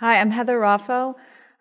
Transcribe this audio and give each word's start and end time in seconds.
Hi, 0.00 0.20
I'm 0.20 0.30
Heather 0.30 0.58
Raffo. 0.58 1.14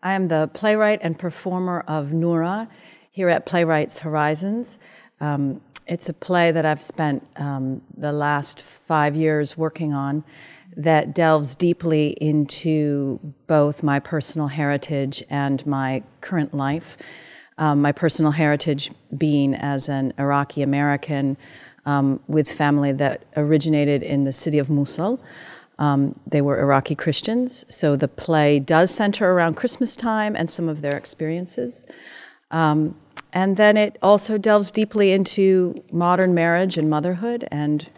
I 0.04 0.12
am 0.12 0.28
the 0.28 0.50
playwright 0.54 1.00
and 1.02 1.18
performer 1.18 1.86
of 1.88 2.12
Noura 2.12 2.68
here 3.10 3.30
at 3.30 3.46
Playwrights 3.46 4.00
Horizons. 4.00 4.78
Um, 5.22 5.62
it's 5.88 6.10
a 6.10 6.14
play 6.14 6.52
that 6.52 6.66
I've 6.66 6.82
spent 6.82 7.26
um, 7.38 7.82
the 7.96 8.12
last 8.12 8.60
five 8.60 9.16
years 9.16 9.58
working 9.58 9.94
on 9.94 10.26
that 10.76 11.16
delves 11.16 11.56
deeply 11.56 12.10
into 12.20 13.22
both 13.48 13.84
my 13.84 14.02
personal 14.02 14.48
heritage 14.48 15.24
and 15.30 15.66
my 15.66 16.04
current 16.20 16.54
life. 16.54 16.98
Um, 17.58 17.82
my 17.82 17.94
personal 17.94 18.34
heritage 18.34 18.92
being 19.18 19.56
as 19.56 19.88
an 19.88 20.12
Iraqi 20.20 20.62
American 20.62 21.38
um, 21.86 22.20
with 22.28 22.52
family 22.52 22.92
that 22.92 23.24
originated 23.38 24.04
in 24.04 24.26
the 24.26 24.34
city 24.34 24.58
of 24.58 24.70
Mosul. 24.70 25.22
Um, 25.78 26.20
they 26.26 26.42
were 26.42 26.60
Iraqi 26.60 26.96
Christians, 26.96 27.66
so 27.70 27.96
the 27.96 28.08
play 28.08 28.60
does 28.60 28.92
center 28.92 29.32
around 29.32 29.56
Christmas 29.56 29.96
time 29.96 30.36
and 30.36 30.50
some 30.50 30.70
of 30.70 30.82
their 30.82 30.96
experiences. 30.96 31.86
Um, 32.52 32.96
and 33.34 33.58
then 33.58 33.76
it 33.76 33.98
also 34.02 34.38
delves 34.38 34.72
deeply 34.72 35.12
into 35.12 35.84
modern 35.92 36.34
marriage 36.34 36.78
and 36.78 36.90
motherhood 36.90 37.48
and 37.52 37.90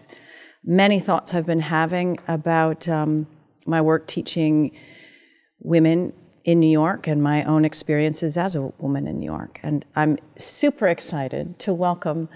many 0.64 1.00
thoughts 1.00 1.34
I've 1.34 1.46
been 1.46 1.60
having 1.60 2.18
about 2.28 2.90
um, 2.90 3.28
my 3.66 3.82
work 3.82 4.08
teaching 4.08 4.72
women 5.60 6.14
in 6.44 6.60
New 6.60 6.70
York 6.70 7.08
and 7.08 7.22
my 7.22 7.44
own 7.44 7.66
experiences 7.66 8.38
as 8.38 8.56
a 8.56 8.62
woman 8.80 9.08
in 9.08 9.20
New 9.20 9.26
York. 9.26 9.60
And 9.64 9.86
I'm 9.96 10.18
super 10.38 10.88
excited 10.88 11.60
to 11.60 11.74
welcome 11.74 12.30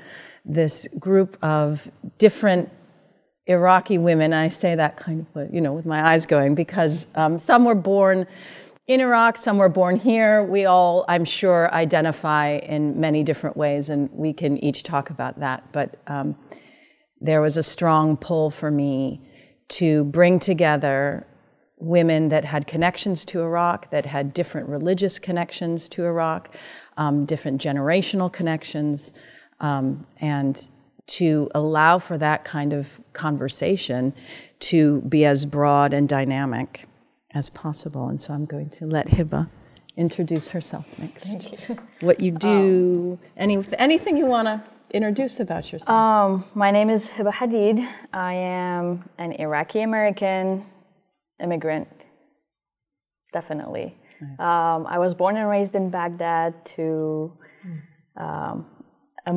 this 0.45 0.87
group 0.99 1.37
of 1.41 1.89
different 2.17 2.69
Iraqi 3.47 3.97
women. 3.97 4.33
I 4.33 4.49
say 4.49 4.75
that 4.75 4.97
kind 4.97 5.25
of, 5.35 5.53
you 5.53 5.61
know, 5.61 5.73
with 5.73 5.85
my 5.85 6.11
eyes 6.11 6.25
going 6.25 6.55
because 6.55 7.07
um, 7.15 7.39
some 7.39 7.65
were 7.65 7.75
born 7.75 8.27
in 8.87 8.99
Iraq, 8.99 9.37
some 9.37 9.57
were 9.57 9.69
born 9.69 9.95
here. 9.95 10.43
We 10.43 10.65
all, 10.65 11.05
I'm 11.07 11.25
sure, 11.25 11.73
identify 11.73 12.57
in 12.57 12.99
many 12.99 13.23
different 13.23 13.55
ways, 13.55 13.89
and 13.89 14.09
we 14.11 14.33
can 14.33 14.57
each 14.63 14.83
talk 14.83 15.09
about 15.09 15.39
that. 15.39 15.71
But 15.71 15.95
um, 16.07 16.35
there 17.19 17.41
was 17.41 17.57
a 17.57 17.63
strong 17.63 18.17
pull 18.17 18.49
for 18.49 18.69
me 18.71 19.21
to 19.69 20.03
bring 20.05 20.39
together 20.39 21.25
women 21.77 22.29
that 22.29 22.45
had 22.45 22.67
connections 22.67 23.25
to 23.25 23.41
Iraq, 23.41 23.89
that 23.91 24.05
had 24.05 24.33
different 24.33 24.67
religious 24.67 25.17
connections 25.19 25.87
to 25.89 26.05
Iraq, 26.05 26.53
um, 26.97 27.25
different 27.25 27.61
generational 27.61 28.31
connections, 28.31 29.13
um, 29.59 30.05
and 30.19 30.69
to 31.11 31.49
allow 31.53 31.99
for 31.99 32.17
that 32.17 32.45
kind 32.45 32.71
of 32.71 33.01
conversation 33.13 34.13
to 34.59 35.01
be 35.01 35.25
as 35.25 35.45
broad 35.45 35.93
and 35.93 36.07
dynamic 36.07 36.85
as 37.33 37.49
possible. 37.49 38.07
And 38.07 38.19
so 38.19 38.33
I'm 38.33 38.45
going 38.45 38.69
to 38.71 38.85
let 38.85 39.07
Hiba 39.07 39.49
introduce 39.97 40.49
herself 40.49 40.87
next. 40.99 41.51
You. 41.51 41.77
What 41.99 42.19
you 42.21 42.31
do, 42.31 43.19
um, 43.21 43.27
any, 43.37 43.59
anything 43.77 44.15
you 44.15 44.25
want 44.25 44.47
to 44.47 44.63
introduce 44.93 45.39
about 45.39 45.71
yourself. 45.71 45.89
Um, 45.89 46.45
my 46.55 46.71
name 46.71 46.89
is 46.89 47.07
Hiba 47.07 47.33
Hadid. 47.33 47.87
I 48.13 48.33
am 48.33 49.09
an 49.17 49.33
Iraqi 49.33 49.81
American 49.81 50.65
immigrant, 51.41 52.07
definitely. 53.33 53.97
Um, 54.37 54.85
I 54.87 54.99
was 54.99 55.15
born 55.15 55.35
and 55.35 55.49
raised 55.49 55.73
in 55.73 55.89
Baghdad 55.89 56.63
to 56.77 57.33
um, 58.17 58.67
a 59.25 59.33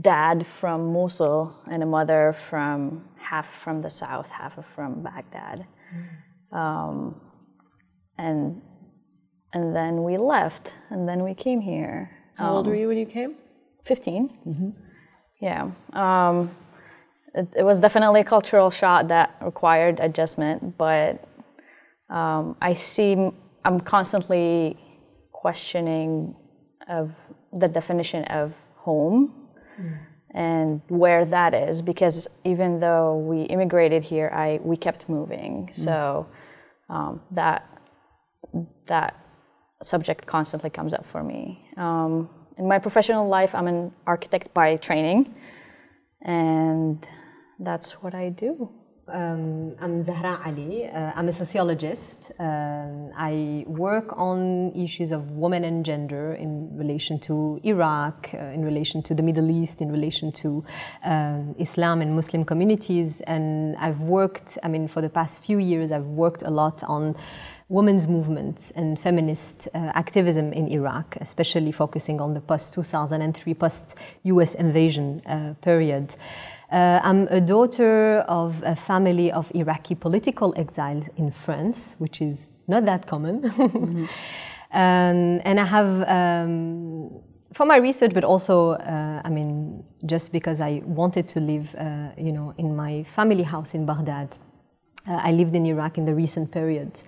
dad 0.00 0.46
from 0.46 0.92
Mosul 0.92 1.54
and 1.70 1.82
a 1.82 1.86
mother 1.86 2.32
from 2.32 3.04
half 3.16 3.48
from 3.48 3.80
the 3.80 3.90
south, 3.90 4.30
half 4.30 4.64
from 4.74 5.02
Baghdad. 5.02 5.66
Mm. 6.52 6.56
Um, 6.56 7.20
and 8.18 8.62
and 9.52 9.74
then 9.74 10.02
we 10.02 10.16
left, 10.18 10.74
and 10.90 11.08
then 11.08 11.22
we 11.22 11.34
came 11.34 11.60
here. 11.60 12.10
How 12.36 12.48
um, 12.48 12.56
old 12.56 12.66
were 12.66 12.74
you 12.74 12.88
when 12.88 12.98
you 12.98 13.06
came? 13.06 13.36
15. 13.84 14.38
Mm-hmm. 14.46 14.70
Yeah. 15.40 15.70
Um, 15.92 16.50
it, 17.34 17.48
it, 17.58 17.62
was 17.62 17.80
definitely 17.80 18.22
a 18.22 18.24
cultural 18.24 18.70
shock 18.70 19.08
that 19.08 19.36
required 19.40 20.00
adjustment, 20.00 20.76
but 20.76 21.24
um, 22.10 22.56
I 22.60 22.74
see 22.74 23.12
I'm 23.64 23.80
constantly 23.80 24.76
questioning 25.30 26.34
of 26.88 27.12
the 27.52 27.68
definition 27.68 28.24
of 28.24 28.54
home 28.74 29.43
mm. 29.80 29.98
and 30.30 30.80
where 30.88 31.24
that 31.24 31.54
is 31.54 31.82
because 31.82 32.28
even 32.44 32.78
though 32.80 33.16
we 33.18 33.42
immigrated 33.42 34.02
here, 34.02 34.30
I 34.34 34.60
we 34.62 34.76
kept 34.76 35.08
moving. 35.08 35.68
Mm. 35.68 35.74
So 35.74 36.26
um, 36.88 37.20
that 37.30 37.68
that 38.86 39.20
subject 39.82 40.26
constantly 40.26 40.70
comes 40.70 40.94
up 40.94 41.06
for 41.06 41.22
me. 41.22 41.68
Um, 41.76 42.28
in 42.56 42.68
my 42.68 42.78
professional 42.78 43.26
life, 43.28 43.54
I'm 43.54 43.66
an 43.66 43.92
architect 44.06 44.54
by 44.54 44.76
training, 44.76 45.34
and 46.22 47.06
that's 47.58 48.02
what 48.02 48.14
I 48.14 48.28
do. 48.28 48.70
Um, 49.06 49.76
I'm 49.80 50.02
Zahra 50.02 50.40
Ali. 50.46 50.86
Uh, 50.86 51.12
I'm 51.14 51.28
a 51.28 51.32
sociologist. 51.32 52.32
Um, 52.38 53.10
I 53.14 53.64
work 53.66 54.14
on 54.16 54.72
issues 54.74 55.12
of 55.12 55.32
women 55.32 55.64
and 55.64 55.84
gender 55.84 56.32
in 56.32 56.74
relation 56.74 57.18
to 57.20 57.60
Iraq, 57.64 58.30
uh, 58.32 58.38
in 58.38 58.64
relation 58.64 59.02
to 59.02 59.14
the 59.14 59.22
Middle 59.22 59.50
East, 59.50 59.82
in 59.82 59.92
relation 59.92 60.32
to 60.32 60.64
um, 61.04 61.54
Islam 61.58 62.00
and 62.00 62.16
Muslim 62.16 62.46
communities. 62.46 63.20
And 63.26 63.76
I've 63.76 64.00
worked, 64.00 64.56
I 64.62 64.68
mean, 64.68 64.88
for 64.88 65.02
the 65.02 65.10
past 65.10 65.44
few 65.44 65.58
years, 65.58 65.92
I've 65.92 66.06
worked 66.06 66.40
a 66.40 66.50
lot 66.50 66.82
on 66.84 67.14
women's 67.68 68.06
movements 68.06 68.72
and 68.74 68.98
feminist 68.98 69.68
uh, 69.74 69.92
activism 69.94 70.52
in 70.54 70.68
Iraq, 70.68 71.16
especially 71.20 71.72
focusing 71.72 72.22
on 72.22 72.32
the 72.32 72.40
post 72.40 72.72
2003, 72.72 73.52
post 73.54 73.96
US 74.22 74.54
invasion 74.54 75.20
uh, 75.26 75.54
period. 75.60 76.14
Uh, 76.74 76.98
I'm 77.04 77.28
a 77.28 77.40
daughter 77.40 78.24
of 78.26 78.60
a 78.64 78.74
family 78.74 79.30
of 79.30 79.48
Iraqi 79.54 79.94
political 79.94 80.52
exiles 80.56 81.08
in 81.16 81.30
France, 81.30 81.94
which 81.98 82.20
is 82.20 82.50
not 82.66 82.84
that 82.86 83.06
common. 83.06 83.42
mm-hmm. 83.42 84.04
um, 84.72 85.40
and 85.44 85.60
I 85.60 85.64
have, 85.64 86.02
um, 86.08 87.12
for 87.52 87.64
my 87.64 87.76
research, 87.76 88.12
but 88.12 88.24
also, 88.24 88.70
uh, 88.70 89.22
I 89.24 89.28
mean, 89.28 89.84
just 90.04 90.32
because 90.32 90.60
I 90.60 90.82
wanted 90.84 91.28
to 91.28 91.38
live, 91.38 91.72
uh, 91.76 92.08
you 92.18 92.32
know, 92.32 92.52
in 92.58 92.74
my 92.74 93.04
family 93.04 93.44
house 93.44 93.74
in 93.74 93.86
Baghdad. 93.86 94.36
Uh, 95.06 95.20
I 95.22 95.30
lived 95.30 95.54
in 95.54 95.66
Iraq 95.66 95.96
in 95.96 96.06
the 96.06 96.14
recent 96.14 96.50
periods. 96.50 97.04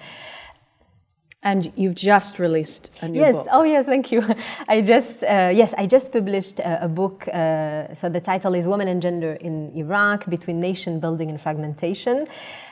And 1.47 1.73
you've 1.77 1.95
just 1.95 2.41
released 2.41 2.85
a 3.03 3.09
new 3.09 3.21
yes. 3.21 3.35
book. 3.35 3.47
Yes. 3.47 3.55
Oh, 3.57 3.63
yes. 3.63 3.87
Thank 3.87 4.11
you. 4.11 4.21
I 4.69 4.81
just 4.81 5.23
uh, 5.23 5.51
yes, 5.61 5.71
I 5.83 5.87
just 5.87 6.11
published 6.11 6.59
a, 6.59 6.85
a 6.87 6.89
book. 6.89 7.19
Uh, 7.29 7.95
so 7.95 8.09
the 8.17 8.21
title 8.21 8.53
is 8.59 8.67
"Women 8.67 8.89
and 8.89 9.01
Gender 9.01 9.33
in 9.49 9.55
Iraq: 9.77 10.27
Between 10.37 10.59
Nation 10.61 10.99
Building 10.99 11.31
and 11.31 11.41
Fragmentation." 11.41 12.27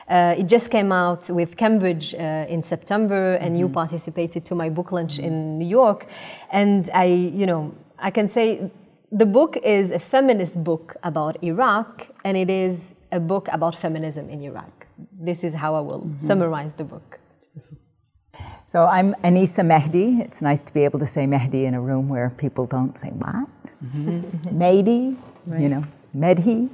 Uh, 0.09 0.35
it 0.37 0.47
just 0.55 0.69
came 0.69 0.91
out 0.91 1.29
with 1.29 1.55
Cambridge 1.55 2.13
uh, 2.15 2.53
in 2.55 2.61
September, 2.61 3.35
and 3.35 3.51
mm-hmm. 3.51 3.61
you 3.61 3.69
participated 3.69 4.43
to 4.45 4.55
my 4.55 4.69
book 4.69 4.91
launch 4.91 5.13
mm-hmm. 5.13 5.27
in 5.27 5.57
New 5.57 5.67
York. 5.67 6.07
And 6.51 6.89
I, 6.93 7.05
you 7.05 7.45
know, 7.45 7.73
I 7.97 8.11
can 8.11 8.27
say 8.27 8.69
the 9.11 9.25
book 9.25 9.57
is 9.63 9.91
a 9.91 9.99
feminist 9.99 10.61
book 10.63 10.97
about 11.03 11.41
Iraq, 11.43 12.07
and 12.25 12.35
it 12.35 12.49
is 12.49 12.93
a 13.11 13.19
book 13.19 13.47
about 13.51 13.73
feminism 13.73 14.29
in 14.29 14.41
Iraq. 14.41 14.85
This 15.17 15.45
is 15.45 15.53
how 15.53 15.75
I 15.75 15.79
will 15.79 16.01
mm-hmm. 16.01 16.19
summarize 16.19 16.73
the 16.73 16.83
book. 16.83 17.19
So 18.67 18.87
I'm 18.87 19.13
Anisa 19.23 19.63
Mehdi. 19.63 20.21
It's 20.21 20.41
nice 20.41 20.63
to 20.63 20.73
be 20.73 20.85
able 20.85 20.97
to 20.97 21.05
say 21.05 21.25
Mehdi 21.25 21.65
in 21.65 21.75
a 21.75 21.81
room 21.81 22.09
where 22.09 22.31
people 22.31 22.65
don't 22.65 22.99
say 22.99 23.09
what? 23.09 23.47
Mm-hmm. 23.85 24.59
Mehdi, 24.59 25.15
right. 25.45 25.61
you 25.61 25.69
know, 25.69 25.83
Medhi. 26.15 26.69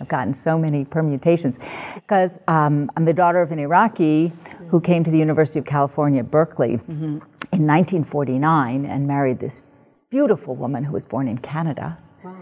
I've 0.00 0.08
gotten 0.08 0.34
so 0.34 0.58
many 0.58 0.84
permutations 0.84 1.56
because 1.94 2.40
um, 2.48 2.90
I'm 2.96 3.04
the 3.04 3.12
daughter 3.12 3.40
of 3.40 3.52
an 3.52 3.60
Iraqi 3.60 4.32
who 4.68 4.80
came 4.80 5.04
to 5.04 5.12
the 5.12 5.18
University 5.18 5.60
of 5.60 5.64
California, 5.64 6.24
Berkeley, 6.24 6.78
mm-hmm. 6.78 7.04
in 7.52 7.66
1949 7.66 8.84
and 8.84 9.06
married 9.06 9.38
this 9.38 9.62
beautiful 10.10 10.56
woman 10.56 10.82
who 10.82 10.92
was 10.92 11.06
born 11.06 11.28
in 11.28 11.38
Canada. 11.38 11.96
Wow. 12.24 12.34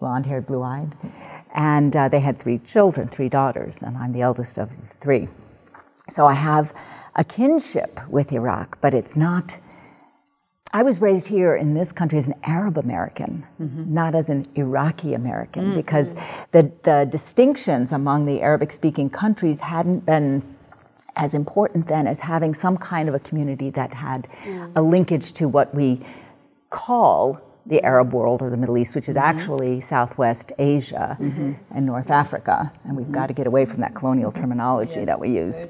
Blonde 0.00 0.26
haired, 0.26 0.46
blue 0.46 0.64
eyed. 0.64 0.96
And 1.54 1.94
uh, 1.94 2.08
they 2.08 2.18
had 2.18 2.40
three 2.40 2.58
children, 2.58 3.06
three 3.06 3.28
daughters, 3.28 3.82
and 3.82 3.96
I'm 3.96 4.12
the 4.12 4.22
eldest 4.22 4.58
of 4.58 4.70
the 4.70 4.86
three. 4.86 5.28
So 6.10 6.26
I 6.26 6.34
have 6.34 6.74
a 7.14 7.24
kinship 7.24 8.00
with 8.08 8.32
Iraq, 8.32 8.80
but 8.80 8.94
it's 8.94 9.16
not. 9.16 9.58
I 10.72 10.82
was 10.84 11.00
raised 11.00 11.26
here 11.26 11.56
in 11.56 11.74
this 11.74 11.90
country 11.90 12.16
as 12.18 12.28
an 12.28 12.36
Arab 12.44 12.78
American, 12.78 13.44
mm-hmm. 13.60 13.92
not 13.92 14.14
as 14.14 14.28
an 14.28 14.46
Iraqi 14.54 15.14
American, 15.14 15.66
mm-hmm. 15.66 15.76
because 15.76 16.14
the, 16.52 16.70
the 16.84 17.08
distinctions 17.10 17.90
among 17.90 18.26
the 18.26 18.40
Arabic 18.40 18.70
speaking 18.70 19.10
countries 19.10 19.60
hadn't 19.60 20.06
been 20.06 20.42
as 21.16 21.34
important 21.34 21.88
then 21.88 22.06
as 22.06 22.20
having 22.20 22.54
some 22.54 22.76
kind 22.76 23.08
of 23.08 23.14
a 23.14 23.18
community 23.18 23.68
that 23.70 23.92
had 23.92 24.28
mm. 24.44 24.72
a 24.76 24.80
linkage 24.80 25.32
to 25.32 25.48
what 25.48 25.74
we 25.74 26.00
call 26.70 27.40
the 27.66 27.82
Arab 27.84 28.12
world 28.12 28.42
or 28.42 28.50
the 28.50 28.56
Middle 28.56 28.78
East, 28.78 28.94
which 28.94 29.08
is 29.08 29.16
mm-hmm. 29.16 29.24
actually 29.24 29.80
Southwest 29.80 30.52
Asia 30.58 31.16
mm-hmm. 31.20 31.52
and 31.70 31.86
North 31.86 32.10
Africa. 32.10 32.72
And 32.84 32.96
we've 32.96 33.06
mm-hmm. 33.06 33.14
got 33.14 33.26
to 33.26 33.34
get 33.34 33.46
away 33.46 33.64
from 33.66 33.80
that 33.80 33.94
colonial 33.94 34.32
terminology 34.32 35.04
that 35.04 35.20
we 35.20 35.30
use. 35.30 35.66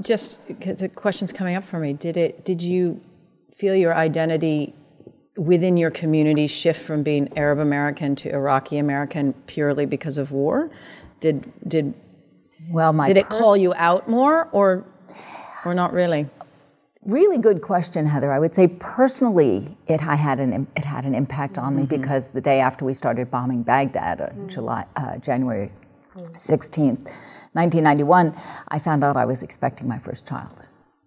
Just 0.00 0.44
because 0.46 0.80
the 0.80 0.88
question's 0.88 1.32
coming 1.32 1.56
up 1.56 1.64
for 1.64 1.78
me, 1.78 1.92
did 1.92 2.16
it? 2.16 2.44
Did 2.44 2.62
you 2.62 3.00
feel 3.52 3.74
your 3.74 3.94
identity 3.94 4.74
within 5.36 5.76
your 5.76 5.90
community 5.90 6.46
shift 6.46 6.80
from 6.80 7.02
being 7.02 7.36
Arab 7.36 7.58
American 7.58 8.14
to 8.16 8.30
Iraqi 8.30 8.78
American 8.78 9.32
purely 9.46 9.86
because 9.86 10.18
of 10.18 10.32
war? 10.32 10.70
Did 11.20 11.52
did 11.66 11.94
Well, 12.70 12.92
my 12.92 13.06
did 13.06 13.16
it 13.16 13.28
pers- 13.28 13.38
call 13.38 13.56
you 13.56 13.74
out 13.76 14.08
more, 14.08 14.48
or 14.52 14.84
or 15.64 15.74
not 15.74 15.92
really? 15.92 16.28
Really 17.04 17.36
good 17.36 17.60
question, 17.60 18.06
Heather. 18.06 18.32
I 18.32 18.38
would 18.38 18.54
say 18.54 18.66
personally, 18.66 19.76
it 19.86 20.02
I 20.02 20.14
had 20.14 20.40
an 20.40 20.66
it 20.74 20.86
had 20.86 21.04
an 21.04 21.14
impact 21.14 21.58
on 21.58 21.76
me 21.76 21.84
because 21.84 22.30
the 22.30 22.40
day 22.40 22.60
after 22.60 22.86
we 22.86 22.94
started 22.94 23.30
bombing 23.30 23.62
Baghdad, 23.62 24.20
uh, 24.22 24.30
July 24.46 24.86
uh, 24.96 25.18
January 25.18 25.68
sixteenth, 26.38 27.10
nineteen 27.54 27.84
ninety 27.84 28.04
one, 28.04 28.34
I 28.68 28.78
found 28.78 29.04
out 29.04 29.18
I 29.18 29.26
was 29.26 29.42
expecting 29.42 29.86
my 29.86 29.98
first 29.98 30.26
child, 30.26 30.62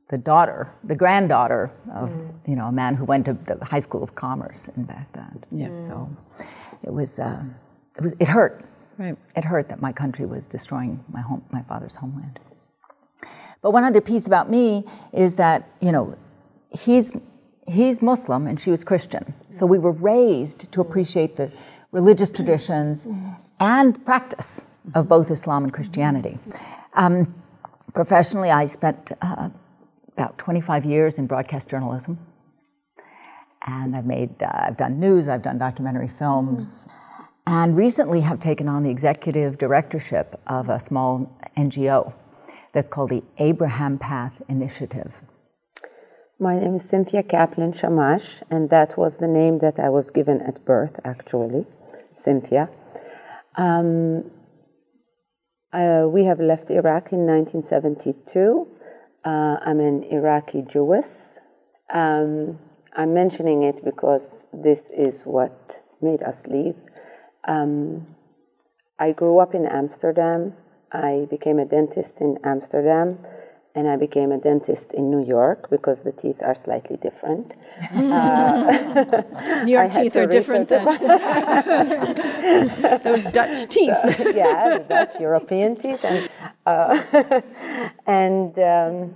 the 0.10 0.20
daughter, 0.20 0.72
the 0.84 0.96
granddaughter 0.96 1.72
of 1.96 2.12
you 2.48 2.56
know 2.56 2.68
a 2.68 2.72
man 2.72 2.94
who 2.94 3.06
went 3.06 3.26
to 3.26 3.34
the 3.34 3.66
High 3.66 3.80
School 3.80 4.04
of 4.04 4.14
Commerce 4.14 4.70
in 4.78 4.84
Baghdad. 4.84 5.48
Yes. 5.50 5.88
So 5.88 6.08
it 6.84 6.94
was 6.94 7.18
uh, 7.18 7.42
it 7.96 8.04
was 8.04 8.14
it 8.20 8.28
hurt. 8.28 8.64
Right. 9.00 9.18
It 9.36 9.46
hurt 9.46 9.70
that 9.70 9.82
my 9.82 9.94
country 9.94 10.28
was 10.28 10.46
destroying 10.48 11.04
my 11.12 11.22
home, 11.22 11.44
my 11.52 11.64
father's 11.64 11.96
homeland. 11.96 12.40
But 13.62 13.72
one 13.72 13.84
other 13.84 14.02
piece 14.02 14.28
about 14.28 14.50
me 14.50 14.86
is 15.14 15.36
that, 15.36 15.70
you 15.82 15.92
know, 15.92 16.18
he's, 16.72 17.16
he's 17.68 18.02
Muslim 18.02 18.48
and 18.48 18.60
she 18.60 18.72
was 18.72 18.84
Christian. 18.84 19.34
So 19.50 19.66
we 19.66 19.80
were 19.80 19.92
raised 19.92 20.72
to 20.72 20.82
appreciate 20.82 21.36
the 21.38 21.52
religious 21.92 22.32
traditions 22.32 23.08
and 23.60 24.04
practice 24.06 24.66
of 24.94 25.08
both 25.08 25.32
Islam 25.32 25.64
and 25.64 25.74
Christianity. 25.74 26.38
Um, 26.94 27.34
professionally, 27.94 28.52
I 28.52 28.68
spent 28.68 29.12
uh, 29.22 29.50
about 30.14 30.38
25 30.38 30.86
years 30.86 31.18
in 31.18 31.28
broadcast 31.28 31.70
journalism. 31.70 32.20
And 33.66 33.96
I've 33.96 34.06
made, 34.06 34.42
uh, 34.42 34.50
I've 34.54 34.78
done 34.78 35.00
news, 35.00 35.28
I've 35.28 35.42
done 35.42 35.58
documentary 35.58 36.08
films, 36.08 36.88
and 37.46 37.76
recently 37.76 38.22
have 38.22 38.40
taken 38.40 38.68
on 38.70 38.84
the 38.84 38.90
executive 38.90 39.58
directorship 39.58 40.40
of 40.48 40.70
a 40.70 40.80
small 40.80 41.32
NGO 41.58 42.14
that's 42.78 42.88
called 42.88 43.10
the 43.10 43.24
Abraham 43.40 43.98
Path 43.98 44.40
Initiative. 44.48 45.24
My 46.40 46.60
name 46.60 46.76
is 46.76 46.88
Cynthia 46.88 47.24
Kaplan 47.24 47.74
Shamash, 47.74 48.44
and 48.52 48.70
that 48.70 48.96
was 48.96 49.18
the 49.18 49.28
name 49.28 49.58
that 49.66 49.80
I 49.80 49.90
was 49.90 50.12
given 50.12 50.44
at 50.44 50.64
birth, 50.64 51.00
actually, 51.04 51.66
Cynthia. 52.16 52.70
Um, 53.56 54.30
uh, 55.74 56.06
we 56.08 56.26
have 56.26 56.40
left 56.40 56.70
Iraq 56.70 57.12
in 57.14 57.26
1972. 57.26 58.68
Uh, 59.26 59.30
I'm 59.66 59.80
an 59.80 60.04
Iraqi 60.04 60.62
Jewess. 60.62 61.40
Um, 61.92 62.60
I'm 62.96 63.12
mentioning 63.12 63.64
it 63.64 63.84
because 63.84 64.46
this 64.54 64.92
is 64.92 65.24
what 65.24 65.82
made 66.00 66.22
us 66.22 66.46
leave. 66.46 66.76
Um, 67.48 68.06
I 69.00 69.14
grew 69.14 69.40
up 69.40 69.56
in 69.56 69.66
Amsterdam. 69.66 70.54
I 70.92 71.28
became 71.30 71.60
a 71.60 71.66
dentist 71.66 72.22
in 72.22 72.40
Amsterdam, 72.44 73.20
and 73.76 73.88
I 73.88 73.98
became 73.98 74.32
a 74.32 74.40
dentist 74.40 74.94
in 74.94 75.12
New 75.12 75.24
York 75.24 75.70
because 75.70 76.02
the 76.02 76.12
teeth 76.12 76.42
are 76.42 76.56
slightly 76.56 76.98
different. 76.98 77.54
New 77.94 79.74
York 79.74 79.92
teeth 79.92 80.16
are 80.16 80.26
different 80.26 80.70
than 80.70 80.86
those 83.04 83.28
Dutch 83.28 83.70
teeth. 83.76 83.94
yeah, 84.34 84.80
that 84.88 85.20
European 85.20 85.76
teeth, 85.76 86.04
and 86.04 86.28
uh, 86.66 87.42
and 88.08 88.58
um, 88.58 89.14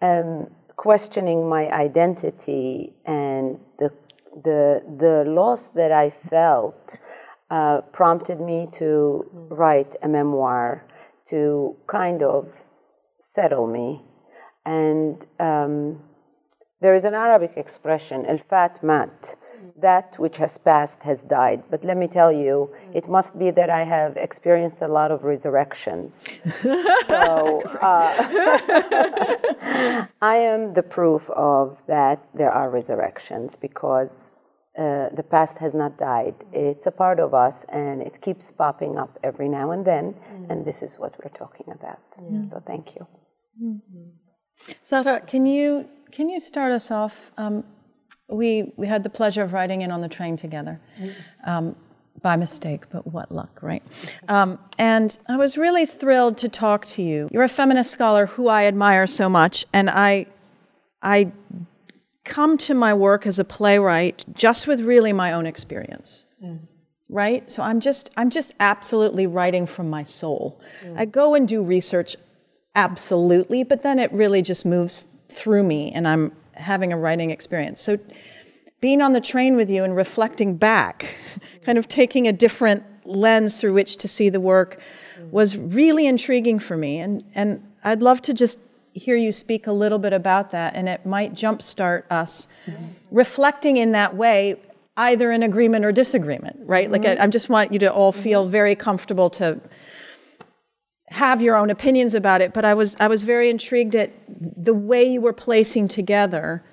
um, 0.00 0.46
questioning 0.76 1.48
my 1.48 1.68
identity 1.70 2.92
and 3.04 3.58
the 3.78 3.90
the 4.42 4.82
the 4.98 5.24
loss 5.24 5.68
that 5.68 5.92
I 5.92 6.10
felt 6.10 6.98
uh, 7.54 7.80
prompted 7.92 8.40
me 8.40 8.66
to 8.80 9.24
write 9.62 9.94
a 10.02 10.08
memoir 10.08 10.84
to 11.24 11.76
kind 11.86 12.20
of 12.20 12.42
settle 13.20 13.66
me, 13.68 14.02
and 14.66 15.24
um, 15.38 16.00
there 16.80 16.94
is 16.94 17.04
an 17.04 17.14
Arabic 17.14 17.52
expression, 17.56 18.26
"el 18.26 18.38
fat 18.38 18.82
mat." 18.82 19.36
That 19.88 20.08
which 20.18 20.36
has 20.38 20.58
passed 20.58 21.00
has 21.04 21.22
died. 21.22 21.60
But 21.70 21.84
let 21.84 21.96
me 21.96 22.08
tell 22.18 22.32
you, 22.44 22.54
it 22.92 23.08
must 23.08 23.38
be 23.38 23.50
that 23.58 23.70
I 23.70 23.84
have 23.84 24.16
experienced 24.16 24.80
a 24.82 24.88
lot 24.98 25.10
of 25.10 25.24
resurrections. 25.24 26.10
so 27.12 27.22
uh, 27.92 28.12
I 30.34 30.36
am 30.52 30.74
the 30.74 30.86
proof 30.96 31.30
of 31.30 31.82
that 31.86 32.18
there 32.34 32.52
are 32.52 32.68
resurrections 32.68 33.56
because 33.56 34.32
uh, 34.76 35.08
the 35.10 35.22
past 35.22 35.58
has 35.58 35.74
not 35.74 35.96
died. 35.98 36.34
It's 36.52 36.86
a 36.86 36.90
part 36.90 37.20
of 37.20 37.32
us 37.32 37.64
and 37.68 38.02
it 38.02 38.20
keeps 38.20 38.50
popping 38.50 38.98
up 38.98 39.18
every 39.22 39.48
now 39.48 39.70
and 39.70 39.84
then. 39.84 40.14
And 40.48 40.64
this 40.64 40.82
is 40.82 40.98
what 40.98 41.14
we're 41.22 41.30
talking 41.30 41.66
about. 41.72 42.00
So 42.48 42.58
thank 42.60 42.94
you. 42.96 43.06
Zahra, 44.84 45.20
can 45.20 45.46
you 45.46 45.88
can 46.10 46.28
you 46.28 46.40
start 46.40 46.72
us 46.72 46.90
off? 46.90 47.32
Um, 47.36 47.64
we 48.28 48.72
we 48.76 48.86
had 48.86 49.02
the 49.02 49.10
pleasure 49.10 49.42
of 49.42 49.52
riding 49.52 49.82
in 49.82 49.90
on 49.90 50.00
the 50.00 50.08
train 50.08 50.36
together, 50.36 50.80
um, 51.44 51.76
by 52.22 52.36
mistake, 52.36 52.84
but 52.90 53.06
what 53.06 53.30
luck, 53.30 53.58
right? 53.62 53.82
Um, 54.28 54.58
and 54.78 55.18
I 55.28 55.36
was 55.36 55.58
really 55.58 55.86
thrilled 55.86 56.38
to 56.38 56.48
talk 56.48 56.86
to 56.86 57.02
you. 57.02 57.28
You're 57.32 57.42
a 57.44 57.48
feminist 57.48 57.90
scholar 57.90 58.26
who 58.26 58.48
I 58.48 58.64
admire 58.64 59.06
so 59.06 59.28
much, 59.28 59.66
and 59.72 59.90
I 59.90 60.26
I 61.02 61.32
come 62.24 62.56
to 62.56 62.74
my 62.74 62.92
work 62.94 63.26
as 63.26 63.38
a 63.38 63.44
playwright 63.44 64.24
just 64.32 64.66
with 64.66 64.80
really 64.80 65.12
my 65.12 65.32
own 65.32 65.46
experience 65.46 66.26
mm. 66.42 66.58
right? 67.08 67.50
So 67.50 67.62
i'm 67.62 67.80
just 67.80 68.10
i'm 68.16 68.30
just 68.30 68.52
absolutely 68.60 69.26
writing 69.26 69.66
from 69.66 69.90
my 69.90 70.02
soul. 70.02 70.60
Mm. 70.82 70.98
I 70.98 71.04
go 71.04 71.34
and 71.34 71.46
do 71.46 71.62
research 71.62 72.16
absolutely 72.74 73.62
but 73.62 73.82
then 73.82 73.98
it 73.98 74.12
really 74.12 74.42
just 74.42 74.64
moves 74.64 75.06
through 75.28 75.62
me 75.62 75.92
and 75.92 76.08
i'm 76.08 76.32
having 76.54 76.92
a 76.92 76.96
writing 76.96 77.30
experience. 77.30 77.80
So 77.80 77.98
being 78.80 79.00
on 79.00 79.12
the 79.12 79.20
train 79.20 79.56
with 79.56 79.70
you 79.70 79.84
and 79.84 79.94
reflecting 79.96 80.56
back 80.56 81.08
kind 81.64 81.78
of 81.78 81.88
taking 81.88 82.26
a 82.28 82.32
different 82.32 82.84
lens 83.04 83.60
through 83.60 83.74
which 83.74 83.96
to 83.98 84.08
see 84.08 84.28
the 84.30 84.40
work 84.40 84.80
mm. 85.18 85.30
was 85.30 85.56
really 85.56 86.06
intriguing 86.06 86.58
for 86.58 86.76
me. 86.76 87.00
And 87.00 87.22
and 87.34 87.62
i'd 87.84 88.02
love 88.02 88.22
to 88.22 88.32
just 88.32 88.58
hear 88.94 89.16
you 89.16 89.32
speak 89.32 89.66
a 89.66 89.72
little 89.72 89.98
bit 89.98 90.12
about 90.12 90.50
that 90.52 90.74
and 90.74 90.88
it 90.88 91.04
might 91.04 91.34
jumpstart 91.34 92.04
us 92.10 92.48
reflecting 93.10 93.76
in 93.76 93.92
that 93.92 94.16
way 94.16 94.56
either 94.96 95.32
in 95.32 95.42
agreement 95.42 95.84
or 95.84 95.92
disagreement 95.92 96.56
right? 96.60 96.90
Like 96.90 97.04
I, 97.04 97.16
I 97.24 97.26
just 97.26 97.48
want 97.48 97.72
you 97.72 97.78
to 97.80 97.92
all 97.92 98.12
feel 98.12 98.46
very 98.46 98.74
comfortable 98.74 99.28
to 99.30 99.60
have 101.08 101.42
your 101.42 101.56
own 101.56 101.70
opinions 101.70 102.14
about 102.14 102.40
it 102.40 102.52
but 102.52 102.64
i 102.64 102.74
was 102.74 102.96
i 102.98 103.06
was 103.06 103.22
very 103.22 103.48
intrigued 103.48 103.94
at 103.94 104.10
the 104.56 104.74
way 104.74 105.04
you 105.04 105.20
were 105.20 105.32
placing 105.32 105.88
together. 105.88 106.64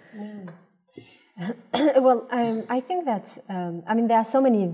Well, 1.74 2.28
um, 2.30 2.64
I 2.70 2.80
think 2.80 3.06
that 3.06 3.38
um, 3.50 3.84
I 3.88 3.96
mean 3.96 4.08
there 4.08 4.20
are 4.20 4.26
so 4.26 4.42
many. 4.42 4.74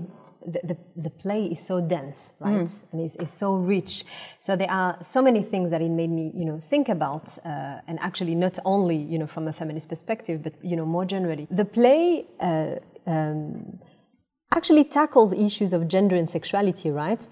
The, 0.54 0.60
the, 0.64 0.76
the 0.96 1.10
play 1.10 1.46
is 1.46 1.60
so 1.60 1.80
dense, 1.80 2.32
right, 2.40 2.68
and 2.92 3.00
it's, 3.00 3.16
it's 3.16 3.34
so 3.44 3.54
rich. 3.54 4.04
So 4.40 4.56
there 4.56 4.70
are 4.70 4.96
so 5.02 5.20
many 5.20 5.42
things 5.42 5.70
that 5.70 5.82
it 5.82 5.90
made 5.90 6.10
me, 6.10 6.32
you 6.34 6.44
know, 6.44 6.58
think 6.58 6.88
about, 6.88 7.26
uh, 7.44 7.80
and 7.88 7.98
actually 8.00 8.34
not 8.34 8.58
only, 8.64 8.96
you 8.96 9.18
know, 9.18 9.26
from 9.26 9.46
a 9.48 9.52
feminist 9.52 9.88
perspective, 9.88 10.42
but 10.42 10.54
you 10.62 10.76
know, 10.76 10.86
more 10.86 11.04
generally. 11.04 11.46
The 11.50 11.64
play 11.64 12.26
uh, 12.40 12.76
um, 13.06 13.78
actually 14.54 14.84
tackles 14.84 15.32
issues 15.32 15.72
of 15.72 15.86
gender 15.86 16.16
and 16.16 16.28
sexuality, 16.30 16.90
right? 16.90 17.26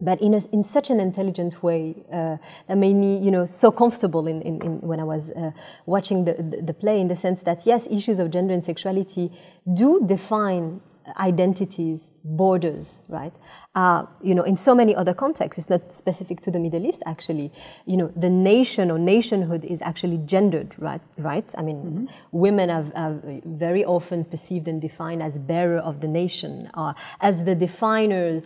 but 0.00 0.20
in, 0.20 0.34
a, 0.34 0.40
in 0.52 0.62
such 0.62 0.90
an 0.90 1.00
intelligent 1.00 1.62
way 1.62 1.94
uh, 2.12 2.36
that 2.68 2.76
made 2.76 2.94
me 2.94 3.18
you 3.18 3.30
know 3.30 3.46
so 3.46 3.70
comfortable 3.70 4.26
in, 4.26 4.42
in, 4.42 4.60
in 4.62 4.78
when 4.80 5.00
I 5.00 5.04
was 5.04 5.30
uh, 5.30 5.52
watching 5.86 6.24
the, 6.24 6.34
the, 6.34 6.62
the 6.62 6.74
play 6.74 7.00
in 7.00 7.08
the 7.08 7.16
sense 7.16 7.42
that 7.42 7.66
yes 7.66 7.86
issues 7.90 8.18
of 8.18 8.30
gender 8.30 8.52
and 8.52 8.64
sexuality 8.64 9.32
do 9.74 10.02
define 10.04 10.80
identities 11.18 12.10
borders 12.24 12.94
right? 13.08 13.32
Uh, 13.74 14.06
you 14.22 14.34
know 14.34 14.42
in 14.42 14.56
so 14.56 14.74
many 14.74 14.94
other 14.94 15.14
contexts 15.14 15.58
it's 15.58 15.70
not 15.70 15.92
specific 15.92 16.40
to 16.40 16.50
the 16.50 16.58
Middle 16.58 16.84
East 16.84 17.02
actually. 17.06 17.52
You 17.84 17.96
know 17.96 18.12
the 18.16 18.30
nation 18.30 18.90
or 18.90 18.98
nationhood 18.98 19.64
is 19.64 19.82
actually 19.82 20.18
gendered 20.18 20.74
right 20.78 21.00
right? 21.18 21.48
I 21.56 21.62
mean 21.62 22.08
women 22.32 22.70
are, 22.70 22.86
are 22.94 23.20
very 23.44 23.84
often 23.84 24.24
perceived 24.24 24.66
and 24.68 24.80
defined 24.80 25.22
as 25.22 25.38
bearer 25.38 25.78
of 25.78 26.00
the 26.00 26.08
nation 26.08 26.68
or 26.74 26.94
as 27.20 27.44
the 27.44 27.54
definer 27.54 28.42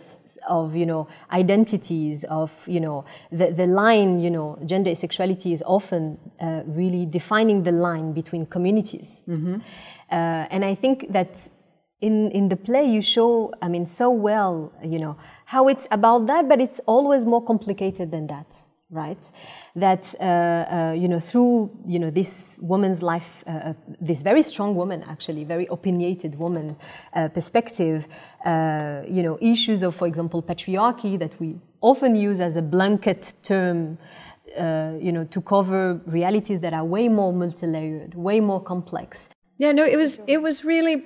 of 0.47 0.75
you 0.75 0.85
know 0.85 1.07
identities 1.31 2.23
of 2.25 2.51
you 2.67 2.79
know 2.79 3.05
the, 3.31 3.51
the 3.51 3.65
line 3.65 4.19
you 4.19 4.29
know 4.29 4.57
gender 4.65 4.93
sexuality 4.95 5.53
is 5.53 5.63
often 5.65 6.17
uh, 6.39 6.61
really 6.65 7.05
defining 7.05 7.63
the 7.63 7.71
line 7.71 8.13
between 8.13 8.45
communities. 8.45 9.21
Uh, 10.11 10.45
and 10.51 10.65
i 10.65 10.75
think 10.75 11.11
that 11.11 11.49
in 12.01 12.31
in 12.31 12.49
the 12.49 12.55
play 12.55 12.83
you 12.83 13.01
show 13.01 13.53
i 13.61 13.67
mean 13.67 13.85
so 13.85 14.09
well 14.09 14.71
you 14.83 14.99
know 14.99 15.15
how 15.45 15.67
it's 15.67 15.87
about 15.91 16.27
that 16.27 16.49
but 16.49 16.59
it's 16.59 16.79
always 16.85 17.25
more 17.25 17.43
complicated 17.43 18.11
than 18.11 18.27
that 18.27 18.47
right? 18.91 19.31
That 19.75 20.13
uh, 20.19 20.23
uh, 20.23 20.95
you 20.97 21.07
know 21.07 21.19
through 21.19 21.71
you 21.85 21.97
know 21.97 22.09
this 22.09 22.57
woman's 22.61 23.01
life 23.01 23.43
uh, 23.47 23.51
uh, 23.51 23.73
this 24.01 24.21
very 24.21 24.43
strong 24.43 24.75
woman 24.75 25.03
actually 25.03 25.45
very 25.45 25.65
opinionated 25.71 26.35
woman 26.37 26.75
uh, 27.13 27.29
perspective 27.29 28.07
uh, 28.45 29.01
you 29.07 29.23
know 29.23 29.37
issues 29.41 29.81
of 29.81 29.95
for 29.95 30.07
example 30.07 30.43
patriarchy 30.43 31.17
that 31.17 31.37
we 31.39 31.57
often 31.79 32.15
use 32.15 32.39
as 32.39 32.57
a 32.57 32.61
blanket 32.61 33.33
term 33.41 33.97
you 34.99 35.11
know 35.13 35.23
to 35.31 35.41
cover 35.41 36.01
realities 36.05 36.59
that 36.59 36.73
are 36.73 36.83
way 36.83 37.07
more 37.07 37.31
multi-layered 37.31 38.13
way 38.13 38.41
more 38.41 38.61
complex. 38.61 39.29
Yeah, 39.57 39.71
no, 39.71 39.85
it 39.85 39.95
was 39.95 40.19
it 40.27 40.41
was 40.41 40.65
really 40.65 41.05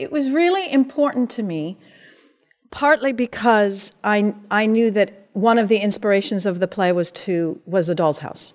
it 0.00 0.10
was 0.10 0.30
really 0.30 0.72
important 0.72 1.30
to 1.30 1.42
me, 1.42 1.78
partly 2.70 3.12
because 3.12 3.92
I 4.02 4.34
I 4.50 4.66
knew 4.66 4.90
that 4.92 5.28
one 5.32 5.58
of 5.58 5.68
the 5.68 5.78
inspirations 5.78 6.46
of 6.46 6.60
the 6.60 6.68
play 6.68 6.92
was 6.92 7.12
to 7.12 7.60
was 7.66 7.88
a 7.88 7.94
doll's 7.94 8.18
house. 8.18 8.54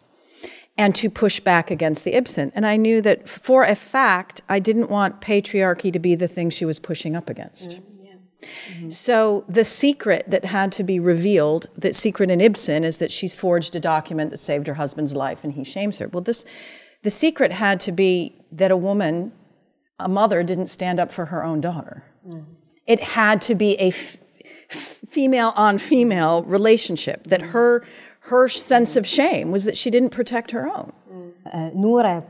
And 0.78 0.94
to 0.96 1.10
push 1.10 1.40
back 1.40 1.72
against 1.72 2.04
the 2.04 2.14
Ibsen. 2.16 2.52
And 2.54 2.66
I 2.66 2.76
knew 2.76 3.02
that 3.02 3.30
for 3.30 3.64
a 3.64 3.76
fact, 3.76 4.42
I 4.50 4.60
didn't 4.60 4.90
want 4.90 5.22
patriarchy 5.22 5.90
to 5.94 6.00
be 6.00 6.16
the 6.16 6.28
thing 6.28 6.50
she 6.50 6.66
was 6.66 6.80
pushing 6.80 7.16
up 7.16 7.30
against. 7.30 7.72
Mm, 7.72 7.84
mm-hmm. 8.42 8.90
So 8.90 9.46
the 9.48 9.64
secret 9.64 10.26
that 10.28 10.44
had 10.44 10.74
to 10.74 10.84
be 10.84 11.00
revealed, 11.00 11.68
that 11.78 11.96
secret 11.96 12.30
in 12.30 12.42
Ibsen, 12.42 12.84
is 12.84 12.98
that 12.98 13.10
she's 13.10 13.38
forged 13.38 13.74
a 13.78 13.80
document 13.80 14.32
that 14.32 14.38
saved 14.38 14.68
her 14.68 14.74
husband's 14.74 15.16
life 15.16 15.46
and 15.46 15.54
he 15.54 15.64
shames 15.64 16.00
her. 16.00 16.10
Well, 16.10 16.24
this, 16.24 16.44
the 17.04 17.10
secret 17.10 17.54
had 17.54 17.80
to 17.80 17.94
be 17.94 18.36
that 18.52 18.70
a 18.70 18.78
woman, 18.78 19.32
a 20.00 20.08
mother, 20.10 20.44
didn't 20.44 20.68
stand 20.68 21.00
up 21.00 21.12
for 21.12 21.26
her 21.26 21.44
own 21.44 21.62
daughter. 21.62 22.04
It 22.86 23.02
had 23.02 23.42
to 23.44 23.56
be 23.56 23.76
a 23.80 23.88
f- 23.90 24.18
female 25.10 25.54
on 25.56 25.78
female 25.78 26.44
relationship. 26.44 27.28
That 27.28 27.42
her 27.42 27.84
her 28.32 28.50
sense 28.50 28.96
of 28.96 29.06
shame 29.08 29.52
was 29.52 29.64
that 29.66 29.78
she 29.78 29.90
didn't 29.92 30.10
protect 30.10 30.52
her 30.52 30.68
own. 30.68 30.92
uh, 31.54 31.70
Noura 31.74 32.24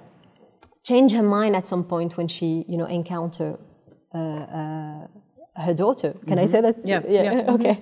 changed 0.84 1.16
her 1.16 1.24
mind 1.24 1.56
at 1.56 1.66
some 1.68 1.84
point 1.84 2.18
when 2.18 2.28
she, 2.28 2.66
you 2.68 2.78
know, 2.78 2.86
encountered 2.86 3.58
uh, 4.14 4.18
uh, 4.18 5.08
her 5.56 5.74
daughter. 5.74 6.14
Can 6.28 6.38
I 6.38 6.46
say 6.48 6.62
that? 6.62 6.76
Yeah, 6.86 7.02
yeah. 7.08 7.46
Okay. 7.56 7.80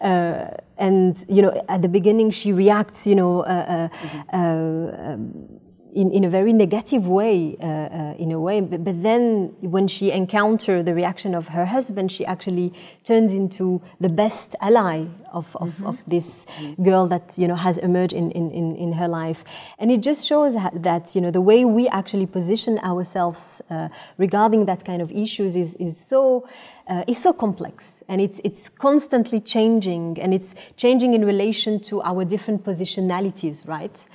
Uh, 0.00 0.50
and 0.78 1.24
you 1.28 1.42
know, 1.42 1.52
at 1.68 1.82
the 1.82 1.88
beginning, 1.88 2.30
she 2.30 2.52
reacts, 2.52 3.06
you 3.06 3.14
know, 3.16 3.40
uh, 3.40 3.88
uh, 4.32 4.36
uh, 4.36 5.12
um, 5.12 5.55
in, 5.96 6.10
in 6.12 6.24
a 6.24 6.28
very 6.28 6.52
negative 6.52 7.08
way, 7.08 7.56
uh, 7.60 7.64
uh, 7.64 8.14
in 8.18 8.30
a 8.30 8.38
way. 8.38 8.60
But, 8.60 8.84
but 8.84 9.02
then, 9.02 9.56
when 9.60 9.88
she 9.88 10.12
encounters 10.12 10.84
the 10.84 10.94
reaction 10.94 11.34
of 11.34 11.48
her 11.48 11.64
husband, 11.64 12.12
she 12.12 12.24
actually 12.26 12.72
turns 13.02 13.32
into 13.32 13.80
the 13.98 14.10
best 14.10 14.54
ally 14.60 15.06
of, 15.32 15.56
of, 15.56 15.82
of 15.84 16.04
this 16.06 16.44
girl 16.82 17.06
that 17.06 17.32
you 17.38 17.48
know 17.48 17.54
has 17.54 17.78
emerged 17.78 18.12
in, 18.12 18.30
in, 18.32 18.50
in, 18.50 18.76
in 18.76 18.92
her 18.92 19.08
life. 19.08 19.42
And 19.78 19.90
it 19.90 20.02
just 20.02 20.26
shows 20.26 20.54
that 20.54 21.14
you 21.14 21.20
know 21.22 21.30
the 21.30 21.40
way 21.40 21.64
we 21.64 21.88
actually 21.88 22.26
position 22.26 22.78
ourselves 22.80 23.62
uh, 23.70 23.88
regarding 24.18 24.66
that 24.66 24.84
kind 24.84 25.00
of 25.00 25.10
issues 25.10 25.56
is, 25.56 25.74
is 25.76 25.96
so 25.96 26.46
uh, 26.88 27.04
is 27.08 27.20
so 27.20 27.32
complex 27.32 28.04
and 28.08 28.20
it's 28.20 28.40
it's 28.44 28.68
constantly 28.68 29.40
changing 29.40 30.18
and 30.20 30.34
it's 30.34 30.54
changing 30.76 31.14
in 31.14 31.24
relation 31.24 31.80
to 31.80 32.02
our 32.02 32.22
different 32.24 32.62
positionalities, 32.62 33.66
right? 33.66 34.06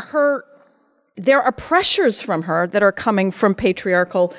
her 0.00 0.44
there 1.24 1.42
are 1.42 1.52
pressures 1.52 2.20
from 2.20 2.42
her 2.42 2.66
that 2.68 2.82
are 2.82 2.92
coming 2.92 3.30
from 3.30 3.54
patriarchal 3.54 4.34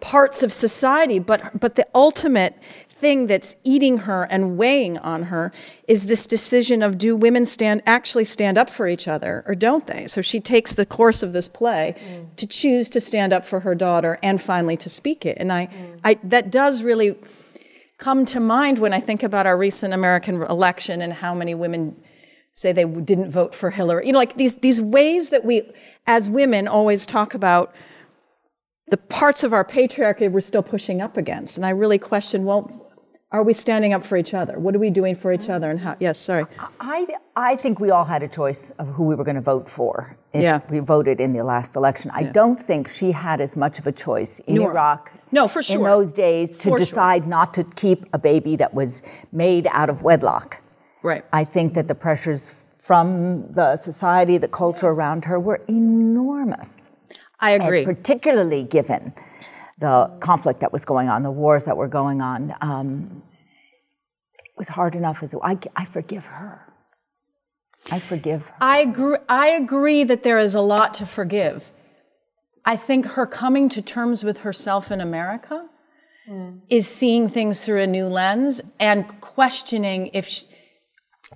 parts 0.00 0.42
of 0.42 0.52
society 0.52 1.18
but 1.18 1.58
but 1.58 1.74
the 1.74 1.86
ultimate 1.94 2.54
thing 3.00 3.26
that's 3.26 3.56
eating 3.64 3.96
her 3.98 4.24
and 4.24 4.58
weighing 4.58 4.98
on 4.98 5.24
her 5.24 5.50
is 5.88 6.06
this 6.06 6.26
decision 6.26 6.82
of 6.82 6.98
do 6.98 7.16
women 7.16 7.46
stand 7.46 7.82
actually 7.86 8.24
stand 8.24 8.58
up 8.58 8.68
for 8.68 8.86
each 8.86 9.08
other 9.08 9.42
or 9.46 9.54
don't 9.54 9.86
they? 9.86 10.06
So 10.06 10.20
she 10.20 10.38
takes 10.38 10.74
the 10.74 10.84
course 10.84 11.22
of 11.22 11.32
this 11.32 11.48
play 11.48 11.94
mm. 11.98 12.26
to 12.36 12.46
choose 12.46 12.90
to 12.90 13.00
stand 13.00 13.32
up 13.32 13.44
for 13.44 13.60
her 13.60 13.74
daughter 13.74 14.18
and 14.22 14.40
finally 14.40 14.76
to 14.76 14.88
speak 14.88 15.24
it. 15.24 15.38
And 15.40 15.52
i 15.52 15.66
mm. 15.66 16.00
i 16.04 16.18
that 16.24 16.50
does 16.50 16.82
really 16.82 17.16
come 17.96 18.24
to 18.24 18.40
mind 18.40 18.78
when 18.78 18.92
i 18.92 19.00
think 19.00 19.22
about 19.22 19.46
our 19.46 19.56
recent 19.56 19.92
american 19.92 20.42
election 20.42 21.02
and 21.02 21.12
how 21.12 21.34
many 21.34 21.54
women 21.54 21.94
say 22.60 22.72
they 22.72 22.84
didn't 22.84 23.30
vote 23.30 23.54
for 23.54 23.70
Hillary. 23.70 24.06
You 24.06 24.12
know, 24.12 24.18
like 24.18 24.36
these 24.36 24.56
these 24.56 24.80
ways 24.80 25.30
that 25.30 25.44
we, 25.44 25.62
as 26.06 26.28
women, 26.30 26.68
always 26.68 27.06
talk 27.06 27.34
about 27.34 27.74
the 28.88 28.96
parts 28.96 29.42
of 29.44 29.52
our 29.52 29.64
patriarchy 29.64 30.30
we're 30.30 30.40
still 30.40 30.62
pushing 30.62 31.00
up 31.00 31.16
against. 31.16 31.56
And 31.56 31.64
I 31.64 31.70
really 31.70 31.98
question, 31.98 32.44
well, 32.44 32.76
are 33.32 33.44
we 33.44 33.52
standing 33.52 33.92
up 33.92 34.04
for 34.04 34.16
each 34.16 34.34
other? 34.34 34.58
What 34.58 34.74
are 34.74 34.80
we 34.80 34.90
doing 34.90 35.14
for 35.14 35.32
each 35.32 35.48
other? 35.48 35.70
And 35.70 35.78
how? 35.78 35.96
Yes, 36.00 36.18
sorry. 36.18 36.44
I, 36.80 37.06
I 37.36 37.54
think 37.54 37.78
we 37.78 37.90
all 37.90 38.04
had 38.04 38.24
a 38.24 38.28
choice 38.28 38.72
of 38.72 38.88
who 38.88 39.04
we 39.04 39.14
were 39.14 39.22
going 39.22 39.36
to 39.36 39.40
vote 39.40 39.68
for 39.68 40.16
if 40.32 40.42
Yeah. 40.42 40.60
we 40.68 40.80
voted 40.80 41.20
in 41.20 41.32
the 41.32 41.44
last 41.44 41.76
election. 41.76 42.10
I 42.12 42.24
don't 42.24 42.60
think 42.60 42.88
she 42.88 43.12
had 43.12 43.40
as 43.40 43.54
much 43.56 43.78
of 43.78 43.86
a 43.86 43.92
choice 43.92 44.40
in 44.48 44.56
Nor- 44.56 44.72
Iraq. 44.72 45.12
No, 45.30 45.46
for 45.46 45.62
sure. 45.62 45.76
In 45.76 45.82
those 45.84 46.12
days, 46.12 46.50
to 46.50 46.56
For 46.56 46.68
sure. 46.70 46.78
decide 46.78 47.28
not 47.28 47.54
to 47.54 47.62
keep 47.62 48.04
a 48.12 48.18
baby 48.18 48.56
that 48.56 48.74
was 48.74 49.04
made 49.30 49.68
out 49.70 49.88
of 49.88 50.02
wedlock. 50.02 50.59
Right. 51.02 51.24
I 51.32 51.44
think 51.44 51.74
that 51.74 51.88
the 51.88 51.94
pressures 51.94 52.54
from 52.78 53.46
the 53.52 53.76
society, 53.76 54.38
the 54.38 54.48
culture 54.48 54.88
around 54.88 55.24
her 55.24 55.38
were 55.38 55.60
enormous. 55.68 56.90
I 57.38 57.52
And 57.52 57.62
agree. 57.62 57.84
particularly 57.84 58.64
given 58.64 59.14
the 59.78 60.10
conflict 60.20 60.60
that 60.60 60.72
was 60.72 60.84
going 60.84 61.08
on, 61.08 61.22
the 61.22 61.30
wars 61.30 61.64
that 61.64 61.76
were 61.76 61.88
going 61.88 62.20
on. 62.20 62.54
Um, 62.60 63.22
it 64.38 64.52
was 64.58 64.68
hard 64.68 64.94
enough 64.94 65.22
as 65.22 65.34
I, 65.42 65.58
I 65.74 65.86
forgive 65.86 66.26
her. 66.26 66.66
I 67.90 67.98
forgive 67.98 68.44
her. 68.44 68.54
I 68.60 68.78
agree, 68.80 69.16
I 69.28 69.48
agree 69.48 70.04
that 70.04 70.22
there 70.22 70.38
is 70.38 70.54
a 70.54 70.60
lot 70.60 70.92
to 70.94 71.06
forgive. 71.06 71.70
I 72.66 72.76
think 72.76 73.06
her 73.06 73.24
coming 73.24 73.70
to 73.70 73.80
terms 73.80 74.22
with 74.22 74.38
herself 74.38 74.90
in 74.90 75.00
America 75.00 75.66
is 76.68 76.86
seeing 76.86 77.28
things 77.28 77.64
through 77.64 77.80
a 77.80 77.86
new 77.86 78.06
lens 78.06 78.60
and 78.78 79.20
questioning 79.20 80.10
if 80.12 80.28
she, 80.28 80.46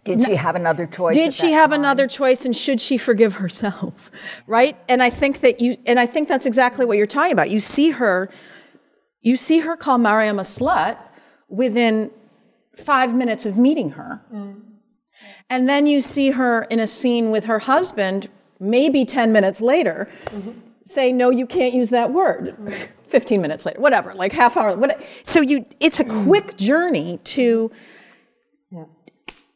Did 0.02 0.22
she 0.22 0.34
have 0.34 0.56
another 0.56 0.86
choice? 0.86 1.14
did 1.14 1.32
she 1.32 1.52
have 1.52 1.70
time? 1.70 1.80
another 1.80 2.06
choice 2.06 2.44
and 2.44 2.56
should 2.56 2.80
she 2.80 2.98
forgive 2.98 3.34
herself? 3.34 4.10
Right? 4.46 4.76
And 4.88 5.02
i 5.02 5.10
think 5.10 5.40
that 5.40 5.60
you 5.60 5.76
and 5.86 5.98
i 5.98 6.06
think 6.06 6.28
that's 6.28 6.46
exactly 6.46 6.84
what 6.84 6.98
you're 6.98 7.06
talking 7.06 7.32
about. 7.32 7.50
You 7.50 7.60
see 7.60 7.90
her 7.90 8.30
you 9.22 9.36
see 9.36 9.60
her 9.60 9.76
call 9.76 9.98
mariam 9.98 10.38
a 10.38 10.42
slut 10.42 10.98
within 11.48 12.10
five 12.76 13.14
minutes 13.14 13.46
of 13.46 13.56
meeting 13.56 13.90
her. 13.90 14.20
Mm. 14.32 14.60
And 15.48 15.68
then 15.68 15.86
you 15.86 16.00
see 16.00 16.30
her 16.32 16.64
in 16.64 16.80
a 16.80 16.86
scene 16.86 17.30
with 17.30 17.44
her 17.44 17.60
husband 17.60 18.28
maybe 18.60 19.04
10 19.04 19.32
minutes 19.32 19.60
later 19.60 20.08
mm-hmm. 20.26 20.52
say 20.84 21.12
no 21.12 21.30
you 21.30 21.46
can't 21.46 21.74
use 21.74 21.90
that 21.90 22.12
word. 22.12 22.56
Mm. 22.58 22.88
15 23.08 23.40
minutes 23.40 23.64
later 23.64 23.80
whatever 23.80 24.12
like 24.14 24.32
half 24.32 24.56
hour 24.56 24.76
what, 24.76 25.00
so 25.22 25.40
you 25.40 25.64
it's 25.78 26.00
a 26.00 26.04
mm. 26.04 26.24
quick 26.24 26.56
journey 26.56 27.20
to 27.22 27.70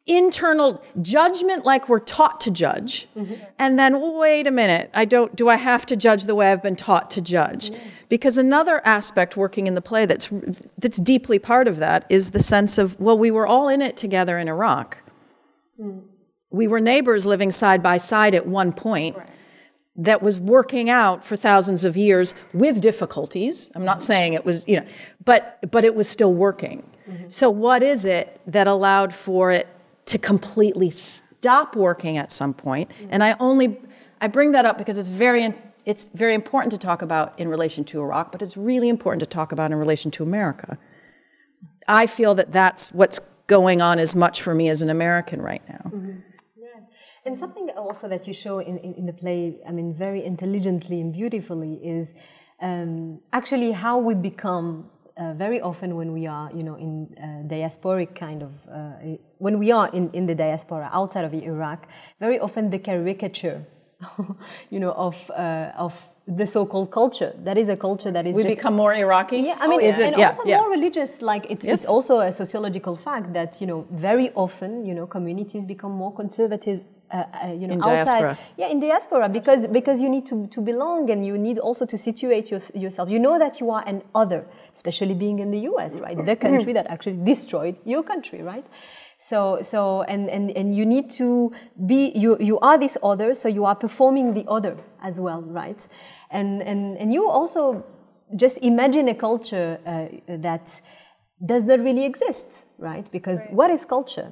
internal 0.09 0.83
judgment 1.03 1.65
like 1.65 1.89
we're 1.89 1.99
taught 1.99 2.41
to 2.41 2.51
judge. 2.51 3.07
Mm-hmm. 3.17 3.35
And 3.59 3.79
then 3.79 4.19
wait 4.19 4.47
a 4.47 4.51
minute. 4.51 4.91
I 4.95 5.05
don't 5.05 5.37
do 5.37 5.49
i 5.49 5.57
have 5.57 5.87
to 5.87 5.97
judge 5.97 6.25
the 6.25 6.35
way 6.35 6.51
i've 6.51 6.63
been 6.63 6.77
taught 6.77 7.11
to 7.13 7.21
judge? 7.21 7.71
Mm-hmm. 7.71 7.89
Because 8.09 8.39
another 8.39 8.81
aspect 8.87 9.37
working 9.37 9.67
in 9.67 9.75
the 9.75 9.83
play 9.83 10.07
that's 10.07 10.31
that's 10.79 10.99
deeply 10.99 11.39
part 11.39 11.69
of 11.69 11.77
that 11.79 12.07
is 12.09 12.31
the 12.31 12.41
sense 12.41 12.79
of 12.79 12.99
well 12.99 13.19
we 13.19 13.31
were 13.31 13.47
all 13.47 13.69
in 13.69 13.83
it 13.83 13.97
together 13.97 14.39
in 14.39 14.49
iraq. 14.49 14.99
Mm-hmm. 15.81 16.01
We 16.51 16.67
were 16.67 16.81
neighbors 16.81 17.27
living 17.27 17.51
side 17.51 17.83
by 17.83 17.99
side 17.99 18.35
at 18.35 18.47
one 18.47 18.73
point 18.73 19.17
that 19.97 20.23
was 20.23 20.41
working 20.41 20.89
out 20.89 21.25
for 21.25 21.37
thousands 21.37 21.85
of 21.85 21.97
years 21.97 22.33
with 22.55 22.81
difficulties. 22.81 23.71
I'm 23.75 23.85
not 23.85 24.01
saying 24.01 24.33
it 24.33 24.45
was, 24.45 24.67
you 24.67 24.81
know, 24.81 24.87
but 25.25 25.59
but 25.71 25.85
it 25.85 25.95
was 25.95 26.09
still 26.09 26.33
working. 26.33 26.89
So 27.29 27.49
what 27.49 27.83
is 27.83 28.05
it 28.05 28.41
that 28.47 28.67
allowed 28.67 29.15
for 29.15 29.51
it 29.51 29.67
to 30.09 30.19
completely 30.19 30.91
stop 30.91 31.77
working 31.77 32.17
at 32.19 32.31
some 32.31 32.55
point? 32.55 32.91
And 33.11 33.23
I 33.23 33.37
only 33.39 33.81
I 34.21 34.27
bring 34.27 34.53
that 34.53 34.65
up 34.67 34.79
because 34.79 34.99
it's 34.99 35.09
very 35.09 35.55
it's 35.85 36.05
very 36.13 36.35
important 36.35 36.71
to 36.73 36.79
talk 36.79 37.01
about 37.03 37.39
in 37.39 37.49
relation 37.49 37.85
to 37.85 38.01
Iraq, 38.01 38.33
but 38.33 38.43
it's 38.43 38.57
really 38.57 38.89
important 38.89 39.21
to 39.21 39.27
talk 39.27 39.53
about 39.53 39.71
in 39.73 39.79
relation 39.79 40.11
to 40.11 40.23
America. 40.23 40.77
I 41.87 42.07
feel 42.07 42.35
that 42.35 42.53
that's 42.53 42.93
what's 42.93 43.21
going 43.47 43.81
on 43.81 43.99
as 43.99 44.15
much 44.15 44.43
for 44.43 44.55
me 44.55 44.69
as 44.69 44.83
an 44.83 44.91
American 44.91 45.41
right 45.41 45.63
now. 45.69 45.91
Yeah, 46.57 46.81
And 47.25 47.39
something 47.39 47.71
also 47.71 48.07
that 48.09 48.29
you 48.29 48.35
show 48.35 48.59
in, 48.59 48.77
in, 48.79 48.93
in 48.95 49.07
the 49.07 49.15
play, 49.15 49.61
I 49.67 49.73
mean, 49.73 49.95
very 49.95 50.23
intelligently 50.23 51.01
and 51.01 51.11
beautifully, 51.13 51.75
is 51.83 52.13
um, 52.61 53.21
actually 53.33 53.73
how 53.73 53.99
we 53.99 54.15
become 54.15 54.91
uh, 55.19 55.35
very 55.35 55.61
often 55.61 55.97
when 55.97 56.13
we 56.13 56.27
are, 56.27 56.51
you 56.55 56.63
know, 56.63 56.77
in 56.77 57.09
uh, 57.19 57.23
diasporic 57.55 58.15
kind 58.15 58.43
of, 58.43 58.53
uh, 58.73 59.17
when 59.39 59.59
we 59.59 59.73
are 59.73 59.89
in, 59.93 60.11
in 60.13 60.27
the 60.27 60.35
diaspora 60.35 60.89
outside 60.93 61.25
of 61.25 61.35
Iraq, 61.35 61.87
very 62.21 62.39
often 62.39 62.71
the 62.71 62.79
caricature, 62.79 63.65
you 64.71 64.81
know, 64.81 64.93
of 64.93 65.17
uh, 65.31 65.73
of 65.87 65.95
the 66.41 66.47
so-called 66.47 66.91
culture. 66.91 67.33
That 67.43 67.57
is 67.57 67.69
a 67.71 67.77
culture 67.77 68.11
that 68.13 68.27
is 68.27 68.35
We 68.37 68.43
just- 68.43 68.57
become 68.57 68.75
more 68.77 68.93
Iraqi. 68.95 69.39
yeah, 69.39 69.57
I 69.59 69.67
mean, 69.67 69.81
is 69.81 69.99
it? 69.99 70.09
and 70.09 70.19
Yeah, 70.19 70.27
also 70.27 70.43
yeah. 70.45 70.59
more 70.59 70.71
religious. 70.71 71.23
Like 71.23 71.47
it's, 71.51 71.65
Yes. 71.65 71.75
it's 71.83 71.89
also 71.89 72.19
a 72.21 72.31
sociological 72.33 72.97
fact 72.97 73.33
that 73.33 73.61
you 73.61 73.67
know 73.67 73.87
very 73.91 74.31
often 74.35 74.85
you 74.85 74.95
know 74.95 75.07
communities 75.07 75.65
become 75.67 75.93
more 75.93 76.13
conservative. 76.13 76.81
Uh, 77.11 77.17
uh, 77.17 77.47
you 77.61 77.67
know, 77.67 77.73
In 77.73 77.81
outside, 77.81 78.05
diaspora. 78.05 78.39
yeah, 78.59 78.69
in 78.75 78.81
diaspora, 78.81 79.27
because 79.31 79.67
because 79.79 79.99
you 80.03 80.11
need 80.11 80.27
to, 80.27 80.47
to 80.49 80.61
belong 80.61 81.09
and 81.11 81.25
you 81.25 81.39
need 81.39 81.59
also 81.59 81.87
to 81.87 81.97
situate 81.97 82.51
your, 82.51 82.61
yourself. 82.75 83.09
You 83.09 83.19
know 83.19 83.39
that 83.39 83.61
you 83.61 83.71
are 83.71 83.83
an 83.87 84.03
other, 84.15 84.45
especially 84.75 85.15
being 85.15 85.39
in 85.39 85.51
the 85.51 85.61
U.S., 85.61 85.97
right? 85.99 86.17
The 86.25 86.37
country 86.37 86.73
that 86.73 86.87
actually 86.89 87.19
destroyed 87.25 87.77
your 87.85 88.03
country, 88.03 88.43
right? 88.43 88.67
So 89.19 89.59
so 89.63 90.03
and 90.03 90.31
and 90.31 90.51
and 90.51 90.75
you 90.75 90.87
need 90.87 91.11
to 91.13 91.53
be 91.87 92.13
you 92.15 92.37
you 92.39 92.59
are 92.61 92.79
this 92.79 92.97
other, 93.03 93.35
so 93.35 93.49
you 93.49 93.65
are 93.65 93.75
performing 93.75 94.35
the 94.35 94.45
other 94.49 94.77
as 95.03 95.21
well, 95.21 95.43
right? 95.43 95.87
And 96.31 96.63
and 96.63 96.97
and 96.99 97.13
you 97.13 97.29
also 97.29 97.85
just 98.37 98.59
imagine 98.59 99.09
a 99.09 99.15
culture 99.15 99.79
uh, 99.87 100.37
that 100.39 100.81
does 101.45 101.65
not 101.65 101.81
really 101.81 102.05
exist, 102.05 102.65
right? 102.79 103.11
Because 103.11 103.41
what 103.51 103.71
is 103.71 103.85
culture? 103.85 104.31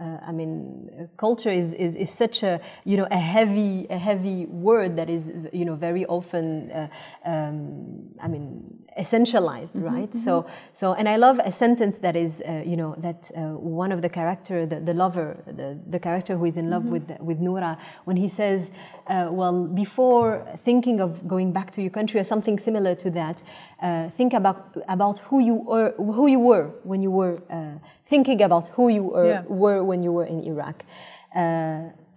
Uh, 0.00 0.18
I 0.26 0.32
mean, 0.32 1.08
culture 1.16 1.50
is, 1.50 1.74
is, 1.74 1.94
is 1.94 2.10
such 2.10 2.42
a 2.42 2.60
you 2.84 2.96
know 2.96 3.06
a 3.10 3.18
heavy 3.18 3.86
a 3.90 3.98
heavy 3.98 4.46
word 4.46 4.96
that 4.96 5.10
is 5.10 5.30
you 5.52 5.64
know 5.64 5.74
very 5.74 6.06
often 6.06 6.70
uh, 6.70 6.88
um, 7.24 8.08
I 8.20 8.26
mean 8.26 8.82
essentialized, 8.98 9.82
right? 9.82 10.12
So 10.14 10.44
so 10.72 10.92
and 10.94 11.08
I 11.08 11.16
love 11.16 11.38
a 11.44 11.50
sentence 11.52 11.98
that 11.98 12.16
is 12.16 12.40
uh, 12.40 12.62
you 12.64 12.76
know 12.76 12.94
that 12.98 13.30
uh, 13.36 13.40
one 13.56 13.90
of 13.92 14.00
the 14.02 14.08
character 14.08 14.66
the, 14.66 14.80
the 14.80 14.94
lover 14.94 15.34
the, 15.46 15.78
the 15.88 15.98
character 15.98 16.36
who 16.36 16.44
is 16.44 16.56
in 16.56 16.68
love 16.70 16.84
with 16.86 17.06
with 17.20 17.38
Noura 17.40 17.78
when 18.04 18.16
he 18.16 18.28
says 18.28 18.70
uh, 19.06 19.28
well 19.30 19.66
before 19.66 20.44
thinking 20.58 21.00
of 21.00 21.26
going 21.26 21.52
back 21.52 21.70
to 21.72 21.80
your 21.82 21.90
country 21.90 22.20
or 22.20 22.24
something 22.24 22.58
similar 22.58 22.94
to 22.96 23.10
that 23.10 23.42
uh, 23.82 24.10
think 24.10 24.32
about 24.34 24.76
about 24.88 25.18
who 25.20 25.38
you 25.40 25.54
were 25.54 25.92
who 25.96 26.26
you 26.26 26.40
were 26.40 26.66
when 26.84 27.00
you 27.02 27.10
were 27.10 27.34
uh, 27.50 27.78
thinking 28.04 28.42
about 28.42 28.68
who 28.76 28.88
you 28.88 29.04
were, 29.04 29.26
Yeah. 29.28 29.42
were 29.48 29.82
when 29.84 30.02
you 30.02 30.12
were 30.12 30.26
in 30.26 30.40
Iraq. 30.42 30.84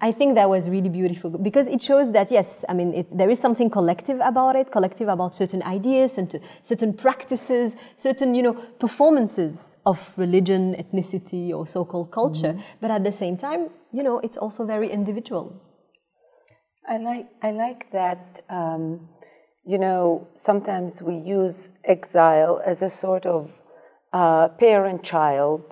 I 0.08 0.12
think 0.12 0.36
that 0.36 0.48
was 0.48 0.70
really 0.70 0.90
beautiful 0.90 1.32
because 1.32 1.66
it 1.66 1.82
shows 1.82 2.12
that 2.12 2.30
yes, 2.30 2.64
I 2.70 2.74
mean 2.80 2.94
it, 2.94 3.08
there 3.18 3.32
is 3.36 3.40
something 3.40 3.72
collective 3.72 4.20
about 4.32 4.56
it, 4.56 4.72
collective 4.72 5.08
about 5.08 5.34
certain 5.34 5.64
ideas 5.64 6.20
and 6.20 6.30
certain 6.62 6.94
practices, 6.94 7.76
certain 7.96 8.36
you 8.36 8.44
know 8.44 8.54
performances 8.86 9.78
of 9.84 9.98
religion, 10.16 10.76
ethnicity, 10.76 11.46
or 11.58 11.66
so-called 11.66 12.12
culture. 12.12 12.54
But 12.82 12.92
at 12.92 13.04
the 13.04 13.12
same 13.12 13.36
time, 13.36 13.62
you 13.92 14.04
know, 14.04 14.20
it's 14.20 14.38
also 14.38 14.64
very 14.64 14.92
individual. 14.92 15.46
I 16.88 16.98
like 16.98 17.28
I 17.42 17.50
like 17.66 17.92
that. 17.92 18.44
Um, 18.48 19.10
you 19.66 19.80
know, 19.80 20.28
sometimes 20.38 21.02
we 21.02 21.16
use 21.16 21.70
exile 21.84 22.62
as 22.64 22.84
a 22.84 22.92
sort 22.92 23.26
of 23.26 23.50
uh, 24.14 24.50
parent-child 24.50 25.64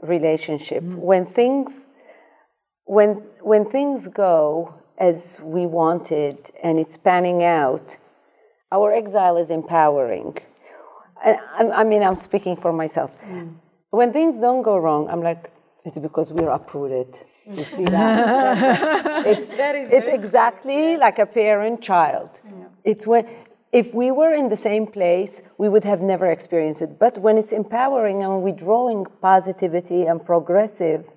relationship. 0.00 0.84
When 0.84 1.26
things 1.26 1.86
when 2.84 3.22
when 3.42 3.64
things 3.64 4.08
go 4.08 4.74
as 4.98 5.38
we 5.42 5.66
wanted 5.66 6.38
and 6.62 6.78
it's 6.78 6.96
panning 6.96 7.42
out, 7.42 7.96
our 8.72 8.92
exile 8.92 9.36
is 9.36 9.50
empowering. 9.50 10.38
I, 11.24 11.38
I- 11.80 11.84
mean, 11.84 12.02
I'm 12.02 12.16
speaking 12.16 12.56
for 12.56 12.72
myself. 12.72 13.16
When 13.90 14.12
things 14.12 14.38
don't 14.38 14.62
go 14.62 14.76
wrong, 14.78 15.08
I'm 15.08 15.22
like, 15.22 15.50
it's 15.84 15.98
because 15.98 16.32
we're 16.32 16.50
uprooted. 16.50 17.14
You 17.46 17.64
see 17.64 17.84
that? 17.86 19.26
it's 19.32 19.50
it's 19.50 20.08
exactly 20.08 20.96
like 20.96 21.18
a 21.18 21.26
parent 21.26 21.80
child. 21.82 22.30
It's 22.84 23.06
when 23.06 23.26
if 23.72 23.94
we 23.94 24.10
were 24.10 24.34
in 24.34 24.48
the 24.48 24.56
same 24.56 24.86
place, 24.86 25.42
we 25.56 25.68
would 25.68 25.84
have 25.84 26.00
never 26.00 26.26
experienced 26.30 26.82
it. 26.82 26.98
But 26.98 27.18
when 27.18 27.38
it's 27.38 27.52
empowering 27.52 28.22
and 28.22 28.42
we're 28.42 28.54
drawing 28.54 29.06
positivity 29.22 30.04
and 30.06 30.24
progressive, 30.24 31.08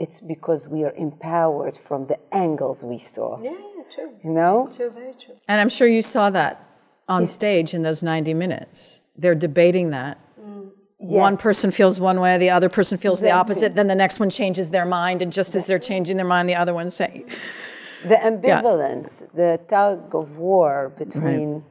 it's 0.00 0.18
because 0.20 0.66
we 0.66 0.82
are 0.82 0.94
empowered 0.96 1.76
from 1.76 2.06
the 2.06 2.18
angles 2.32 2.82
we 2.82 2.98
saw. 2.98 3.38
Yeah, 3.40 3.50
yeah, 3.50 3.82
true. 3.94 4.10
You 4.24 4.30
know? 4.30 4.68
True, 4.74 4.90
very 4.90 5.12
true. 5.12 5.34
And 5.46 5.60
I'm 5.60 5.68
sure 5.68 5.86
you 5.86 6.00
saw 6.02 6.30
that 6.30 6.66
on 7.06 7.26
stage 7.26 7.74
in 7.74 7.82
those 7.82 8.02
90 8.02 8.32
minutes. 8.34 9.02
They're 9.16 9.34
debating 9.34 9.90
that. 9.90 10.18
Mm. 10.40 10.70
One 10.96 11.32
Yes. 11.34 11.42
person 11.42 11.70
feels 11.70 12.00
one 12.00 12.18
way, 12.20 12.38
the 12.38 12.50
other 12.50 12.68
person 12.70 12.96
feels 12.98 13.20
the 13.20 13.26
Exactly. 13.26 13.40
opposite, 13.52 13.74
then 13.74 13.88
the 13.88 13.94
next 13.94 14.18
one 14.20 14.30
changes 14.30 14.70
their 14.70 14.86
mind, 14.86 15.20
and 15.22 15.30
just 15.32 15.54
as 15.54 15.66
they're 15.66 15.78
changing 15.78 16.16
their 16.16 16.26
mind, 16.26 16.48
the 16.48 16.56
other 16.56 16.72
one's 16.74 16.94
saying, 16.94 17.24
The 18.08 18.16
ambivalence, 18.16 19.22
the 19.34 19.60
tug 19.68 20.14
of 20.14 20.38
war 20.38 20.92
between 20.96 21.62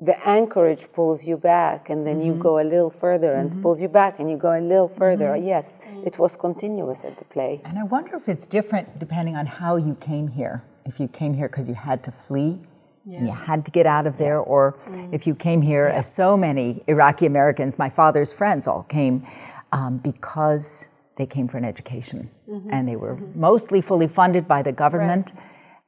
the 0.00 0.16
anchorage 0.28 0.86
pulls 0.92 1.26
you 1.26 1.36
back 1.36 1.90
and 1.90 2.06
then 2.06 2.20
you 2.20 2.32
mm-hmm. 2.32 2.42
go 2.42 2.60
a 2.60 2.62
little 2.62 2.90
further 2.90 3.34
and 3.34 3.50
mm-hmm. 3.50 3.62
pulls 3.62 3.80
you 3.82 3.88
back 3.88 4.20
and 4.20 4.30
you 4.30 4.36
go 4.36 4.56
a 4.56 4.60
little 4.60 4.88
further. 4.88 5.30
Mm-hmm. 5.30 5.48
Yes, 5.48 5.80
it 6.06 6.18
was 6.18 6.36
continuous 6.36 7.04
at 7.04 7.18
the 7.18 7.24
play. 7.24 7.60
And 7.64 7.78
I 7.78 7.82
wonder 7.82 8.16
if 8.16 8.28
it's 8.28 8.46
different 8.46 8.98
depending 9.00 9.36
on 9.36 9.46
how 9.46 9.76
you 9.76 9.96
came 9.96 10.28
here. 10.28 10.62
If 10.84 11.00
you 11.00 11.08
came 11.08 11.34
here 11.34 11.48
because 11.48 11.68
you 11.68 11.74
had 11.74 12.04
to 12.04 12.12
flee 12.12 12.60
and 13.04 13.26
you 13.26 13.32
had 13.32 13.64
to 13.64 13.70
get 13.70 13.86
out 13.86 14.06
of 14.06 14.18
there, 14.18 14.38
or 14.38 14.76
mm. 14.86 15.14
if 15.14 15.26
you 15.26 15.34
came 15.34 15.62
here, 15.62 15.86
as 15.86 16.12
so 16.12 16.36
many 16.36 16.84
Iraqi 16.88 17.24
Americans, 17.24 17.78
my 17.78 17.88
father's 17.88 18.34
friends 18.34 18.66
all 18.66 18.82
came 18.82 19.26
um, 19.72 19.96
because 19.96 20.88
they 21.16 21.24
came 21.24 21.48
for 21.48 21.56
an 21.56 21.64
education. 21.64 22.30
And 22.70 22.86
they 22.86 22.96
were 22.96 23.16
mostly 23.34 23.80
fully 23.80 24.08
funded 24.08 24.46
by 24.46 24.62
the 24.62 24.72
government. 24.72 25.32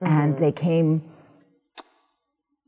And 0.01 0.39
they 0.39 0.51
came 0.51 1.03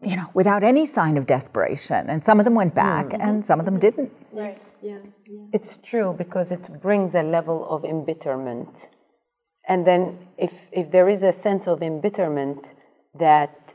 you 0.02 0.16
know, 0.16 0.28
without 0.34 0.64
any 0.64 0.84
sign 0.84 1.16
of 1.16 1.26
desperation. 1.26 2.10
And 2.10 2.24
some 2.24 2.38
of 2.38 2.44
them 2.44 2.54
went 2.54 2.74
back 2.74 3.12
hmm. 3.12 3.20
and 3.20 3.44
some 3.44 3.60
of 3.60 3.66
them 3.66 3.78
didn't. 3.78 4.12
Yes, 4.34 4.58
yeah, 4.82 4.98
yeah. 5.26 5.46
It's 5.52 5.78
true 5.78 6.14
because 6.16 6.50
it 6.50 6.80
brings 6.80 7.14
a 7.14 7.22
level 7.22 7.68
of 7.68 7.84
embitterment. 7.84 8.88
And 9.68 9.86
then 9.86 10.18
if, 10.36 10.68
if 10.72 10.90
there 10.90 11.08
is 11.08 11.22
a 11.22 11.32
sense 11.32 11.68
of 11.68 11.82
embitterment 11.82 12.72
that 13.18 13.74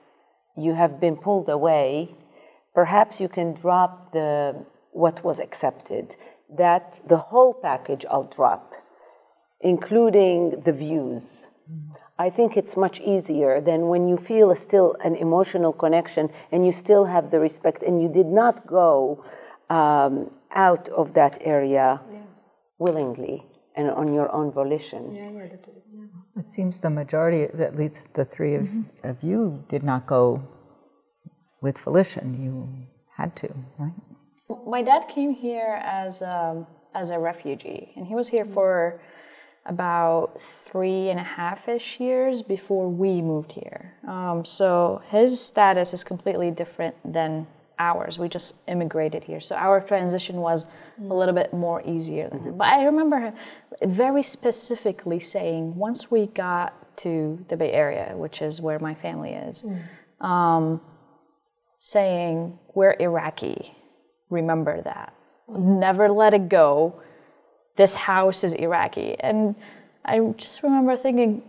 you 0.58 0.74
have 0.74 1.00
been 1.00 1.16
pulled 1.16 1.50
away, 1.50 2.16
perhaps 2.74 3.22
you 3.22 3.30
can 3.30 3.54
drop 3.54 4.12
the 4.12 4.66
what 4.92 5.24
was 5.24 5.40
accepted. 5.40 6.16
That 6.58 7.00
the 7.08 7.18
whole 7.18 7.54
package 7.54 8.06
I'll 8.10 8.24
drop, 8.24 8.74
including 9.62 10.62
the 10.66 10.74
views. 10.74 11.48
Mm-hmm. 11.72 12.07
I 12.19 12.30
think 12.30 12.58
it's 12.58 12.75
much 12.75 12.99
easier 12.99 13.62
than 13.62 13.88
when 13.88 14.08
you 14.08 14.17
feel 14.17 14.56
still 14.56 14.95
an 15.03 15.15
emotional 15.15 15.71
connection 15.71 16.30
and 16.51 16.65
you 16.65 16.71
still 16.71 17.06
have 17.06 17.30
the 17.30 17.39
respect 17.39 17.84
and 17.84 18.01
you 18.01 18.10
did 18.10 18.27
not 18.27 18.65
go 18.65 19.23
um, 19.69 20.32
out 20.56 20.89
of 20.89 21.13
that 21.13 21.38
area 21.41 22.01
willingly 22.80 23.45
and 23.75 23.91
on 23.91 24.12
your 24.13 24.32
own 24.34 24.51
volition. 24.51 25.13
Yeah, 25.13 25.30
It 26.41 26.51
seems 26.51 26.80
the 26.80 26.89
majority, 26.89 27.43
at 27.43 27.75
least 27.75 28.15
the 28.15 28.25
three 28.25 28.56
of, 28.56 28.67
of 29.03 29.21
you, 29.21 29.63
did 29.69 29.84
not 29.84 30.08
go 30.08 30.41
with 31.62 31.77
volition. 31.77 32.25
You 32.43 32.53
had 33.15 33.36
to, 33.38 33.49
right? 33.77 33.93
My 34.65 34.82
dad 34.82 35.08
came 35.08 35.34
here 35.34 35.80
as 35.84 36.21
um, 36.21 36.65
as 36.95 37.12
a 37.12 37.19
refugee, 37.19 37.91
and 37.95 38.08
he 38.08 38.15
was 38.15 38.27
here 38.30 38.45
for 38.45 39.01
about 39.67 40.39
three 40.39 41.10
and 41.10 41.19
a 41.19 41.23
half 41.23 41.67
ish 41.67 41.99
years 41.99 42.41
before 42.41 42.89
we 42.89 43.21
moved 43.21 43.51
here. 43.51 43.93
Um, 44.08 44.45
so 44.45 45.01
his 45.10 45.39
status 45.39 45.93
is 45.93 46.03
completely 46.03 46.51
different 46.51 46.95
than 47.03 47.47
ours. 47.77 48.17
We 48.17 48.30
just 48.30 48.56
immigrated 48.67 49.23
here, 49.23 49.39
so 49.39 49.56
our 49.56 49.82
transition 49.82 50.38
was 50.38 50.67
a 51.10 51.13
little 51.13 51.36
bit 51.36 51.53
more 51.53 51.84
easier 51.86 52.30
than 52.30 52.39
him. 52.39 52.58
But 52.58 52.67
I 52.67 52.86
remember 52.86 53.34
very 53.84 54.23
specifically 54.23 55.19
saying, 55.19 55.75
once 55.75 56.10
we 56.10 56.27
got 56.27 56.97
to 56.97 57.45
the 57.49 57.58
Bay 57.58 57.71
Area, 57.71 58.13
which 58.15 58.41
is 58.41 58.60
where 58.60 58.80
my 58.80 58.95
family 58.95 59.34
is, 59.34 59.63
um, 60.21 60.82
saying, 61.77 62.58
We're 62.73 62.95
Iraqi. 62.99 63.75
Remember 64.30 64.82
that. 64.82 65.13
Never 65.47 66.10
let 66.10 66.34
it 66.34 66.49
go. 66.49 67.01
This 67.78 67.96
house 67.96 68.44
is 68.44 68.54
Iraqi. 68.54 69.16
And 69.20 69.56
I 70.04 70.20
just 70.38 70.63
remember 70.63 70.98
thinking, 70.98 71.44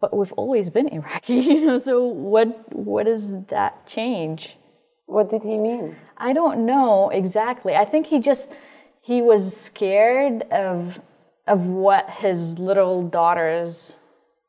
but 0.00 0.14
we've 0.14 0.32
always 0.34 0.70
been 0.70 0.88
Iraqi, 0.88 1.34
you 1.50 1.66
know, 1.66 1.78
so 1.78 2.04
what 2.04 2.48
what 2.76 3.06
does 3.06 3.44
that 3.46 3.86
change? 3.86 4.56
What 5.06 5.30
did 5.30 5.42
he 5.42 5.56
mean? 5.56 5.96
I 6.18 6.32
don't 6.32 6.66
know 6.66 7.10
exactly. 7.10 7.74
I 7.74 7.84
think 7.84 8.06
he 8.06 8.18
just 8.18 8.52
he 9.00 9.22
was 9.22 9.56
scared 9.56 10.42
of 10.50 11.00
of 11.46 11.68
what 11.68 12.10
his 12.10 12.58
little 12.58 13.02
daughters 13.02 13.98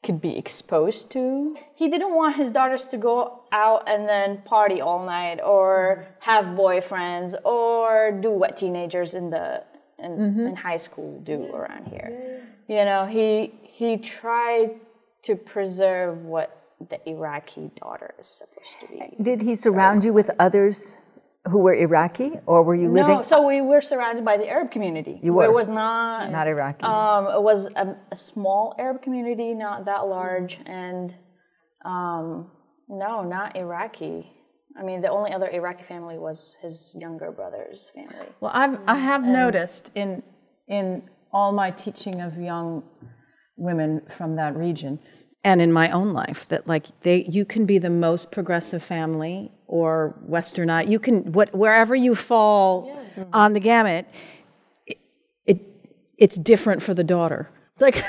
could 0.04 0.22
be 0.22 0.38
exposed 0.38 1.12
to. 1.12 1.56
He 1.76 1.90
didn't 1.90 2.16
want 2.16 2.36
his 2.36 2.52
daughters 2.52 2.88
to 2.88 2.98
go 2.98 3.44
out 3.52 3.90
and 3.90 4.08
then 4.08 4.42
party 4.46 4.82
all 4.82 5.06
night 5.06 5.40
or 5.44 6.00
mm-hmm. 6.00 6.12
have 6.20 6.46
boyfriends 6.58 7.36
or 7.44 8.12
do 8.20 8.32
what 8.32 8.58
teenagers 8.58 9.16
in 9.16 9.30
the 9.30 9.64
in, 10.00 10.40
in 10.40 10.56
high 10.56 10.78
school 10.78 11.20
do 11.22 11.48
around 11.54 11.88
here. 11.88 12.44
You 12.68 12.86
know, 12.86 13.06
he 13.06 13.54
he 13.64 13.98
tried 13.98 14.72
to 15.24 15.36
preserve 15.36 16.24
what 16.24 16.64
the 16.90 17.00
Iraqi 17.10 17.72
daughter 17.82 18.14
is 18.20 18.28
supposed 18.28 18.80
to 18.82 18.88
be. 18.88 19.24
Did 19.24 19.42
he 19.42 19.56
surround 19.56 20.04
you 20.04 20.14
with 20.14 20.30
others 20.40 21.00
who 21.48 21.60
were 21.60 21.74
Iraqi, 21.74 22.34
or 22.46 22.62
were 22.62 22.76
you 22.76 22.90
living? 22.90 23.16
No, 23.16 23.22
so 23.22 23.48
we 23.48 23.62
were 23.62 23.82
surrounded 23.82 24.24
by 24.26 24.38
the 24.38 24.48
Arab 24.48 24.70
community. 24.70 25.20
You 25.24 25.34
were. 25.34 25.46
It 25.46 25.54
was 25.54 25.70
not 25.70 26.32
Not 26.32 26.48
Iraqis. 26.48 26.84
Um, 26.84 27.28
it 27.28 27.42
was 27.42 27.68
a, 27.76 27.96
a 28.12 28.16
small 28.16 28.76
Arab 28.78 29.02
community, 29.02 29.54
not 29.54 29.86
that 29.86 30.08
large, 30.08 30.60
and 30.66 31.16
um, 31.86 32.52
no, 32.88 33.24
not 33.24 33.56
Iraqi. 33.56 34.32
I 34.78 34.84
mean, 34.84 35.02
the 35.02 35.10
only 35.10 35.32
other 35.32 35.50
Iraqi 35.50 35.84
family 35.84 36.18
was 36.18 36.56
his 36.62 36.96
younger 37.00 37.32
brother's 37.32 37.90
family. 37.96 38.28
Well, 38.40 38.52
I've 38.54 38.80
I 38.88 38.96
mm. 38.96 39.02
have 39.02 39.24
noticed 39.26 39.92
in 39.96 40.24
in 40.68 41.10
all 41.32 41.52
my 41.52 41.72
teaching 41.72 42.22
of 42.22 42.38
young 42.38 42.84
women 43.58 44.02
from 44.10 44.36
that 44.36 44.56
region 44.56 45.00
and 45.44 45.62
in 45.62 45.72
my 45.72 45.90
own 45.92 46.14
life 46.14 46.48
that 46.50 46.68
like 46.68 46.88
they 47.02 47.26
you 47.30 47.46
can 47.46 47.66
be 47.66 47.78
the 47.78 47.90
most 47.90 48.32
progressive 48.32 48.84
family 48.84 49.52
or 49.66 50.16
westernized 50.30 50.90
you 50.90 51.00
can 51.00 51.32
what 51.32 51.54
wherever 51.56 51.96
you 51.96 52.14
fall 52.14 53.00
on 53.34 53.54
the 53.54 53.60
gamut 53.60 54.06
it, 54.86 55.00
it 55.46 55.60
it's 56.18 56.38
different 56.38 56.82
for 56.82 56.94
the 56.94 57.04
daughter. 57.04 57.50
Like 57.80 58.04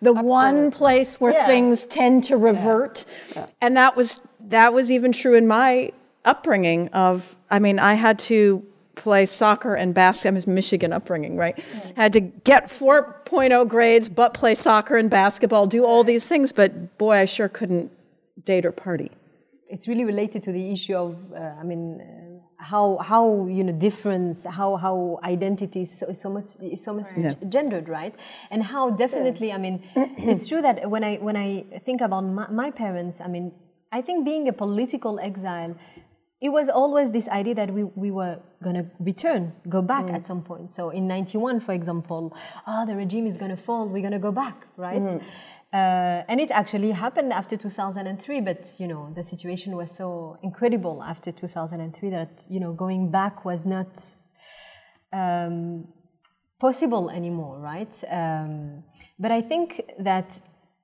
the 0.00 0.14
one 0.14 0.70
place 0.70 1.20
where 1.20 1.34
things 1.46 1.84
tend 1.84 2.24
to 2.24 2.38
revert 2.38 3.04
and 3.60 3.76
that 3.76 3.94
was 3.94 4.16
that 4.48 4.72
was 4.72 4.90
even 4.90 5.12
true 5.12 5.34
in 5.34 5.46
my 5.46 5.90
upbringing 6.24 6.88
of 6.88 7.34
i 7.50 7.58
mean 7.58 7.78
i 7.78 7.94
had 7.94 8.18
to 8.18 8.64
play 8.96 9.26
soccer 9.26 9.74
and 9.74 9.92
basketball. 9.92 10.32
I 10.32 10.36
was 10.36 10.46
Michigan 10.46 10.90
upbringing, 10.90 11.36
right? 11.36 11.56
Had 11.96 12.14
to 12.14 12.20
get 12.20 12.64
4.0 12.70 13.68
grades, 13.68 14.08
but 14.08 14.32
play 14.32 14.54
soccer 14.54 14.96
and 14.96 15.10
basketball, 15.10 15.66
do 15.66 15.84
all 15.84 16.02
these 16.02 16.26
things. 16.26 16.50
But 16.50 16.96
boy, 16.96 17.16
I 17.16 17.26
sure 17.26 17.48
couldn't 17.48 17.90
date 18.46 18.64
or 18.64 18.72
party. 18.72 19.10
it's 19.68 19.86
really 19.86 20.04
related 20.06 20.42
to 20.44 20.50
the 20.52 20.72
issue 20.72 20.94
of, 20.94 21.16
uh, 21.34 21.60
I 21.60 21.64
mean, 21.70 21.82
uh, 22.00 22.62
how 22.70 22.96
how 23.10 23.46
you 23.56 23.62
know 23.64 23.72
difference, 23.88 24.44
how 24.44 24.76
how 24.76 25.18
identity 25.34 25.82
is 25.82 25.90
so, 25.98 26.06
is 26.06 26.18
so 26.24 26.30
much 26.30 26.44
is 26.62 26.82
so 26.82 26.92
much 26.98 27.08
g- 27.14 27.46
gendered, 27.56 27.86
right? 28.00 28.14
And 28.52 28.62
how 28.62 28.84
definitely, 29.04 29.48
I 29.52 29.58
mean, 29.58 29.76
it's 30.32 30.46
true 30.50 30.62
that 30.62 30.76
when 30.94 31.04
I 31.04 31.16
when 31.16 31.36
I 31.36 31.48
think 31.86 32.00
about 32.00 32.22
my, 32.38 32.46
my 32.62 32.70
parents, 32.70 33.20
I 33.20 33.28
mean, 33.34 33.52
I 33.96 34.02
think 34.02 34.26
being 34.26 34.46
a 34.48 34.52
political 34.52 35.18
exile. 35.30 35.74
It 36.46 36.50
was 36.50 36.68
always 36.68 37.10
this 37.18 37.28
idea 37.28 37.54
that 37.54 37.70
we, 37.72 37.84
we 38.04 38.10
were 38.10 38.38
going 38.62 38.76
to 38.82 38.86
return, 39.00 39.42
go 39.76 39.80
back 39.80 40.06
at 40.16 40.26
some 40.26 40.42
point. 40.42 40.70
So 40.70 40.90
in 40.90 41.08
91, 41.08 41.60
for 41.60 41.72
example, 41.72 42.36
ah, 42.66 42.84
the 42.84 42.94
regime 42.94 43.26
is 43.26 43.38
going 43.38 43.54
to 43.56 43.56
fall, 43.56 43.88
we're 43.88 44.06
going 44.08 44.18
to 44.20 44.26
go 44.30 44.32
back, 44.32 44.66
right? 44.76 45.08
Uh, 45.72 46.30
and 46.30 46.38
it 46.44 46.50
actually 46.50 46.90
happened 46.90 47.32
after 47.32 47.56
2003, 47.56 48.40
but 48.42 48.62
you 48.78 48.86
know 48.86 49.12
the 49.16 49.22
situation 49.22 49.76
was 49.76 49.90
so 49.90 50.38
incredible 50.42 51.02
after 51.02 51.32
2003 51.32 52.10
that 52.10 52.32
you 52.48 52.60
know 52.60 52.72
going 52.72 53.10
back 53.10 53.44
was 53.44 53.64
not 53.64 53.92
um, 55.12 55.88
possible 56.60 57.10
anymore, 57.10 57.58
right? 57.58 57.94
Um, 58.10 58.84
but 59.18 59.30
I 59.32 59.40
think 59.40 59.68
that 59.98 60.28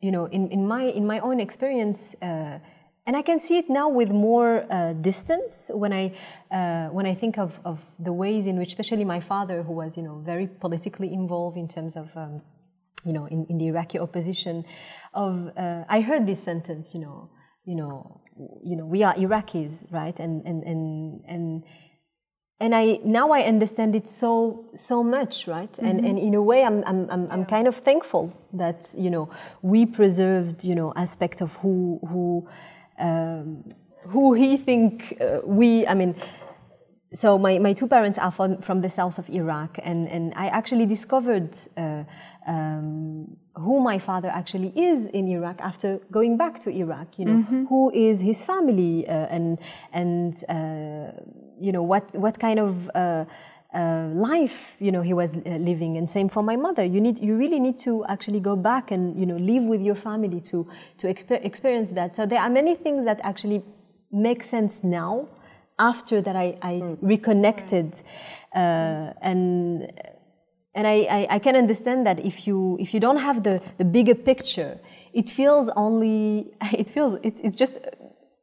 you 0.00 0.10
know 0.10 0.24
in, 0.26 0.48
in 0.48 0.66
my 0.66 0.84
in 0.84 1.06
my 1.06 1.18
own 1.20 1.40
experience. 1.40 2.16
Uh, 2.22 2.58
and 3.04 3.16
I 3.16 3.22
can 3.22 3.40
see 3.40 3.58
it 3.58 3.68
now 3.68 3.88
with 3.88 4.10
more 4.10 4.64
uh, 4.70 4.92
distance 4.92 5.70
when 5.74 5.92
I 5.92 6.12
uh, 6.50 6.88
when 6.88 7.04
I 7.06 7.14
think 7.14 7.36
of, 7.38 7.58
of 7.64 7.84
the 7.98 8.12
ways 8.12 8.46
in 8.46 8.56
which, 8.58 8.68
especially 8.68 9.04
my 9.04 9.20
father, 9.20 9.62
who 9.62 9.72
was 9.72 9.96
you 9.96 10.04
know 10.04 10.22
very 10.24 10.46
politically 10.46 11.12
involved 11.12 11.56
in 11.56 11.66
terms 11.66 11.96
of 11.96 12.10
um, 12.16 12.42
you 13.04 13.12
know 13.12 13.26
in, 13.26 13.46
in 13.48 13.58
the 13.58 13.66
Iraqi 13.66 13.98
opposition, 13.98 14.64
of 15.14 15.50
uh, 15.56 15.84
I 15.88 16.00
heard 16.00 16.26
this 16.26 16.40
sentence, 16.40 16.94
you 16.94 17.00
know, 17.00 17.28
you 17.64 17.74
know, 17.74 18.20
you 18.62 18.76
know, 18.76 18.86
we 18.86 19.02
are 19.02 19.14
Iraqis, 19.14 19.90
right? 19.90 20.18
And 20.20 20.46
and 20.46 20.62
and 20.62 21.24
and 21.26 21.64
and 22.60 22.72
I 22.72 23.00
now 23.04 23.32
I 23.32 23.42
understand 23.42 23.96
it 23.96 24.06
so 24.06 24.70
so 24.76 25.02
much, 25.02 25.48
right? 25.48 25.76
And 25.80 26.06
and 26.06 26.18
in 26.20 26.34
a 26.34 26.42
way, 26.42 26.62
I'm 26.62 26.84
I'm 26.86 27.10
I'm, 27.10 27.28
I'm 27.32 27.44
kind 27.46 27.66
of 27.66 27.74
thankful 27.74 28.32
that 28.52 28.88
you 28.96 29.10
know 29.10 29.28
we 29.62 29.86
preserved 29.86 30.62
you 30.62 30.76
know 30.76 30.92
aspect 30.94 31.40
of 31.40 31.52
who 31.56 31.98
who 32.08 32.46
um, 33.02 33.64
who 34.12 34.34
he 34.34 34.56
think 34.56 35.16
uh, 35.20 35.40
we. 35.44 35.86
I 35.86 35.94
mean. 35.94 36.14
So 37.14 37.36
my, 37.36 37.58
my 37.58 37.74
two 37.74 37.86
parents 37.86 38.16
are 38.16 38.30
from, 38.32 38.62
from 38.62 38.80
the 38.80 38.88
south 38.88 39.18
of 39.18 39.28
Iraq, 39.28 39.78
and, 39.82 40.08
and 40.08 40.32
I 40.34 40.46
actually 40.46 40.86
discovered 40.86 41.50
uh, 41.76 42.04
um, 42.46 43.36
who 43.54 43.80
my 43.80 43.98
father 43.98 44.28
actually 44.28 44.72
is 44.74 45.08
in 45.08 45.28
Iraq 45.28 45.60
after 45.60 46.00
going 46.10 46.38
back 46.38 46.58
to 46.60 46.70
Iraq. 46.70 47.18
You 47.18 47.26
know, 47.26 47.42
who 47.68 47.90
is 47.92 48.22
his 48.22 48.46
family, 48.46 49.06
uh, 49.06 49.12
and 49.12 49.58
and 49.92 50.32
uh, 50.48 51.12
you 51.60 51.72
know 51.72 51.82
what 51.82 52.04
what 52.14 52.38
kind 52.38 52.58
of 52.58 52.88
uh, 53.74 54.08
life 54.12 54.76
you 54.78 54.92
know 54.92 55.02
he 55.02 55.14
was 55.14 55.34
uh, 55.34 55.50
living. 55.56 55.96
And 55.96 56.08
same 56.08 56.28
for 56.28 56.42
my 56.42 56.56
mother. 56.56 56.84
You 56.84 57.00
need 57.00 57.18
you 57.18 57.36
really 57.36 57.60
need 57.60 57.78
to 57.80 58.04
actually 58.06 58.40
go 58.40 58.56
back 58.56 58.90
and 58.90 59.18
you 59.18 59.26
know 59.26 59.36
live 59.36 59.62
with 59.64 59.80
your 59.80 59.94
family 59.94 60.40
to 60.42 60.66
to 60.98 61.06
exper- 61.06 61.44
experience 61.44 61.90
that. 61.90 62.14
So 62.14 62.26
there 62.26 62.40
are 62.40 62.50
many 62.50 62.74
things 62.74 63.04
that 63.04 63.20
actually 63.22 63.62
make 64.10 64.42
sense 64.44 64.80
now 64.82 65.28
after 65.78 66.20
that 66.20 66.36
I, 66.36 66.56
I 66.62 66.96
reconnected 67.00 68.00
uh, 68.54 69.12
and 69.22 69.90
and 70.74 70.86
I, 70.86 70.96
I, 71.02 71.26
I 71.30 71.38
can 71.38 71.54
understand 71.56 72.06
that 72.06 72.24
if 72.24 72.46
you 72.46 72.76
if 72.80 72.94
you 72.94 73.00
don't 73.00 73.18
have 73.18 73.42
the, 73.42 73.60
the 73.78 73.84
bigger 73.84 74.14
picture 74.14 74.78
it 75.12 75.30
feels 75.30 75.70
only 75.76 76.52
it 76.72 76.88
feels 76.90 77.18
it's, 77.22 77.40
it's 77.40 77.56
just 77.56 77.78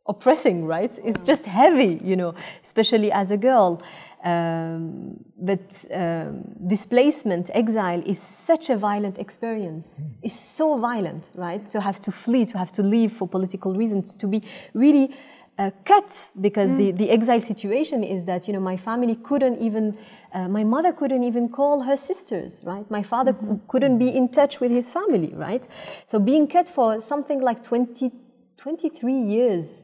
oppressing 0.07 0.65
right 0.65 0.97
it's 1.03 1.21
just 1.21 1.45
heavy 1.45 1.99
you 2.03 2.15
know 2.15 2.33
especially 2.63 3.11
as 3.11 3.29
a 3.31 3.37
girl 3.37 3.81
um, 4.23 5.15
but 5.37 5.85
um, 5.93 6.43
displacement 6.67 7.49
exile 7.53 8.01
is 8.05 8.19
such 8.19 8.69
a 8.69 8.75
violent 8.77 9.17
experience. 9.17 10.01
It's 10.21 10.37
so 10.39 10.77
violent 10.77 11.29
right? 11.35 11.65
To 11.67 11.79
have 11.79 12.01
to 12.01 12.11
flee 12.11 12.45
to 12.47 12.57
have 12.57 12.71
to 12.73 12.83
leave 12.83 13.13
for 13.13 13.27
political 13.27 13.73
reasons 13.73 14.15
to 14.15 14.27
be 14.27 14.43
really 14.73 15.15
uh, 15.57 15.71
cut 15.85 16.31
because 16.39 16.71
the, 16.75 16.91
the 16.91 17.09
exile 17.09 17.41
situation 17.41 18.03
is 18.03 18.25
that 18.25 18.47
you 18.47 18.53
know 18.53 18.59
my 18.61 18.77
family 18.77 19.15
couldn't 19.15 19.59
even 19.61 19.97
uh, 20.33 20.47
my 20.47 20.63
mother 20.63 20.93
couldn't 20.93 21.23
even 21.23 21.49
call 21.49 21.81
her 21.81 21.97
sisters 21.97 22.61
right? 22.63 22.89
My 22.89 23.03
father 23.03 23.33
c- 23.39 23.59
couldn't 23.67 23.99
be 23.99 24.09
in 24.09 24.29
touch 24.29 24.59
with 24.59 24.71
his 24.71 24.91
family 24.91 25.33
right? 25.35 25.67
So 26.05 26.19
being 26.19 26.47
cut 26.47 26.67
for 26.69 27.01
something 27.01 27.41
like 27.41 27.63
20 27.63 28.11
23 28.57 29.13
years 29.13 29.81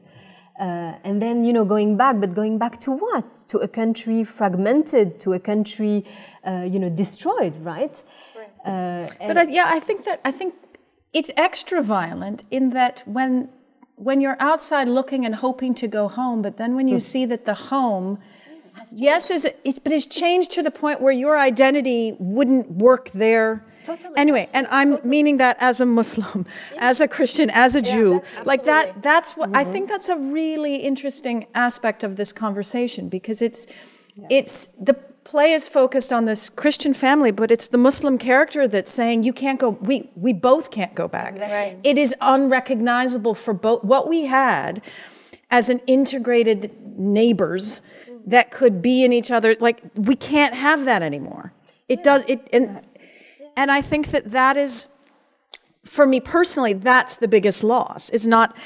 uh, 0.58 0.94
and 1.04 1.20
then 1.20 1.44
you 1.44 1.52
know 1.52 1.64
going 1.64 1.96
back 1.96 2.20
but 2.20 2.34
going 2.34 2.58
back 2.58 2.78
to 2.80 2.90
what? 2.92 3.24
To 3.48 3.58
a 3.58 3.68
country 3.68 4.24
fragmented 4.24 5.20
to 5.20 5.32
a 5.34 5.38
country 5.38 6.04
uh, 6.46 6.64
you 6.72 6.78
know 6.78 6.88
destroyed 6.88 7.54
right, 7.62 7.96
Uh, 8.64 9.06
But 9.28 9.36
I, 9.36 9.42
yeah, 9.58 9.76
I 9.76 9.80
think 9.80 10.04
that 10.04 10.20
I 10.24 10.32
think 10.32 10.54
it's 11.12 11.30
extra 11.36 11.82
violent 11.82 12.44
in 12.50 12.70
that 12.70 13.02
when 13.06 13.48
when 13.96 14.20
you're 14.20 14.36
outside 14.40 14.88
looking 14.88 15.24
and 15.26 15.34
hoping 15.36 15.74
to 15.74 15.86
go 15.88 16.08
home, 16.08 16.42
but 16.42 16.56
then 16.56 16.74
when 16.76 16.86
you 16.88 17.00
see 17.00 17.24
that 17.26 17.44
the 17.44 17.54
home, 17.70 18.18
yes, 18.92 19.30
is 19.30 19.44
it's 19.64 19.78
but 19.78 19.92
it's 19.92 20.06
changed 20.06 20.50
to 20.52 20.62
the 20.62 20.70
point 20.70 21.00
where 21.00 21.12
your 21.24 21.38
identity 21.38 22.14
wouldn't 22.18 22.70
work 22.70 23.10
there. 23.12 23.64
Totally. 23.86 24.14
Anyway, 24.16 24.48
and 24.52 24.66
I'm 24.70 24.98
meaning 25.04 25.36
that 25.36 25.56
as 25.60 25.80
a 25.80 25.86
Muslim, 25.86 26.44
as 26.78 27.00
a 27.00 27.06
Christian, 27.06 27.50
as 27.50 27.76
a 27.76 27.80
Jew, 27.82 28.20
like 28.44 28.64
that. 28.64 29.00
That's 29.00 29.36
what 29.36 29.54
I 29.54 29.62
mm-hmm. 29.62 29.72
think. 29.72 29.88
That's 29.88 30.08
a 30.08 30.16
really 30.16 30.76
interesting 30.76 31.46
aspect 31.54 32.02
of 32.02 32.16
this 32.16 32.32
conversation 32.32 33.08
because 33.08 33.40
it's 33.42 33.68
it's 34.28 34.66
the 34.80 34.94
play 35.22 35.52
is 35.52 35.68
focused 35.68 36.12
on 36.12 36.24
this 36.24 36.48
Christian 36.48 36.94
family, 36.94 37.30
but 37.30 37.50
it's 37.50 37.68
the 37.68 37.78
Muslim 37.78 38.18
character 38.18 38.66
that's 38.66 38.90
saying 38.90 39.22
you 39.22 39.32
can't 39.32 39.60
go. 39.60 39.70
We 39.70 40.10
we 40.16 40.32
both 40.32 40.72
can't 40.72 40.94
go 40.96 41.06
back. 41.06 41.38
Right. 41.38 41.78
It 41.84 41.96
is 41.96 42.12
unrecognizable 42.20 43.34
for 43.34 43.54
both 43.54 43.84
what 43.84 44.08
we 44.08 44.26
had 44.26 44.82
as 45.50 45.68
an 45.68 45.78
integrated 45.86 46.72
neighbors 46.98 47.80
that 48.26 48.50
could 48.50 48.82
be 48.82 49.04
in 49.04 49.12
each 49.12 49.30
other. 49.30 49.54
Like 49.60 49.80
we 49.94 50.16
can't 50.16 50.54
have 50.54 50.86
that 50.86 51.02
anymore. 51.02 51.52
It 51.88 52.02
does 52.02 52.24
it 52.26 52.48
and 52.52 52.80
and 53.56 53.70
I 53.70 53.82
think 53.82 54.08
that 54.08 54.32
that 54.32 54.56
is 54.56 54.88
for 55.84 56.06
me 56.06 56.20
personally, 56.20 56.72
that's 56.72 57.16
the 57.16 57.28
biggest 57.28 57.62
loss. 57.62 58.10
Is 58.10 58.26
not 58.26 58.56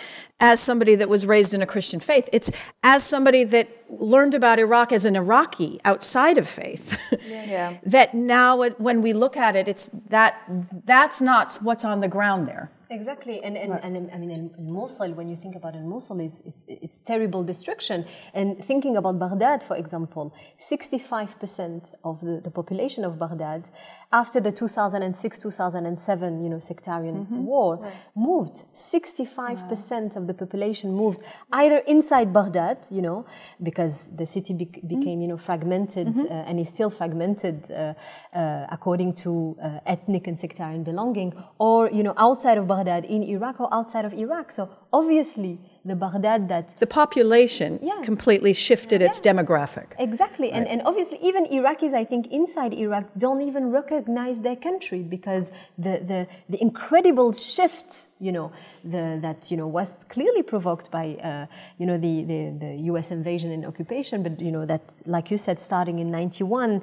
as 0.41 0.59
somebody 0.59 0.95
that 0.95 1.09
was 1.09 1.27
raised 1.27 1.53
in 1.53 1.63
a 1.63 1.67
Christian 1.67 2.01
faith. 2.01 2.29
It's 2.33 2.51
as 2.83 3.03
somebody 3.03 3.45
that 3.45 3.69
learned 3.99 4.35
about 4.35 4.59
Iraq 4.59 4.93
as 4.93 5.05
an 5.05 5.17
Iraqi 5.17 5.81
outside 5.85 6.39
of 6.39 6.49
faith. 6.49 6.99
Yeah. 7.31 7.79
that 7.85 8.13
now, 8.15 8.57
when 8.79 9.03
we 9.03 9.13
look 9.13 9.37
at 9.37 9.55
it, 9.57 9.67
it's 9.69 9.89
that 10.09 10.43
that's 10.85 11.21
not 11.21 11.59
what's 11.63 11.85
on 11.85 12.01
the 12.01 12.09
ground 12.09 12.49
there. 12.49 12.71
Exactly, 12.93 13.41
and 13.45 13.57
and, 13.57 13.73
and 13.85 14.11
I 14.13 14.19
mean, 14.19 14.33
in, 14.33 14.51
in 14.59 14.73
Mosul, 14.73 15.13
when 15.13 15.29
you 15.29 15.37
think 15.37 15.55
about 15.55 15.77
it, 15.77 15.83
Mosul 15.83 16.19
is, 16.19 16.43
is 16.67 17.01
terrible 17.07 17.45
destruction. 17.45 18.05
And 18.35 18.49
thinking 18.65 18.97
about 18.97 19.17
Baghdad, 19.21 19.63
for 19.63 19.77
example, 19.77 20.35
65% 20.59 21.95
of 22.03 22.21
the, 22.21 22.41
the 22.43 22.51
population 22.51 23.05
of 23.05 23.17
Baghdad, 23.17 23.71
after 24.13 24.41
the 24.41 24.51
2006-2007, 24.51 26.43
you 26.43 26.49
know, 26.51 26.59
sectarian 26.59 27.27
mm-hmm. 27.27 27.45
war, 27.45 27.93
moved. 28.17 28.65
65% 28.75 30.17
of 30.17 30.27
the 30.27 30.35
population 30.35 30.93
moved 30.93 31.21
either 31.53 31.79
inside 31.87 32.33
Baghdad, 32.33 32.79
you 32.91 33.03
know, 33.03 33.25
because 33.63 33.80
the 34.17 34.27
city 34.27 34.53
bec- 34.55 34.81
became, 34.87 35.21
you 35.23 35.29
know, 35.29 35.37
fragmented 35.37 36.09
uh, 36.19 36.49
and 36.49 36.59
is 36.59 36.69
still 36.69 36.91
fragmented 36.91 37.71
uh, 37.71 37.95
uh, 38.37 38.67
according 38.77 39.15
to 39.15 39.57
uh, 39.63 39.95
ethnic 39.95 40.27
and 40.27 40.39
sectarian 40.39 40.83
belonging, 40.83 41.33
or 41.59 41.91
you 41.91 42.03
know, 42.03 42.15
outside 42.17 42.59
of 42.59 42.67
Baghdad 42.67 43.05
in 43.05 43.23
Iraq 43.23 43.61
or 43.61 43.69
outside 43.79 44.05
of 44.05 44.13
Iraq. 44.13 44.51
So 44.51 44.69
obviously, 44.93 45.59
the 45.85 45.97
Baghdad 45.97 46.49
that 46.49 46.77
The 46.79 46.87
population 46.87 47.79
Yeah. 47.83 48.01
completely 48.03 48.53
shifted 48.53 49.01
its 49.01 49.21
demographic. 49.21 49.87
Exactly, 49.99 50.53
and, 50.53 50.69
and 50.69 50.83
obviously, 50.85 51.19
even 51.23 51.47
Iraqis, 51.47 51.95
I 51.95 52.05
think, 52.05 52.27
inside 52.31 52.73
Iraq, 52.75 53.05
don't 53.17 53.41
even 53.43 53.71
recognize 53.71 54.41
their 54.41 54.57
country 54.57 55.01
because 55.03 55.51
the, 55.79 55.95
the, 56.11 56.27
the 56.49 56.61
incredible 56.61 57.33
shift, 57.33 58.09
you 58.19 58.33
know, 58.33 58.53
the, 58.85 59.19
that 59.23 59.51
you 59.51 59.57
know 59.57 59.67
was 59.67 60.05
clearly 60.09 60.43
provoked 60.43 60.91
by, 60.91 61.17
uh, 61.23 61.47
you 61.79 61.87
know, 61.87 61.97
the, 61.97 62.25
the, 62.25 62.41
the 62.65 62.73
U.S. 62.91 63.11
invasion 63.11 63.51
and 63.51 63.65
occupation, 63.65 64.23
but 64.23 64.39
you 64.41 64.53
know 64.53 64.67
that, 64.67 64.83
like 65.07 65.31
you 65.31 65.39
said, 65.39 65.59
starting 65.59 65.99
in 65.99 66.11
'91, 66.11 66.83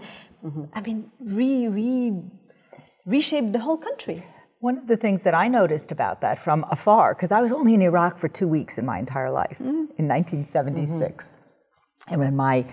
I 0.74 0.82
mean, 0.82 1.12
re, 1.20 1.68
re, 1.68 2.14
reshaped 3.06 3.54
the 3.54 3.60
whole 3.60 3.78
country. 3.78 4.26
One 4.60 4.78
of 4.78 4.88
the 4.88 4.98
things 4.98 5.22
that 5.22 5.36
I 5.36 5.48
noticed 5.48 5.92
about 5.92 6.22
that 6.22 6.40
from 6.40 6.66
afar, 6.72 7.14
because 7.14 7.32
I 7.32 7.42
was 7.42 7.52
only 7.52 7.74
in 7.76 7.82
Iraq 7.82 8.18
for 8.18 8.28
two 8.28 8.48
weeks 8.48 8.78
in 8.78 8.86
my 8.86 8.98
entire 8.98 9.30
life 9.30 9.58
mm-hmm. 9.60 9.86
in 9.98 10.08
1976. 10.08 11.26
Mm-hmm. 11.26 12.14
And 12.14 12.22
when 12.22 12.36
my, 12.36 12.66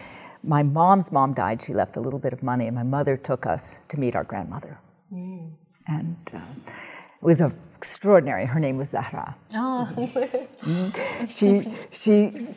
my 0.42 0.62
mom's 0.62 1.12
mom 1.12 1.34
died, 1.34 1.60
she 1.60 1.74
left 1.74 1.96
a 1.96 2.00
little 2.00 2.18
bit 2.18 2.32
of 2.32 2.42
money, 2.42 2.66
and 2.66 2.74
my 2.74 2.82
mother 2.82 3.16
took 3.16 3.46
us 3.46 3.80
to 3.88 4.00
meet 4.00 4.16
our 4.16 4.24
grandmother. 4.24 4.78
Mm. 5.12 5.50
And 5.86 6.16
uh, 6.32 6.38
it 6.66 7.22
was 7.22 7.40
a, 7.42 7.52
extraordinary. 7.84 8.46
Her 8.46 8.60
name 8.60 8.78
was 8.78 8.90
Zahra. 8.90 9.36
Mm. 10.64 10.94
She, 11.28 11.48
she 11.90 12.14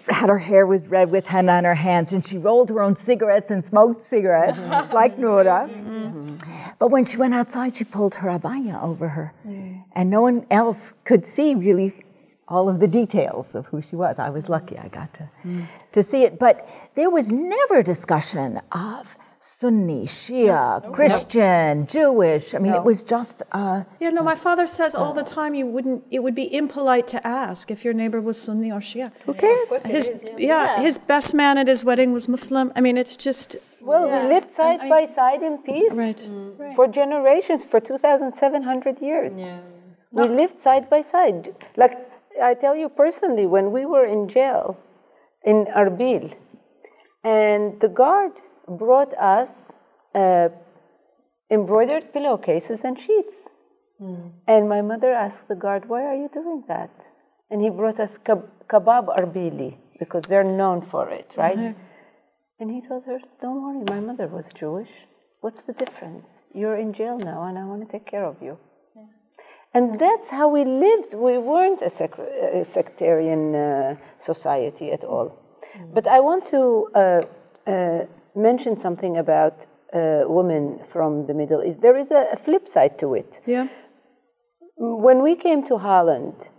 had 0.07 0.29
her 0.29 0.37
hair 0.37 0.65
was 0.65 0.87
red 0.87 1.11
with 1.11 1.27
henna 1.27 1.51
on 1.53 1.65
her 1.65 1.75
hands, 1.75 2.13
and 2.13 2.25
she 2.25 2.37
rolled 2.37 2.69
her 2.69 2.81
own 2.81 2.95
cigarettes 2.95 3.51
and 3.51 3.65
smoked 3.65 3.99
cigarettes 3.99 4.57
mm-hmm. 4.71 4.93
like 4.93 5.19
Noura. 5.19 5.69
Mm-hmm. 5.69 6.35
But 6.79 6.87
when 6.87 7.03
she 7.03 7.17
went 7.17 7.33
outside, 7.33 7.75
she 7.75 7.83
pulled 7.83 8.15
her 8.15 8.29
abaya 8.29 8.81
over 8.81 9.09
her, 9.09 9.33
mm. 9.45 9.83
and 9.91 10.09
no 10.09 10.21
one 10.21 10.45
else 10.49 10.93
could 11.03 11.25
see 11.25 11.53
really 11.53 11.89
all 12.47 12.69
of 12.69 12.79
the 12.79 12.87
details 12.87 13.55
of 13.55 13.65
who 13.65 13.81
she 13.81 13.97
was. 13.97 14.19
I 14.19 14.29
was 14.29 14.47
lucky; 14.47 14.77
I 14.77 14.87
got 14.87 15.13
to 15.15 15.29
mm. 15.45 15.65
to 15.91 16.01
see 16.01 16.21
it. 16.23 16.39
But 16.39 16.55
there 16.95 17.09
was 17.09 17.29
never 17.29 17.83
discussion 17.83 18.61
of 18.71 19.17
Sunni, 19.47 20.05
Shia, 20.05 20.91
Christian, 20.91 21.87
Jewish. 21.87 22.53
I 22.53 22.59
mean, 22.59 22.73
it 22.73 22.83
was 22.83 23.01
just. 23.03 23.43
Uh, 23.51 23.83
Yeah, 23.99 24.09
no, 24.09 24.21
my 24.21 24.33
uh, 24.33 24.47
father 24.47 24.67
says 24.67 24.93
all 24.93 25.13
the 25.13 25.27
uh, 25.29 25.35
time 25.39 25.55
you 25.55 25.65
wouldn't, 25.65 26.03
it 26.11 26.21
would 26.23 26.35
be 26.35 26.47
impolite 26.53 27.07
to 27.15 27.19
ask 27.25 27.71
if 27.71 27.85
your 27.85 27.93
neighbor 27.93 28.19
was 28.19 28.37
Sunni 28.39 28.71
or 28.71 28.81
Shia. 28.81 29.07
who 29.25 29.33
cares? 29.33 29.69
His, 29.85 30.09
yeah, 30.37 30.81
his 30.81 30.97
best 30.97 31.33
man 31.33 31.57
at 31.57 31.67
his 31.67 31.85
wedding 31.85 32.11
was 32.11 32.27
Muslim. 32.27 32.73
I 32.75 32.81
mean, 32.81 32.97
it's 32.97 33.15
just, 33.15 33.55
Well, 33.81 34.05
we 34.15 34.27
lived 34.33 34.51
side 34.51 34.81
by 34.89 35.05
side 35.05 35.41
in 35.41 35.55
peace 35.59 35.93
Right. 35.93 36.21
for 36.75 36.85
generations, 36.87 37.63
for 37.63 37.79
2,700 37.79 39.01
years. 39.01 39.33
We 40.11 40.27
lived 40.27 40.59
side 40.59 40.89
by 40.89 41.01
side. 41.01 41.55
Like 41.77 41.93
I 42.49 42.53
tell 42.53 42.75
you 42.75 42.89
personally, 42.89 43.45
when 43.55 43.71
we 43.71 43.85
were 43.85 44.05
in 44.05 44.27
jail 44.27 44.77
in 45.43 45.65
Arbil, 45.81 46.33
and 47.23 47.79
the 47.79 47.89
guard 48.01 48.33
brought 48.67 49.13
us 49.17 49.73
uh, 50.15 50.49
embroidered 51.49 52.13
pillowcases 52.13 52.83
and 52.83 52.99
sheets. 52.99 53.49
And 54.47 54.69
my 54.69 54.81
mother 54.81 55.11
asked 55.11 55.47
the 55.47 55.55
guard, 55.55 55.89
Why 55.89 56.03
are 56.03 56.15
you 56.15 56.29
doing 56.31 56.63
that? 56.67 56.91
And 57.49 57.61
he 57.61 57.69
brought 57.69 57.99
us 57.99 58.17
keb- 58.17 58.47
kebab 58.67 59.07
arbili 59.17 59.77
because 59.99 60.23
they're 60.25 60.43
known 60.43 60.81
for 60.81 61.09
it, 61.09 61.33
right? 61.37 61.57
And 62.59 62.71
he 62.71 62.81
told 62.81 63.05
her, 63.05 63.19
Don't 63.41 63.61
worry, 63.63 63.83
my 63.89 63.99
mother 63.99 64.27
was 64.27 64.51
Jewish. 64.53 65.07
What's 65.41 65.61
the 65.61 65.73
difference? 65.73 66.43
You're 66.53 66.77
in 66.77 66.93
jail 66.93 67.17
now, 67.17 67.43
and 67.43 67.57
I 67.57 67.63
want 67.65 67.85
to 67.85 67.91
take 67.91 68.05
care 68.05 68.25
of 68.25 68.41
you. 68.41 68.57
And 69.73 69.99
that's 69.99 70.29
how 70.29 70.47
we 70.49 70.63
lived. 70.65 71.13
We 71.13 71.37
weren't 71.37 71.81
a, 71.81 71.89
sec- 71.89 72.17
a 72.17 72.65
sectarian 72.65 73.53
uh, 73.55 73.95
society 74.19 74.91
at 74.91 75.03
all. 75.03 75.37
But 75.93 76.07
I 76.07 76.19
want 76.19 76.45
to 76.47 76.87
uh, 76.95 77.21
uh, 77.69 78.05
mention 78.37 78.77
something 78.77 79.17
about 79.17 79.65
uh, 79.93 80.23
women 80.27 80.79
from 80.87 81.25
the 81.27 81.33
Middle 81.33 81.63
East. 81.63 81.81
There 81.81 81.97
is 81.97 82.11
a, 82.11 82.27
a 82.33 82.37
flip 82.37 82.67
side 82.67 82.97
to 82.99 83.13
it. 83.15 83.41
yeah. 83.45 83.67
When 84.79 85.23
we 85.23 85.35
came 85.35 85.63
to 85.63 85.79
Holland, 85.79 86.49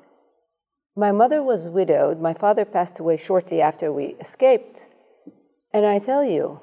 my 0.97 1.13
mother 1.13 1.41
was 1.41 1.69
widowed. 1.69 2.21
My 2.21 2.35
father 2.35 2.65
passed 2.65 2.99
away 2.99 3.17
shortly 3.17 3.61
after 3.61 3.93
we 3.93 4.17
escaped. 4.19 4.87
And 5.73 5.87
I 5.87 6.01
tell 6.01 6.25
you, 6.25 6.61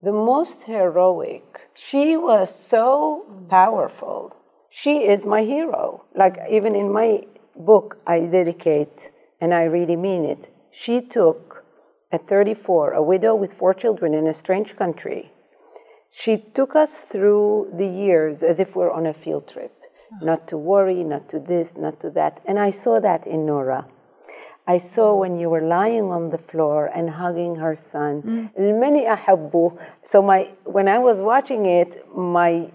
the 0.00 0.12
most 0.12 0.62
heroic, 0.62 1.62
she 1.74 2.16
was 2.16 2.54
so 2.54 3.26
powerful. 3.50 4.36
She 4.70 4.98
is 4.98 5.26
my 5.26 5.42
hero. 5.42 6.04
Like, 6.14 6.38
even 6.48 6.76
in 6.76 6.92
my 6.92 7.24
book, 7.56 7.98
I 8.06 8.20
dedicate, 8.20 9.10
and 9.40 9.52
I 9.52 9.64
really 9.64 9.96
mean 9.96 10.24
it, 10.24 10.50
she 10.70 11.00
took, 11.00 11.47
at 12.10 12.26
34, 12.26 12.92
a 12.92 13.02
widow 13.02 13.34
with 13.34 13.52
four 13.52 13.74
children 13.74 14.14
in 14.14 14.26
a 14.26 14.34
strange 14.34 14.76
country. 14.76 15.32
She 16.10 16.38
took 16.38 16.74
us 16.74 17.02
through 17.02 17.72
the 17.76 17.86
years 17.86 18.42
as 18.42 18.60
if 18.60 18.74
we're 18.74 18.90
on 18.90 19.06
a 19.06 19.12
field 19.12 19.48
trip. 19.48 19.72
Not 20.22 20.48
to 20.48 20.56
worry, 20.56 21.04
not 21.04 21.28
to 21.30 21.38
this, 21.38 21.76
not 21.76 22.00
to 22.00 22.10
that. 22.10 22.40
And 22.46 22.58
I 22.58 22.70
saw 22.70 22.98
that 23.00 23.26
in 23.26 23.44
Noura. 23.44 23.86
I 24.66 24.78
saw 24.78 25.14
when 25.14 25.38
you 25.38 25.48
were 25.48 25.62
lying 25.62 26.10
on 26.10 26.30
the 26.30 26.38
floor 26.38 26.86
and 26.86 27.08
hugging 27.08 27.56
her 27.56 27.74
son. 27.74 28.22
Mm. 28.22 28.50
So 30.02 30.22
my 30.22 30.50
when 30.64 30.88
I 30.88 30.98
was 30.98 31.20
watching 31.20 31.64
it, 31.64 32.06
my 32.14 32.70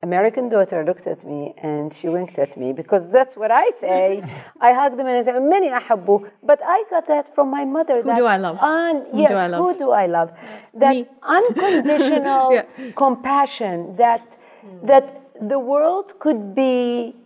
American 0.00 0.48
daughter 0.48 0.84
looked 0.84 1.08
at 1.08 1.24
me 1.24 1.54
and 1.58 1.92
she 1.92 2.08
winked 2.08 2.38
at 2.38 2.56
me 2.56 2.72
because 2.72 3.10
that's 3.10 3.36
what 3.36 3.50
I 3.50 3.68
say. 3.70 4.22
I 4.60 4.72
hugged 4.72 4.96
them 4.96 5.08
and 5.08 5.16
I 5.16 5.22
said, 5.22 5.42
"Many 5.42 5.70
ahabu," 5.70 6.30
but 6.42 6.60
I 6.64 6.84
got 6.88 7.08
that 7.08 7.34
from 7.34 7.50
my 7.50 7.64
mother. 7.64 7.96
Who 8.02 8.04
that, 8.04 8.16
do 8.16 8.26
I 8.26 8.36
love? 8.36 8.58
Un- 8.60 9.06
who 9.10 9.20
yes, 9.22 9.30
do 9.30 9.34
I 9.34 9.46
love? 9.48 9.60
Who 9.64 9.78
do 9.78 9.90
I 9.90 10.06
love? 10.06 10.30
That 10.74 10.94
me. 10.94 11.06
unconditional 11.22 12.52
yeah. 12.52 12.64
compassion 12.94 13.96
that 13.96 14.38
that 14.84 15.06
the 15.40 15.58
world 15.58 16.18
could 16.20 16.54
be 16.54 17.16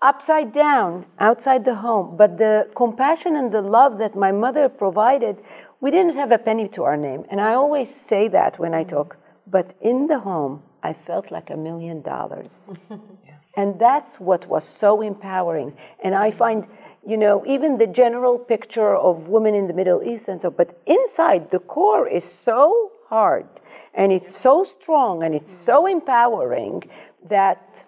upside 0.00 0.52
down 0.52 1.04
outside 1.18 1.64
the 1.64 1.74
home, 1.74 2.16
but 2.16 2.38
the 2.38 2.68
compassion 2.76 3.34
and 3.34 3.50
the 3.50 3.60
love 3.60 3.98
that 3.98 4.14
my 4.14 4.30
mother 4.30 4.68
provided, 4.68 5.42
we 5.80 5.90
didn't 5.90 6.14
have 6.14 6.30
a 6.30 6.38
penny 6.38 6.68
to 6.68 6.84
our 6.84 6.96
name, 6.96 7.24
and 7.28 7.40
I 7.40 7.54
always 7.54 7.92
say 7.92 8.28
that 8.28 8.60
when 8.60 8.72
I 8.72 8.84
talk. 8.84 9.16
But 9.50 9.74
in 9.80 10.06
the 10.06 10.20
home 10.20 10.62
i 10.82 10.92
felt 10.92 11.30
like 11.30 11.50
a 11.50 11.56
million 11.56 12.02
dollars 12.02 12.72
and 13.56 13.78
that's 13.78 14.18
what 14.20 14.46
was 14.48 14.64
so 14.64 15.00
empowering 15.02 15.72
and 16.02 16.14
i 16.14 16.30
find 16.30 16.66
you 17.06 17.16
know 17.16 17.44
even 17.46 17.78
the 17.78 17.86
general 17.86 18.38
picture 18.38 18.94
of 18.96 19.28
women 19.28 19.54
in 19.54 19.66
the 19.66 19.72
middle 19.74 20.02
east 20.02 20.28
and 20.28 20.40
so 20.40 20.50
but 20.50 20.80
inside 20.86 21.50
the 21.50 21.58
core 21.58 22.06
is 22.06 22.24
so 22.24 22.92
hard 23.08 23.46
and 23.94 24.12
it's 24.12 24.36
so 24.36 24.62
strong 24.64 25.22
and 25.22 25.34
it's 25.34 25.52
so 25.52 25.86
empowering 25.86 26.82
that 27.28 27.84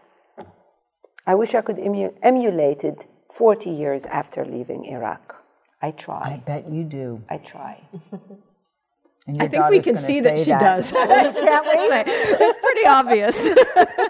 I 1.26 1.34
wish 1.34 1.54
I 1.54 1.60
could 1.60 1.78
emu- 1.78 2.14
emulate 2.22 2.82
it 2.82 3.06
40 3.32 3.70
years 3.70 4.04
after 4.06 4.44
leaving 4.44 4.86
Iraq. 4.86 5.36
I 5.80 5.92
try. 5.92 6.34
I 6.34 6.36
bet 6.44 6.68
you 6.68 6.82
do. 6.82 7.22
I 7.28 7.38
try. 7.38 7.80
And 9.26 9.42
I 9.42 9.48
think 9.48 9.68
we 9.68 9.80
can 9.80 9.96
see 9.96 10.20
that 10.20 10.38
say 10.38 10.44
she 10.44 10.50
does. 10.50 10.92
I 10.92 11.22
was 11.22 11.34
just 11.34 11.46
gonna 11.46 11.88
say, 11.88 12.04
it's 12.06 12.58
pretty 12.58 12.86
obvious. 12.86 13.36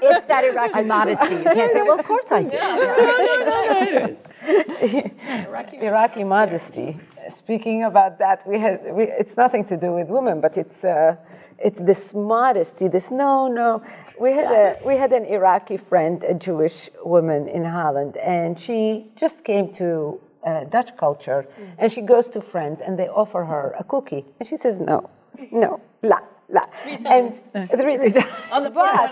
It's 0.02 0.26
that 0.26 0.44
Iraqi 0.44 0.82
modesty. 0.82 1.34
You 1.34 1.44
can't 1.44 1.72
say, 1.72 1.82
well, 1.82 1.98
of 1.98 2.06
course 2.06 2.32
I 2.32 2.42
do. 2.42 2.56
Iraqi 5.82 6.24
modesty. 6.24 6.98
Speaking 7.28 7.84
about 7.84 8.18
that, 8.18 8.46
we 8.46 8.58
had 8.58 8.80
we, 8.94 9.04
it's 9.04 9.36
nothing 9.36 9.64
to 9.66 9.76
do 9.76 9.92
with 9.92 10.08
women, 10.08 10.40
but 10.40 10.56
it's 10.56 10.84
uh, 10.84 11.16
it's 11.58 11.80
this 11.80 12.14
modesty. 12.14 12.88
This 12.88 13.10
no, 13.10 13.48
no. 13.48 13.82
We 14.18 14.32
had 14.32 14.50
a 14.50 14.76
we 14.86 14.94
had 14.96 15.12
an 15.12 15.26
Iraqi 15.26 15.76
friend, 15.76 16.24
a 16.24 16.34
Jewish 16.34 16.88
woman 17.04 17.48
in 17.48 17.64
Holland, 17.64 18.16
and 18.16 18.58
she 18.58 19.10
just 19.16 19.44
came 19.44 19.72
to 19.74 20.20
uh, 20.44 20.64
Dutch 20.64 20.96
culture, 20.96 21.46
and 21.78 21.92
she 21.92 22.00
goes 22.00 22.28
to 22.30 22.40
friends 22.40 22.80
and 22.80 22.98
they 22.98 23.08
offer 23.08 23.44
her 23.44 23.74
a 23.78 23.84
cookie, 23.84 24.24
and 24.38 24.48
she 24.48 24.56
says 24.56 24.80
no, 24.80 25.10
no, 25.52 25.80
la. 26.02 26.18
La. 26.52 26.64
And 27.06 27.32
three 27.70 27.94
On 28.52 28.64
the 28.64 28.70
but, 28.70 29.08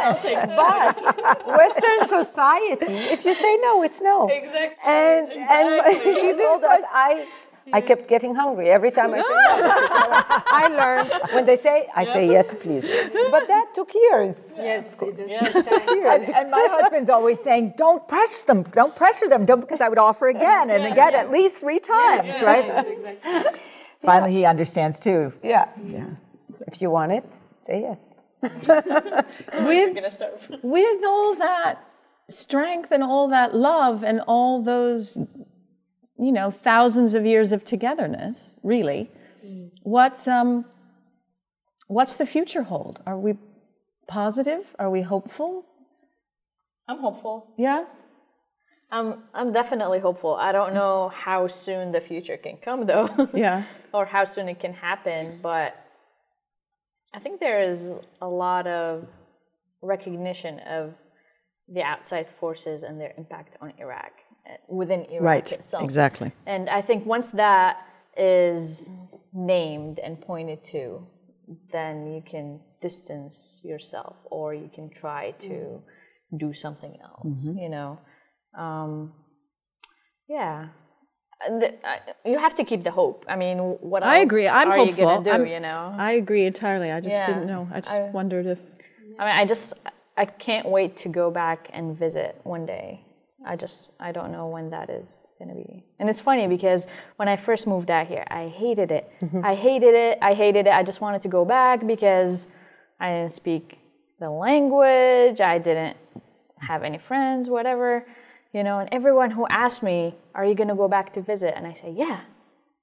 but 0.57 1.47
Western 1.47 2.09
society, 2.09 2.85
if 3.14 3.25
you 3.25 3.33
say 3.33 3.57
no, 3.59 3.85
it's 3.85 4.01
no. 4.01 4.29
Exactly. 4.29 4.77
And 4.85 5.31
and 5.31 6.03
she 6.21 6.33
told 6.35 6.64
us, 6.64 6.83
I 6.93 7.27
I 7.72 7.81
kept 7.81 8.09
getting 8.09 8.35
hungry 8.35 8.70
every 8.70 8.90
time 8.90 9.12
I 9.14 9.18
said 9.18 9.24
no. 9.24 9.28
I 10.62 10.68
learned 10.68 11.11
when 11.35 11.46
they 11.46 11.57
say, 11.57 11.88
I 11.94 12.04
say 12.04 12.28
yes, 12.28 12.54
please. 12.54 12.85
But 13.31 13.46
that 13.48 13.66
took 13.74 13.92
years. 13.94 14.37
Yes, 14.57 14.94
it 15.00 15.18
is. 15.18 15.28
And, 15.28 16.24
and 16.37 16.50
my 16.50 16.66
husband's 16.70 17.11
always 17.11 17.40
saying, 17.40 17.74
"Don't 17.76 18.07
press 18.09 18.42
them, 18.44 18.62
don't 18.62 18.94
pressure 18.96 19.28
them," 19.28 19.44
don't 19.44 19.61
because 19.61 19.81
I 19.81 19.88
would 19.88 19.98
offer 19.98 20.28
again 20.28 20.70
and 20.70 20.85
again 20.85 21.14
at 21.14 21.31
least 21.31 21.57
three 21.57 21.78
times, 21.81 22.40
right? 22.42 22.87
Finally, 24.02 24.33
he 24.33 24.44
understands 24.44 24.98
too. 25.00 25.33
Yeah. 25.42 25.68
Yeah. 25.85 26.07
If 26.66 26.81
you 26.81 26.90
want 26.90 27.12
it, 27.12 27.24
say 27.62 27.81
yes. 27.81 28.14
with, 28.42 29.96
with 30.62 31.04
all 31.04 31.35
that 31.35 31.85
strength 32.28 32.92
and 32.92 33.02
all 33.02 33.28
that 33.28 33.54
love 33.54 34.04
and 34.04 34.20
all 34.26 34.62
those, 34.62 35.18
you 36.18 36.33
know, 36.33 36.50
thousands 36.50 37.14
of 37.14 37.24
years 37.24 37.52
of 37.52 37.64
togetherness, 37.64 38.59
really, 38.62 39.11
what's, 39.83 40.26
um, 40.28 40.64
what's 41.87 42.16
the 42.16 42.26
future 42.26 42.62
hold? 42.64 43.00
Are 43.07 43.18
we 43.18 43.35
positive? 44.09 44.74
Are 44.78 44.90
we 44.90 45.02
hopeful? 45.02 45.64
I'm 46.88 46.98
hopeful. 46.98 47.46
Yeah? 47.59 47.85
I'm 48.90 49.22
I'm 49.35 49.52
definitely 49.52 49.98
hopeful. 50.00 50.35
I 50.35 50.50
don't 50.50 50.72
know 50.72 51.11
how 51.14 51.46
soon 51.46 51.92
the 51.92 52.00
future 52.00 52.38
can 52.38 52.57
come 52.57 52.87
though. 52.87 53.28
Yeah. 53.35 53.64
or 53.92 54.07
how 54.07 54.24
soon 54.24 54.48
it 54.48 54.59
can 54.61 54.72
happen, 54.72 55.40
but 55.42 55.76
I 57.14 57.18
think 57.18 57.38
there 57.40 57.61
is 57.61 57.92
a 58.22 58.28
lot 58.28 58.66
of 58.66 59.07
recognition 59.83 60.61
of 60.61 60.94
the 61.68 61.83
outside 61.83 62.28
forces 62.40 62.83
and 62.83 62.98
their 62.98 63.12
impact 63.18 63.57
on 63.61 63.74
Iraq 63.78 64.12
within 64.68 65.00
Iraq 65.11 65.22
Right, 65.22 65.52
itself. 65.52 65.82
exactly. 65.84 66.32
And 66.46 66.68
I 66.68 66.80
think 66.82 67.06
once 67.06 67.30
that 67.32 67.76
is 68.16 68.90
named 69.32 69.98
and 69.98 70.20
pointed 70.20 70.64
to, 70.72 71.06
then 71.72 71.94
you 72.14 72.22
can 72.32 72.61
distance 72.80 73.62
yourself 73.64 74.16
or 74.30 74.54
you 74.54 74.70
can 74.74 74.90
try 74.90 75.32
to 75.48 75.82
do 76.37 76.52
something 76.52 76.96
else, 77.02 77.46
Mm-hmm. 77.48 77.58
you 77.58 77.68
know. 77.68 77.98
Um, 78.56 79.12
yeah. 80.28 80.68
The, 81.48 81.74
I, 81.87 82.00
you 82.24 82.38
have 82.38 82.54
to 82.56 82.64
keep 82.64 82.82
the 82.82 82.90
hope. 82.90 83.24
I 83.28 83.37
mean, 83.37 83.58
what 83.58 84.02
else 84.02 84.12
I 84.12 84.18
agree. 84.18 84.48
I'm 84.48 84.70
are 84.70 84.76
hopeful. 84.76 85.24
you 85.24 85.38
do? 85.38 85.44
You 85.46 85.61
know, 85.61 85.94
I 85.96 86.12
agree 86.12 86.44
entirely. 86.44 86.90
I 86.90 87.00
just 87.00 87.14
Yeah. 87.16 87.26
didn't 87.26 87.46
know. 87.46 87.68
I 87.72 87.80
just 87.80 87.92
I- 87.94 88.11
wondered 88.11 88.46
if. 88.46 88.58
I 89.20 89.24
mean, 89.24 89.37
I 89.37 89.44
just 89.44 89.72
I 90.16 90.24
can't 90.24 90.68
wait 90.68 90.96
to 90.98 91.08
go 91.08 91.30
back 91.30 91.70
and 91.72 91.96
visit 91.96 92.40
one 92.42 92.66
day. 92.66 93.04
I 93.46 93.57
just 93.57 93.92
I 94.01 94.12
don't 94.12 94.33
know 94.33 94.48
when 94.48 94.70
that 94.70 94.90
is 94.90 95.27
gonna 95.38 95.55
be. 95.55 95.85
And 95.98 96.09
it's 96.09 96.20
funny 96.20 96.46
because 96.46 96.87
when 97.16 97.29
I 97.29 97.37
first 97.37 97.66
moved 97.66 97.90
out 97.90 98.07
here, 98.07 98.24
I 98.29 98.48
hated 98.48 98.90
it. 98.90 99.11
Mm-hmm. 99.22 99.44
I 99.44 99.55
hated 99.55 99.94
it. 99.94 100.18
I 100.20 100.35
hated 100.35 100.66
it. 100.66 100.72
I 100.72 100.83
just 100.83 101.01
wanted 101.01 101.22
to 101.22 101.29
go 101.29 101.44
back 101.44 101.87
because 101.87 102.48
I 102.98 103.12
didn't 103.12 103.33
speak 103.33 103.79
the 104.18 104.31
language. 104.31 105.40
I 105.40 105.59
didn't 105.59 105.96
have 106.61 106.83
any 106.83 106.98
friends, 106.98 107.48
whatever. 107.48 108.07
You 108.53 108.64
know, 108.64 108.81
and 108.81 108.88
everyone 108.90 109.31
who 109.31 109.46
asked 109.48 109.83
me, 109.83 110.16
"Are 110.35 110.44
you 110.44 110.55
gonna 110.55 110.74
go 110.74 110.88
back 110.88 111.12
to 111.12 111.20
visit?" 111.20 111.55
and 111.57 111.66
I 111.66 111.74
say, 111.74 111.90
"Yeah, 111.90 112.20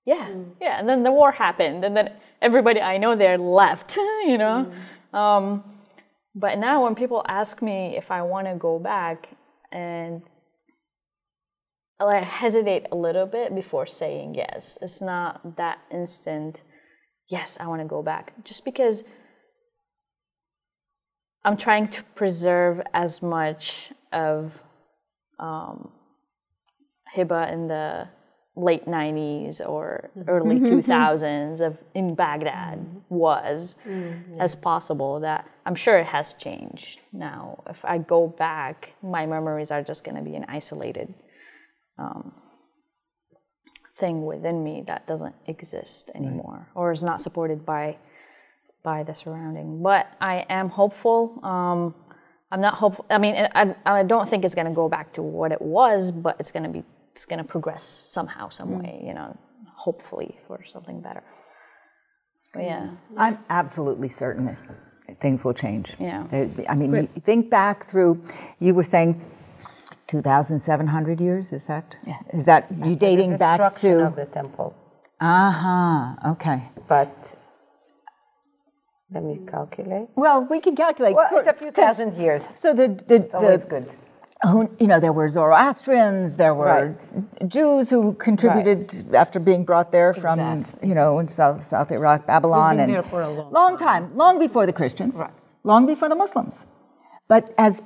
yeah, 0.05 0.27
mm. 0.29 0.51
yeah." 0.61 0.79
And 0.79 0.87
then 0.87 1.03
the 1.03 1.11
war 1.11 1.31
happened, 1.31 1.83
and 1.83 1.97
then 1.97 2.11
everybody 2.41 2.79
I 2.79 2.97
know 2.97 3.15
there 3.15 3.37
left. 3.37 3.97
you 3.97 4.37
know. 4.37 4.71
Mm. 5.13 5.17
Um, 5.17 5.63
but 6.33 6.59
now 6.59 6.83
when 6.83 6.95
people 6.95 7.23
ask 7.27 7.61
me 7.61 7.95
if 7.97 8.11
I 8.11 8.21
want 8.21 8.47
to 8.47 8.55
go 8.55 8.77
back, 8.79 9.29
and 9.71 10.21
I 11.99 12.17
hesitate 12.19 12.87
a 12.91 12.95
little 12.95 13.25
bit 13.25 13.55
before 13.55 13.85
saying 13.85 14.35
yes. 14.35 14.77
It's 14.81 15.01
not 15.01 15.55
that 15.57 15.79
instant. 15.91 16.63
Yes, 17.29 17.57
I 17.59 17.67
want 17.67 17.81
to 17.81 17.87
go 17.87 18.03
back, 18.03 18.33
just 18.43 18.65
because 18.65 19.03
I'm 21.43 21.57
trying 21.57 21.87
to 21.89 22.03
preserve 22.15 22.81
as 22.93 23.21
much 23.21 23.91
of 24.11 24.51
um, 25.39 25.91
Hiba 27.15 27.51
in 27.51 27.67
the 27.67 28.07
late 28.57 28.85
90s 28.85 29.61
or 29.67 30.09
mm-hmm. 30.17 30.29
early 30.29 30.55
mm-hmm. 30.55 30.91
2000s 30.91 31.61
of 31.61 31.77
in 31.93 32.15
Baghdad 32.15 32.79
mm-hmm. 32.79 32.99
was 33.09 33.75
as 34.39 34.55
possible 34.55 35.19
that 35.19 35.47
I'm 35.65 35.75
sure 35.75 35.97
it 35.99 36.07
has 36.07 36.33
changed 36.33 36.99
now. 37.11 37.63
If 37.69 37.83
I 37.83 37.97
go 37.97 38.27
back 38.27 38.93
my 39.03 39.25
memories 39.25 39.71
are 39.71 39.83
just 39.83 40.03
going 40.03 40.15
to 40.15 40.23
be 40.23 40.35
an 40.35 40.45
isolated 40.47 41.13
um, 41.97 42.33
thing 43.97 44.25
within 44.25 44.63
me 44.63 44.83
that 44.87 45.07
doesn't 45.07 45.35
exist 45.47 46.11
anymore 46.15 46.67
or 46.75 46.91
is 46.91 47.03
not 47.03 47.21
supported 47.21 47.65
by 47.65 47.97
by 48.83 49.03
the 49.03 49.15
surrounding 49.15 49.81
but 49.81 50.11
I 50.19 50.45
am 50.49 50.69
hopeful 50.69 51.39
um, 51.43 51.95
I'm 52.51 52.61
not 52.61 52.73
hopeful 52.75 53.05
I 53.09 53.17
mean 53.17 53.35
I, 53.55 53.73
I 53.85 54.03
don't 54.03 54.27
think 54.29 54.43
it's 54.43 54.53
going 54.53 54.67
to 54.67 54.73
go 54.73 54.89
back 54.89 55.13
to 55.13 55.21
what 55.21 55.53
it 55.53 55.61
was 55.61 56.11
but 56.11 56.35
it's 56.39 56.51
going 56.51 56.63
to 56.63 56.69
be 56.69 56.83
it's 57.15 57.23
going 57.23 57.37
to 57.37 57.45
progress 57.45 57.83
somehow, 57.83 58.49
some 58.49 58.77
way, 58.77 59.01
you 59.01 59.13
know, 59.13 59.37
hopefully 59.73 60.37
for 60.45 60.65
something 60.65 60.99
better. 60.99 61.23
But 62.53 62.63
yeah, 62.63 62.89
I'm 63.15 63.39
absolutely 63.49 64.09
certain 64.09 64.57
things 65.21 65.45
will 65.45 65.53
change. 65.53 65.95
Yeah. 65.97 66.27
I 66.67 66.75
mean, 66.75 67.07
think 67.23 67.49
back 67.49 67.89
through, 67.89 68.21
you 68.59 68.73
were 68.73 68.83
saying 68.83 69.23
2,700 70.07 71.19
years, 71.21 71.51
is 71.53 71.65
that? 71.67 71.95
Yes. 72.05 72.23
Is 72.33 72.45
that 72.45 72.67
you 72.85 72.95
dating 72.95 73.37
back 73.37 73.59
Destruction 73.59 73.97
to? 73.99 74.05
of 74.07 74.15
the 74.15 74.25
temple. 74.25 74.75
Uh 75.19 75.51
huh, 75.51 76.31
okay. 76.33 76.69
But 76.87 77.35
let 79.11 79.23
me 79.23 79.39
calculate. 79.47 80.07
Well, 80.15 80.41
we 80.49 80.59
can 80.59 80.75
calculate. 80.75 81.15
Well, 81.15 81.29
it's 81.33 81.47
a 81.47 81.53
few 81.53 81.71
thousand 81.71 82.15
years. 82.15 82.43
So 82.43 82.73
the, 82.73 82.87
the, 83.07 83.15
It's 83.15 83.33
always 83.33 83.63
the 83.63 83.67
good. 83.69 83.89
you 84.79 84.87
know, 84.87 84.99
there 84.99 85.13
were 85.13 85.29
Zoroastrians, 85.29 86.35
there 86.35 86.53
were 86.53 86.95
Jews 87.47 87.89
who 87.89 88.13
contributed 88.13 89.15
after 89.15 89.39
being 89.39 89.63
brought 89.63 89.91
there 89.91 90.13
from, 90.13 90.39
Exactly. 90.39 90.89
you 90.89 90.95
know, 90.95 91.19
in 91.19 91.27
South, 91.27 91.63
South 91.63 91.91
Iraq, 91.91 92.27
Babylon, 92.27 92.77
been 92.77 92.89
and 92.95 93.05
a 93.11 93.29
long 93.51 93.77
time, 93.77 94.15
long 94.15 94.37
before 94.37 94.65
the 94.65 94.73
Christians, 94.73 95.17
long 95.63 95.85
before 95.85 96.09
the 96.09 96.15
Muslims. 96.15 96.65
But 97.27 97.53
as 97.57 97.81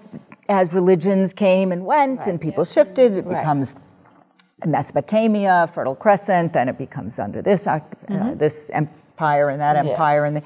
as 0.49 0.73
religions 0.73 1.31
came 1.31 1.71
and 1.71 1.85
went 1.85 2.25
and 2.27 2.41
people 2.41 2.65
shifted, 2.65 3.13
it 3.13 3.29
becomes 3.29 3.75
Mesopotamia, 4.65 5.69
Fertile 5.73 5.95
Crescent, 5.95 6.53
then 6.53 6.67
it 6.67 6.77
becomes 6.77 7.19
under 7.19 7.41
this 7.41 7.67
uh, 7.67 7.79
this 8.35 8.69
empire 8.71 9.49
and 9.49 9.61
that 9.61 9.77
empire, 9.77 10.25
and 10.25 10.37
the, 10.37 10.43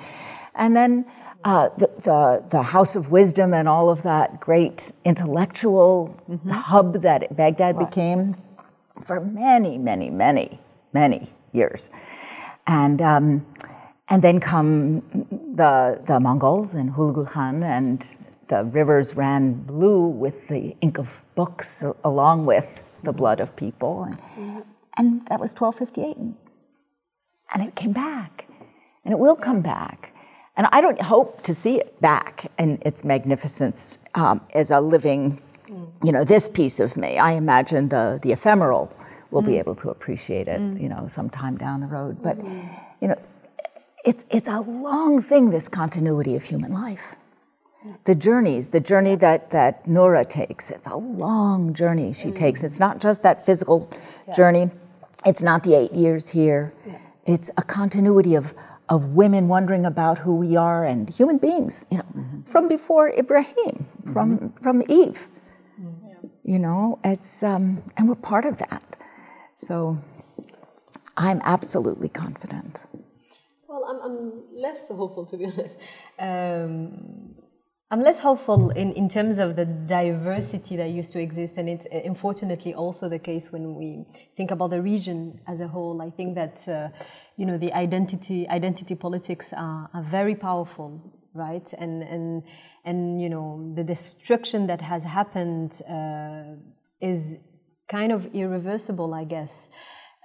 and 0.56 0.76
then 0.76 1.06
uh, 1.46 1.70
the, 1.78 1.90
the 2.04 2.44
the 2.50 2.62
House 2.62 2.96
of 2.96 3.12
Wisdom 3.12 3.54
and 3.54 3.68
all 3.68 3.90
of 3.90 4.04
that 4.04 4.40
great 4.40 4.92
intellectual 5.06 6.16
hub 6.50 7.02
that 7.02 7.36
Baghdad 7.36 7.80
became 7.80 8.36
for 9.02 9.20
many, 9.20 9.78
many, 9.78 10.10
many, 10.10 10.60
many 10.94 11.30
years, 11.54 11.90
and. 12.68 13.02
Um, 13.02 13.46
and 14.10 14.22
then 14.22 14.42
come 14.42 15.02
the, 15.56 16.00
the 16.06 16.20
Mongols 16.20 16.76
and 16.76 16.92
Hulagu 16.92 17.26
Khan, 17.26 17.64
and 17.64 18.18
the 18.48 18.64
rivers 18.64 19.16
ran 19.16 19.54
blue 19.54 20.08
with 20.08 20.48
the 20.48 20.76
ink 20.82 20.98
of 20.98 21.22
books 21.36 21.84
along 22.04 22.46
with 22.46 22.84
the 23.04 23.14
blood 23.14 23.40
of 23.40 23.56
people. 23.56 24.04
And, 24.04 24.64
and 24.98 25.26
that 25.28 25.40
was 25.40 25.54
1258. 25.54 26.18
And, 26.18 26.36
and 27.54 27.68
it 27.68 27.76
came 27.76 27.94
back. 27.94 28.48
And 29.06 29.14
it 29.14 29.20
will 29.20 29.36
come 29.36 29.62
back. 29.62 30.14
And 30.56 30.68
I 30.72 30.82
don't 30.82 31.02
hope 31.02 31.42
to 31.44 31.56
see 31.56 31.80
it 31.80 32.00
back 32.00 32.52
in 32.60 32.80
its 32.86 33.04
magnificence 33.04 34.00
um, 34.16 34.42
as 34.54 34.72
a 34.72 34.80
living, 34.80 35.42
you 36.04 36.12
know, 36.12 36.24
this 36.24 36.48
piece 36.48 36.80
of 36.80 36.96
me. 36.96 37.18
I 37.18 37.32
imagine 37.34 37.90
the, 37.90 38.20
the 38.22 38.32
ephemeral 38.32 38.94
will 39.32 39.42
be 39.42 39.54
mm. 39.54 39.60
able 39.60 39.76
to 39.76 39.90
appreciate 39.90 40.48
it, 40.48 40.62
mm. 40.62 40.80
you 40.80 40.88
know, 40.88 41.08
sometime 41.08 41.58
down 41.58 41.82
the 41.82 41.88
road. 41.88 42.22
But, 42.22 42.38
mm. 42.38 42.70
you 43.02 43.08
know, 43.08 43.20
it's, 44.06 44.26
it's 44.30 44.48
a 44.48 44.60
long 44.60 45.22
thing, 45.22 45.50
this 45.50 45.68
continuity 45.68 46.36
of 46.36 46.44
human 46.44 46.72
life. 46.72 47.16
The 48.06 48.16
journeys, 48.16 48.70
the 48.70 48.80
journey 48.80 49.16
that, 49.16 49.52
that 49.52 49.88
Noura 49.88 50.26
takes, 50.26 50.72
it's 50.72 50.88
a 50.88 50.96
long 50.96 51.74
journey 51.74 52.14
she 52.14 52.32
takes. 52.32 52.64
It's 52.64 52.80
not 52.80 53.00
just 53.00 53.24
that 53.24 53.46
physical 53.46 53.90
journey, 54.36 54.70
it's 55.26 55.42
not 55.42 55.64
the 55.64 55.76
eight 55.76 55.94
years 55.94 56.30
here. 56.30 56.74
It's 57.26 57.50
a 57.58 57.62
continuity 57.62 58.36
of, 58.36 58.54
of 58.90 59.16
women 59.16 59.48
wondering 59.48 59.86
about 59.86 60.20
who 60.20 60.36
we 60.36 60.56
are 60.56 60.86
and 60.86 61.10
human 61.10 61.38
beings, 61.38 61.86
you 61.90 61.98
know, 61.98 62.44
from 62.46 62.68
before 62.68 63.10
Ibrahim, 63.10 63.86
from, 64.12 64.54
from 64.62 64.84
Eve. 64.90 65.28
You 66.44 66.60
know, 66.60 67.00
it's, 67.06 67.42
um, 67.44 67.84
and 67.96 68.10
we're 68.10 68.16
part 68.16 68.44
of 68.44 68.58
that. 68.58 68.98
So 69.56 69.98
I'm 71.16 71.42
absolutely 71.46 72.10
confident. 72.10 72.86
Well, 73.70 73.86
I'm, 73.86 74.02
I'm 74.02 74.44
less 74.54 74.88
hopeful, 74.90 75.26
to 75.28 75.38
be 75.38 75.46
honest. 75.46 75.78
Um, 76.20 77.23
I'm 77.94 78.02
less 78.02 78.18
hopeful 78.18 78.72
in, 78.72 78.92
in 78.94 79.08
terms 79.08 79.38
of 79.38 79.56
the 79.56 79.66
diversity 79.66 80.76
that 80.78 80.90
used 80.90 81.12
to 81.12 81.20
exist, 81.22 81.60
and 81.60 81.70
it's 81.70 81.86
uh, 81.94 82.00
unfortunately 82.04 82.74
also 82.74 83.08
the 83.08 83.20
case 83.20 83.52
when 83.52 83.76
we 83.76 84.04
think 84.36 84.50
about 84.50 84.72
the 84.72 84.82
region 84.82 85.40
as 85.46 85.62
a 85.62 85.68
whole. 85.68 86.02
I 86.02 86.10
think 86.10 86.34
that 86.34 86.68
uh, 86.68 86.90
you 87.38 87.46
know 87.46 87.60
the 87.60 87.72
identity 87.72 88.50
identity 88.50 88.96
politics 88.96 89.54
are, 89.54 89.92
are 89.94 90.02
very 90.10 90.34
powerful, 90.34 90.90
right? 91.36 91.72
And 91.78 92.02
and 92.02 92.42
and 92.84 93.22
you 93.22 93.30
know 93.30 93.72
the 93.76 93.84
destruction 93.84 94.66
that 94.66 94.82
has 94.82 95.04
happened 95.04 95.80
uh, 95.88 96.56
is 97.00 97.38
kind 97.88 98.12
of 98.12 98.26
irreversible, 98.34 99.14
I 99.14 99.24
guess. 99.24 99.70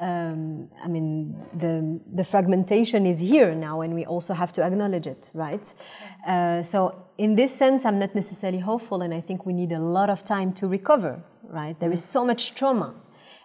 Um, 0.00 0.70
I 0.82 0.86
mean, 0.86 1.34
the, 1.54 2.00
the 2.14 2.22
fragmentation 2.22 3.04
is 3.04 3.18
here 3.18 3.52
now, 3.52 3.80
and 3.80 3.94
we 3.94 4.06
also 4.06 4.32
have 4.32 4.52
to 4.52 4.62
acknowledge 4.62 5.08
it, 5.08 5.28
right? 5.34 5.74
Uh, 6.24 6.62
so, 6.62 7.07
in 7.18 7.34
this 7.34 7.54
sense, 7.54 7.84
I'm 7.84 7.98
not 7.98 8.14
necessarily 8.14 8.60
hopeful, 8.60 9.02
and 9.02 9.12
I 9.12 9.20
think 9.20 9.44
we 9.44 9.52
need 9.52 9.72
a 9.72 9.80
lot 9.80 10.08
of 10.08 10.24
time 10.24 10.52
to 10.54 10.68
recover, 10.68 11.20
right? 11.48 11.78
There 11.78 11.92
is 11.92 12.02
so 12.02 12.24
much 12.24 12.54
trauma. 12.54 12.94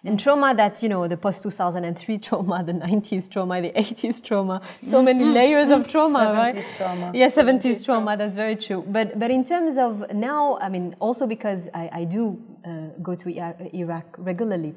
And 0.06 0.20
trauma 0.20 0.54
that, 0.56 0.84
you 0.84 0.90
know, 0.90 1.08
the 1.08 1.18
post 1.18 1.44
2003 1.44 2.18
trauma, 2.20 2.64
the 2.64 2.74
90s 2.74 3.32
trauma, 3.32 3.62
the 3.62 3.72
80s 3.72 4.24
trauma, 4.24 4.62
so 4.88 5.02
many 5.02 5.24
layers 5.24 5.70
of 5.70 5.90
trauma, 5.90 6.20
70s 6.20 6.36
right? 6.36 6.66
trauma. 6.78 7.12
Yeah, 7.16 7.28
70s, 7.28 7.86
trauma, 7.86 8.16
that's 8.16 8.36
very 8.36 8.58
true. 8.58 8.84
But, 8.88 9.18
but 9.18 9.32
in 9.32 9.44
terms 9.44 9.78
of 9.78 10.14
now, 10.14 10.58
I 10.60 10.70
mean, 10.70 10.96
also 11.00 11.26
because 11.26 11.70
I, 11.74 11.90
I 11.94 12.04
do 12.04 12.38
uh, 12.66 12.88
go 13.02 13.16
to 13.16 13.30
Iraq, 13.76 14.16
regularly, 14.18 14.76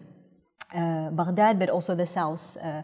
uh, 0.74 1.10
Baghdad, 1.10 1.58
but 1.58 1.70
also 1.70 1.94
the 1.94 2.06
south. 2.06 2.56
Uh, 2.62 2.82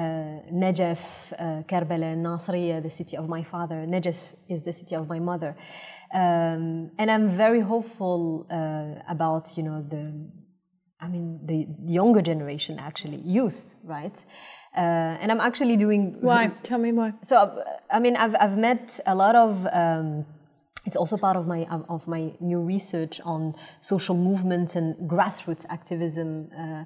Najaf, 0.00 0.98
uh, 1.32 1.62
Karbala, 1.64 2.16
Nasriya, 2.16 2.82
the 2.82 2.90
city 2.90 3.16
of 3.16 3.28
my 3.28 3.42
father. 3.42 3.86
Najaf 3.86 4.18
is 4.48 4.62
the 4.62 4.72
city 4.72 4.94
of 4.94 5.08
my 5.08 5.18
mother. 5.18 5.56
Um, 6.14 6.90
and 6.98 7.10
I'm 7.10 7.36
very 7.36 7.60
hopeful 7.60 8.46
uh, 8.50 9.02
about, 9.08 9.56
you 9.56 9.62
know, 9.62 9.84
the, 9.88 10.12
I 11.00 11.08
mean, 11.08 11.40
the 11.44 11.66
younger 11.84 12.22
generation, 12.22 12.78
actually, 12.78 13.18
youth, 13.18 13.64
right? 13.84 14.16
Uh, 14.76 14.80
and 15.20 15.32
I'm 15.32 15.40
actually 15.40 15.76
doing. 15.76 16.16
Why? 16.20 16.48
Tell 16.62 16.78
me 16.78 16.92
why. 16.92 17.14
So, 17.22 17.36
uh, 17.36 17.64
I 17.90 17.98
mean, 17.98 18.16
I've, 18.16 18.36
I've 18.38 18.56
met 18.56 19.00
a 19.06 19.14
lot 19.14 19.34
of. 19.34 19.66
Um, 19.72 20.26
it's 20.86 20.96
also 20.96 21.16
part 21.16 21.36
of 21.36 21.46
my 21.46 21.66
of 21.88 22.06
my 22.06 22.32
new 22.40 22.60
research 22.60 23.20
on 23.24 23.54
social 23.80 24.16
movements 24.16 24.76
and 24.76 24.94
grassroots 25.08 25.64
activism, 25.68 26.50
uh, 26.56 26.62
uh, 26.62 26.84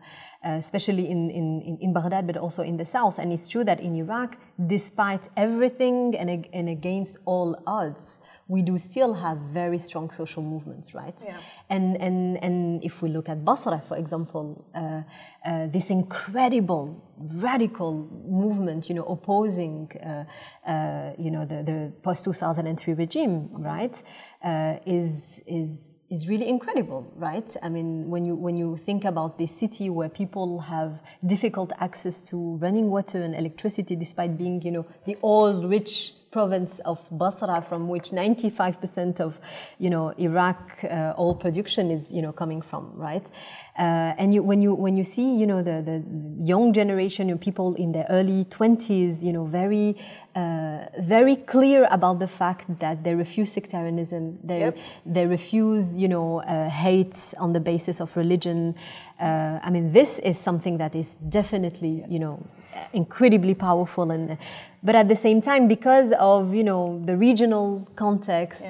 especially 0.59 1.09
in, 1.11 1.31
in, 1.31 1.79
in 1.81 1.93
Baghdad, 1.93 2.27
but 2.27 2.37
also 2.37 2.63
in 2.63 2.77
the 2.77 2.85
south. 2.85 3.19
And 3.19 3.33
it's 3.33 3.47
true 3.47 3.65
that 3.65 3.81
in 3.81 3.95
Iraq, 3.95 4.37
despite 4.67 5.29
everything 5.37 6.17
and, 6.17 6.49
and 6.53 6.69
against 6.69 7.19
all 7.27 7.63
odds, 7.67 8.19
we 8.49 8.63
do 8.63 8.77
still 8.79 9.15
have 9.15 9.39
very 9.39 9.79
strong 9.79 10.11
social 10.11 10.43
movements, 10.43 10.95
right? 10.95 11.19
Yeah. 11.25 11.37
And, 11.71 11.97
and, 11.97 12.43
and 12.43 12.83
if 12.83 13.01
we 13.01 13.09
look 13.09 13.29
at 13.29 13.45
Basra, 13.45 13.83
for 13.87 13.97
example, 13.97 14.65
uh, 14.75 15.03
uh, 15.45 15.67
this 15.69 15.91
incredible 15.91 17.03
radical 17.17 18.09
movement, 18.27 18.89
you 18.89 18.95
know, 18.95 19.05
opposing, 19.05 19.91
uh, 20.05 20.25
uh, 20.69 21.13
you 21.19 21.31
know, 21.31 21.45
the, 21.45 21.63
the 21.63 21.93
post-2003 22.03 22.99
regime, 22.99 23.49
right, 23.53 24.03
uh, 24.45 24.77
is, 24.85 25.41
is, 25.47 25.99
is 26.11 26.29
really 26.29 26.49
incredible, 26.49 27.11
right? 27.17 27.57
I 27.63 27.69
mean, 27.69 28.11
when 28.11 28.25
you, 28.25 28.35
when 28.35 28.57
you 28.57 28.77
think 28.77 29.05
about 29.05 29.39
this 29.39 29.57
city 29.57 29.89
where 29.89 30.09
people 30.09 30.59
have 30.61 31.01
difficult 31.27 31.73
access 31.79 32.23
to 32.25 32.57
running 32.57 32.91
water 32.91 33.23
and 33.23 33.35
electricity 33.35 33.95
despite 33.95 34.37
being, 34.37 34.61
you 34.63 34.73
know, 34.73 34.87
the 35.07 35.17
oil 35.23 35.67
rich 35.67 36.15
province 36.33 36.81
of 36.81 36.99
Basra, 37.11 37.63
from 37.63 37.89
which 37.89 38.11
95% 38.11 39.21
of, 39.21 39.39
you 39.79 39.91
know, 39.91 40.09
Iraq 40.19 40.83
uh, 40.83 41.15
oil 41.19 41.35
production 41.37 41.91
is, 41.91 42.11
you 42.11 42.23
know, 42.23 42.33
coming 42.33 42.63
from, 42.63 42.91
right? 42.95 43.31
Uh, 43.79 44.13
and 44.19 44.35
you, 44.35 44.43
when 44.43 44.61
you 44.61 44.75
when 44.75 44.97
you 44.97 45.05
see, 45.05 45.35
you 45.41 45.47
know, 45.47 45.63
the, 45.63 45.81
the 45.83 46.03
young 46.45 46.73
generation, 46.73 47.29
you 47.29 47.35
know, 47.35 47.39
people 47.39 47.75
in 47.77 47.93
their 47.93 48.07
early 48.11 48.45
20s, 48.47 49.23
you 49.23 49.33
know, 49.33 49.45
very 49.47 49.97
uh, 50.35 50.87
very 51.01 51.37
clear 51.37 51.87
about 51.91 52.19
the 52.19 52.29
fact 52.29 52.67
that 52.81 53.03
they 53.05 53.15
refuse 53.15 53.51
sectarianism, 53.53 54.39
they 54.45 54.61
Yep. 54.61 54.79
they 55.07 55.27
refuse, 55.27 55.97
you 55.99 56.09
know, 56.09 56.41
uh, 56.43 56.69
hate 56.69 57.17
on 57.39 57.53
the 57.53 57.61
basis 57.61 58.01
of 58.01 58.15
religion. 58.17 58.75
Uh, 59.23 59.61
I 59.63 59.71
mean, 59.71 59.93
this 59.93 60.19
is 60.19 60.37
something 60.37 60.79
that 60.79 60.95
is 60.97 61.15
definitely, 61.29 62.05
you 62.09 62.19
know, 62.19 62.45
incredibly 62.93 63.55
powerful, 63.55 64.11
and 64.11 64.37
but 64.83 64.97
at 64.97 65.09
the 65.09 65.15
same 65.15 65.41
time, 65.41 65.69
because 65.69 66.13
of 66.19 66.53
you 66.53 66.65
know 66.65 67.01
the 67.05 67.17
regional 67.17 67.87
context, 67.95 68.65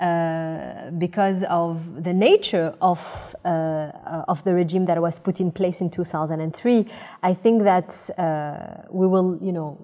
uh, 0.00 0.90
because 0.98 1.42
of 1.48 2.04
the 2.04 2.12
nature 2.12 2.72
of 2.80 3.34
uh, 3.44 3.48
uh, 3.48 4.24
of 4.28 4.44
the 4.44 4.54
regime 4.54 4.86
that 4.86 5.02
was 5.02 5.18
put 5.18 5.40
in 5.40 5.50
place 5.50 5.80
in 5.80 5.90
2003, 5.90 6.86
I 7.24 7.34
think 7.34 7.64
that 7.64 7.90
uh, 8.18 8.86
we 8.90 9.08
will, 9.08 9.36
you 9.42 9.50
know, 9.52 9.78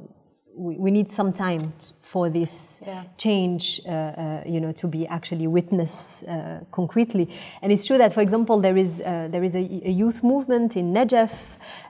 we, 0.57 0.77
we 0.77 0.91
need 0.91 1.11
some 1.11 1.33
time 1.33 1.73
for 2.01 2.29
this 2.29 2.81
change, 3.17 3.81
uh, 3.87 3.91
uh, 3.91 4.43
you 4.47 4.61
know, 4.61 4.73
to 4.73 4.87
be 4.87 5.07
actually 5.07 5.47
witnessed 5.47 6.25
uh, 6.25 6.61
concretely. 6.71 7.29
And 7.63 7.73
it's 7.73 7.87
true 7.87 7.99
that, 7.99 8.13
for 8.13 8.21
example, 8.21 8.61
there 8.61 8.77
is 8.77 9.01
uh, 9.01 9.29
there 9.31 9.43
is 9.43 9.55
a, 9.55 9.59
a 9.59 9.91
youth 9.91 10.23
movement 10.23 10.77
in 10.77 10.93
Najaf, 10.93 11.33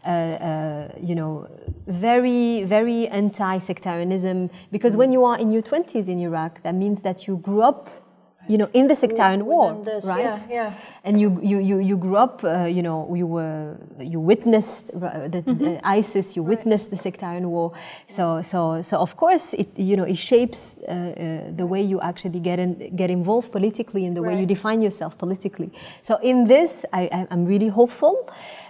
uh, 0.05 0.09
uh, 0.09 0.89
you 1.01 1.15
know, 1.15 1.49
very 1.87 2.65
very 2.65 3.09
anti-sectarianism. 3.09 4.51
Because 4.71 4.97
when 4.97 5.13
you 5.13 5.25
are 5.25 5.39
in 5.39 5.51
your 5.51 5.63
20s 5.63 6.09
in 6.09 6.21
Iraq, 6.21 6.63
that 6.63 6.75
means 6.75 7.03
that 7.03 7.27
you 7.27 7.37
grew 7.39 7.63
up. 7.63 8.04
You 8.49 8.59
know, 8.59 8.69
in 8.73 8.89
the 8.89 8.95
sectarian 8.95 9.47
war, 9.47 9.83
this, 9.85 10.05
right? 10.05 10.19
yeah, 10.19 10.47
yeah. 10.51 10.73
and 11.05 11.19
you 11.19 11.41
you 11.43 11.59
you, 11.59 11.79
you 11.79 11.97
grew 11.97 12.17
up 12.17 12.45
uh, 12.45 12.65
you 12.65 12.83
know 12.83 13.15
you 13.15 13.27
were 13.27 13.77
you 13.99 14.21
witnessed 14.21 14.91
uh, 14.95 15.29
the, 15.29 15.41
the 15.41 15.81
ISIS 15.83 16.37
you 16.37 16.43
witnessed 16.43 16.91
the 16.91 16.97
sectarian 16.97 17.51
war. 17.51 17.73
So 18.07 18.43
so 18.43 18.83
so 18.83 18.99
of 18.99 19.17
course 19.17 19.55
it 19.55 19.69
you 19.79 19.97
know 19.97 20.05
it 20.05 20.19
shapes 20.19 20.77
uh, 20.87 20.93
uh, 20.93 21.57
the 21.57 21.67
way 21.67 21.83
you 21.83 22.01
actually 22.01 22.41
get 22.41 22.59
in, 22.59 22.97
get 22.97 23.11
involved 23.11 23.51
politically 23.51 24.05
and 24.07 24.17
the 24.17 24.23
way 24.23 24.39
you 24.39 24.47
define 24.47 24.83
yourself 24.83 25.17
politically. 25.17 25.71
So 26.03 26.17
in 26.23 26.45
this 26.45 26.85
I, 26.93 27.09
I 27.13 27.27
I'm 27.31 27.47
really 27.47 27.69
hopeful 27.69 28.29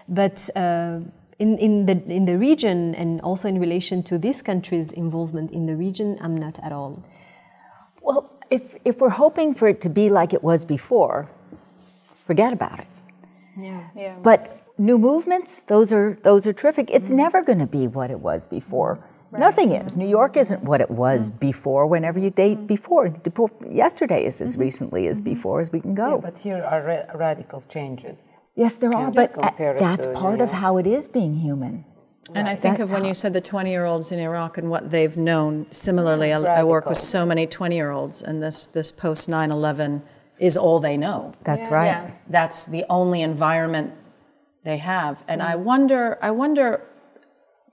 but 0.09 0.51
uh, 0.57 1.01
in, 1.39 1.59
in, 1.59 1.87
the, 1.87 2.03
in 2.07 2.25
the 2.25 2.39
region 2.39 2.95
and 2.95 3.21
also 3.23 3.49
in 3.49 3.59
relation 3.59 4.03
to 4.05 4.19
this 4.19 4.43
country's 4.43 4.93
involvement 4.93 5.51
in 5.51 5.67
the 5.67 5.77
region, 5.77 6.19
I'm 6.21 6.37
not 6.37 6.59
at 6.63 6.73
all. 6.73 7.03
Well, 8.03 8.31
if, 8.55 8.77
if 8.85 9.01
we're 9.01 9.17
hoping 9.25 9.55
for 9.55 9.67
it 9.69 9.81
to 9.81 9.89
be 9.89 10.11
like 10.11 10.33
it 10.33 10.43
was 10.43 10.65
before, 10.65 11.29
forget 12.27 12.53
about 12.53 12.79
it. 12.81 12.87
Yeah. 13.57 14.17
But 14.23 14.41
new 14.79 14.99
movements, 14.99 15.63
those 15.67 15.93
are 15.93 16.19
those 16.23 16.47
are 16.47 16.53
terrific. 16.53 16.91
It's 16.91 17.09
mm-hmm. 17.09 17.25
never 17.25 17.43
going 17.43 17.59
to 17.59 17.67
be 17.67 17.87
what 17.87 18.11
it 18.11 18.21
was 18.21 18.47
before. 18.47 18.93
Nothing 19.37 19.73
is. 19.73 19.97
New 19.97 20.07
York 20.09 20.37
isn't 20.37 20.63
what 20.63 20.81
it 20.81 20.89
was 20.89 21.29
mm-hmm. 21.29 21.39
before. 21.39 21.89
Whenever 21.89 22.21
you 22.21 22.31
date 22.31 22.59
mm-hmm. 22.59 22.67
before, 22.67 23.09
Depo- 23.09 23.75
yesterday 23.83 24.25
is 24.25 24.41
as 24.41 24.57
recently 24.57 25.09
as 25.09 25.21
before 25.21 25.61
as 25.61 25.73
we 25.73 25.81
can 25.81 25.95
go. 25.95 26.21
But 26.23 26.39
here 26.39 26.63
are 26.63 26.83
ra- 26.91 27.19
radical 27.27 27.61
changes. 27.63 28.19
yes, 28.55 28.77
there 28.77 28.95
are, 28.95 29.11
but 29.11 29.35
compare 29.35 29.77
that's 29.77 30.07
part 30.15 30.41
of 30.41 30.53
how 30.53 30.77
it 30.77 30.87
is 30.87 31.09
being 31.09 31.35
human. 31.35 31.85
And 32.35 32.49
I 32.49 32.57
think 32.57 32.79
That's 32.79 32.89
of 32.89 32.95
when 32.95 33.03
how- 33.03 33.09
you 33.09 33.15
said 33.15 33.33
the 33.33 33.41
20 33.41 33.71
year 33.71 33.85
olds 33.85 34.11
in 34.11 34.19
Iraq 34.19 34.57
and 34.57 34.71
what 34.71 34.91
they've 34.91 35.17
known. 35.17 35.67
Similarly, 35.71 36.33
I, 36.33 36.41
I 36.41 36.65
work 36.65 36.89
with 36.89 36.99
so 36.99 37.27
many 37.27 37.47
20 37.47 37.77
year 37.77 37.91
olds, 37.91 38.23
and 38.23 38.43
this, 38.43 38.67
this 38.67 38.91
post 38.91 39.29
9 39.29 39.51
11 39.51 40.03
is 40.39 40.57
all 40.57 40.81
they 40.81 40.97
know. 40.97 41.33
That's 41.45 41.69
right. 41.69 41.87
Yeah. 41.87 42.11
That's 42.29 42.65
the 42.65 42.85
only 42.89 43.21
environment 43.23 43.93
they 44.65 44.79
have. 44.79 45.23
And 45.29 45.43
I 45.43 45.55
mm. 45.55 45.61
wonder, 45.61 46.19
I 46.23 46.31
wonder, 46.31 46.83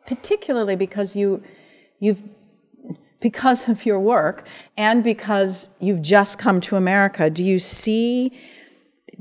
particularly 0.05 0.75
because 0.75 1.15
you, 1.15 1.41
you've, 1.99 2.23
because 3.19 3.69
of 3.69 3.85
your 3.85 3.99
work 3.99 4.45
and 4.77 5.03
because 5.03 5.69
you've 5.79 6.01
just 6.01 6.37
come 6.37 6.59
to 6.61 6.75
America, 6.75 7.29
do 7.29 7.43
you 7.43 7.57
see, 7.57 8.33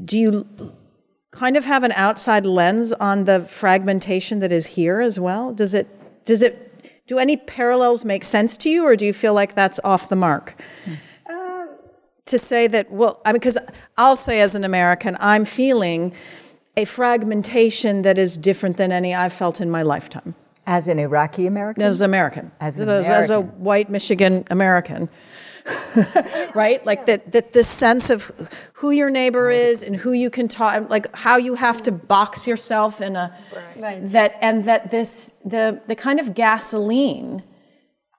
do 0.05 0.19
you 0.19 0.75
kind 1.31 1.57
of 1.57 1.65
have 1.65 1.85
an 1.85 1.93
outside 1.93 2.45
lens 2.45 2.93
on 2.93 3.25
the 3.25 3.41
fragmentation 3.41 4.41
that 4.41 4.53
is 4.53 4.67
here 4.67 5.01
as 5.01 5.19
well? 5.19 5.53
Does 5.53 5.75
it, 5.75 5.89
does 6.25 6.43
it, 6.43 6.67
do 7.07 7.19
any 7.19 7.37
parallels 7.37 8.05
make 8.05 8.23
sense 8.23 8.57
to 8.59 8.71
you, 8.71 8.85
or 8.85 8.95
do 8.95 9.05
you 9.05 9.13
feel 9.13 9.35
like 9.35 9.55
that's 9.55 9.81
off 9.83 10.09
the 10.09 10.17
mark? 10.17 10.61
Uh, 11.29 11.67
to 12.27 12.39
say 12.39 12.69
that, 12.69 12.91
well, 12.91 13.21
I 13.25 13.33
mean, 13.33 13.41
because 13.41 13.59
I'll 13.97 14.17
say 14.17 14.41
as 14.41 14.55
an 14.55 14.65
American, 14.65 15.17
I'm 15.21 15.45
feeling 15.45 16.13
a 16.77 16.85
fragmentation 16.85 18.03
that 18.03 18.17
is 18.17 18.37
different 18.37 18.77
than 18.77 18.93
any 18.93 19.15
I've 19.15 19.33
felt 19.33 19.61
in 19.61 19.71
my 19.71 19.83
lifetime. 19.83 20.35
As 20.67 20.87
an 20.87 20.99
Iraqi 20.99 21.47
American? 21.47 21.83
As 21.83 22.01
American. 22.01 22.53
As 22.61 22.79
an 22.79 22.89
as, 22.89 23.09
as 23.09 23.31
a 23.31 23.41
white 23.41 23.91
Michigan 23.91 24.45
American. 24.51 25.09
right? 26.55 26.85
Like 26.85 27.07
that 27.07 27.33
that 27.33 27.53
this 27.53 27.69
sense 27.69 28.11
of 28.11 28.31
who 28.75 28.91
your 28.91 29.11
neighbor 29.11 29.51
is 29.51 29.83
and 29.83 29.97
who 29.97 30.13
you 30.13 30.31
can 30.31 30.49
talk 30.49 30.89
like 30.91 31.15
how 31.17 31.37
you 31.37 31.55
have 31.55 31.83
to 31.85 31.93
mm-hmm. 31.93 32.07
box 32.07 32.47
yourself 32.47 33.01
in 33.01 33.17
a 33.17 33.37
Right. 33.77 34.11
that 34.13 34.37
and 34.41 34.65
that 34.67 34.91
this 34.91 35.35
the 35.45 35.81
the 35.87 35.95
kind 35.95 36.21
of 36.21 36.35
gasoline 36.35 37.43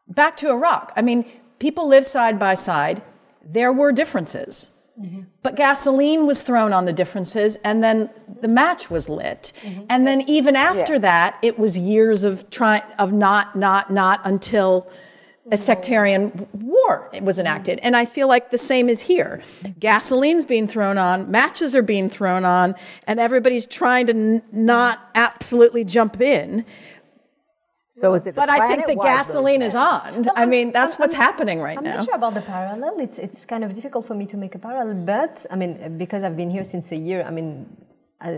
back 0.08 0.38
to 0.38 0.50
Iraq. 0.50 0.92
I 0.96 1.02
mean, 1.02 1.26
people 1.60 1.88
live 1.88 2.06
side 2.06 2.38
by 2.40 2.56
side. 2.56 3.02
There 3.44 3.72
were 3.72 3.92
differences. 3.92 4.72
Mm-hmm. 5.00 5.22
But 5.42 5.56
gasoline 5.56 6.28
was 6.28 6.44
thrown 6.44 6.74
on 6.74 6.86
the 6.86 6.94
differences, 6.94 7.56
and 7.64 7.84
then 7.84 8.10
the 8.42 8.48
match 8.48 8.92
was 8.92 9.10
lit. 9.10 9.54
Mm-hmm. 9.62 9.84
And 9.90 10.06
then 10.06 10.22
even 10.22 10.56
after 10.56 10.94
Yes. 10.94 11.02
that, 11.02 11.38
it 11.42 11.58
was 11.58 11.78
years 11.78 12.24
of 12.24 12.50
trying 12.50 12.84
of 13.00 13.12
not, 13.12 13.56
not, 13.56 13.90
not 13.90 14.20
until 14.26 14.92
a 15.52 15.58
sectarian 15.58 16.48
war 16.54 17.10
was 17.22 17.38
enacted. 17.38 17.80
And 17.84 17.96
I 17.96 18.06
feel 18.06 18.28
like 18.28 18.52
the 18.52 18.58
same 18.58 18.88
is 18.90 19.02
here. 19.02 19.42
Gasoline's 19.80 20.46
being 20.46 20.68
thrown 20.68 20.98
on, 20.98 21.30
matches 21.30 21.76
are 21.76 21.82
being 21.82 22.10
thrown 22.10 22.46
on, 22.46 22.74
and 23.06 23.20
everybody's 23.20 23.68
trying 23.68 24.08
to 24.08 24.14
n- 24.14 24.42
not 24.52 25.10
absolutely 25.16 25.84
jump 25.84 26.22
in. 26.22 26.66
So 27.90 28.14
is 28.14 28.26
it? 28.26 28.36
But 28.36 28.50
I 28.50 28.70
think 28.70 28.88
the 28.88 28.96
gasoline 28.96 29.62
is 29.62 29.76
roadmap? 29.76 30.28
on. 30.28 30.30
I 30.38 30.46
mean, 30.46 30.72
that's 30.72 30.94
I'm- 30.94 31.00
what's 31.02 31.14
I'm- 31.14 31.22
happening 31.24 31.60
right 31.60 31.80
now. 31.82 31.92
I'm 31.92 31.98
not 31.98 32.06
sure 32.06 32.16
about 32.16 32.34
the 32.34 32.42
parallel. 32.42 32.96
It's 33.00 33.20
it's 33.20 33.44
kind 33.44 33.64
of 33.66 33.76
difficult 33.76 34.08
for 34.08 34.16
me 34.16 34.26
to 34.28 34.38
make 34.38 34.56
a 34.56 34.60
parallel, 34.60 34.96
but 35.06 35.46
I 35.52 35.56
mean, 35.58 35.98
because 35.98 36.24
I've 36.24 36.38
been 36.38 36.50
here 36.50 36.64
since 36.64 36.92
a 36.94 36.96
year, 36.96 37.22
I 37.28 37.32
mean, 37.32 37.52
I, 38.22 38.30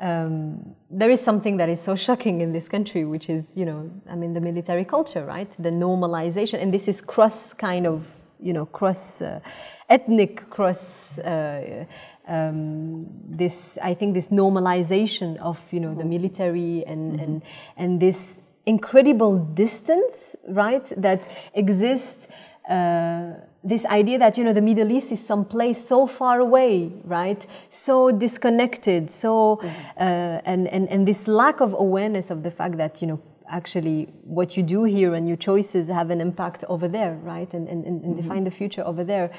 um, 0.00 0.74
there 0.90 1.10
is 1.10 1.20
something 1.20 1.56
that 1.58 1.68
is 1.68 1.80
so 1.80 1.94
shocking 1.94 2.40
in 2.40 2.52
this 2.52 2.68
country, 2.68 3.04
which 3.04 3.28
is 3.28 3.56
you 3.56 3.64
know, 3.64 3.90
I 4.08 4.16
mean, 4.16 4.34
the 4.34 4.40
military 4.40 4.84
culture, 4.84 5.24
right? 5.24 5.50
The 5.58 5.70
normalization, 5.70 6.60
and 6.60 6.74
this 6.74 6.88
is 6.88 7.00
cross 7.00 7.54
kind 7.54 7.86
of 7.86 8.04
you 8.40 8.52
know 8.52 8.66
cross 8.66 9.22
uh, 9.22 9.40
ethnic 9.88 10.50
cross. 10.50 11.18
Uh, 11.18 11.84
um, 12.26 13.06
this 13.28 13.78
I 13.82 13.94
think 13.94 14.14
this 14.14 14.28
normalization 14.28 15.36
of 15.38 15.60
you 15.70 15.80
know 15.80 15.94
the 15.94 16.04
military 16.04 16.84
and 16.86 17.20
and 17.20 17.42
and 17.76 18.00
this 18.00 18.40
incredible 18.66 19.38
distance, 19.38 20.34
right, 20.48 20.90
that 20.96 21.28
exists. 21.54 22.28
Uh, 22.68 23.34
this 23.64 23.86
idea 23.86 24.18
that 24.18 24.36
you 24.36 24.44
know 24.44 24.52
the 24.52 24.60
Middle 24.60 24.90
East 24.92 25.10
is 25.10 25.24
some 25.24 25.44
place 25.44 25.84
so 25.84 26.06
far 26.06 26.40
away, 26.40 26.92
right, 27.04 27.46
so 27.70 28.10
disconnected, 28.10 29.10
so 29.10 29.60
uh, 29.98 30.40
and 30.44 30.68
and 30.68 30.88
and 30.88 31.08
this 31.08 31.26
lack 31.26 31.60
of 31.60 31.72
awareness 31.72 32.30
of 32.30 32.42
the 32.42 32.50
fact 32.50 32.76
that 32.76 33.00
you 33.00 33.08
know 33.08 33.20
actually 33.48 34.08
what 34.24 34.56
you 34.56 34.62
do 34.62 34.84
here 34.84 35.14
and 35.14 35.28
your 35.28 35.36
choices 35.36 35.88
have 35.88 36.10
an 36.10 36.20
impact 36.20 36.64
over 36.68 36.88
there, 36.88 37.14
right, 37.22 37.52
and 37.54 37.68
and, 37.68 37.84
and, 37.84 38.04
and 38.04 38.16
define 38.16 38.44
the 38.44 38.50
future 38.50 38.82
over 38.84 39.02
there. 39.02 39.30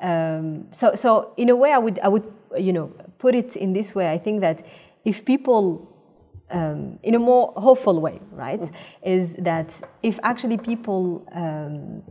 Um, 0.00 0.66
so 0.72 0.94
so 0.94 1.32
in 1.36 1.48
a 1.48 1.56
way, 1.56 1.72
I 1.72 1.78
would 1.78 1.98
I 2.00 2.08
would 2.08 2.30
you 2.58 2.72
know 2.72 2.92
put 3.18 3.34
it 3.34 3.56
in 3.56 3.72
this 3.72 3.94
way. 3.94 4.10
I 4.10 4.18
think 4.18 4.40
that 4.40 4.66
if 5.04 5.24
people 5.24 5.94
um, 6.50 6.98
in 7.02 7.14
a 7.14 7.18
more 7.18 7.52
hopeful 7.56 8.00
way, 8.00 8.20
right? 8.32 8.70
Is 9.02 9.34
that 9.38 9.80
if 10.02 10.18
actually 10.22 10.58
people, 10.58 11.26
um, 11.32 12.02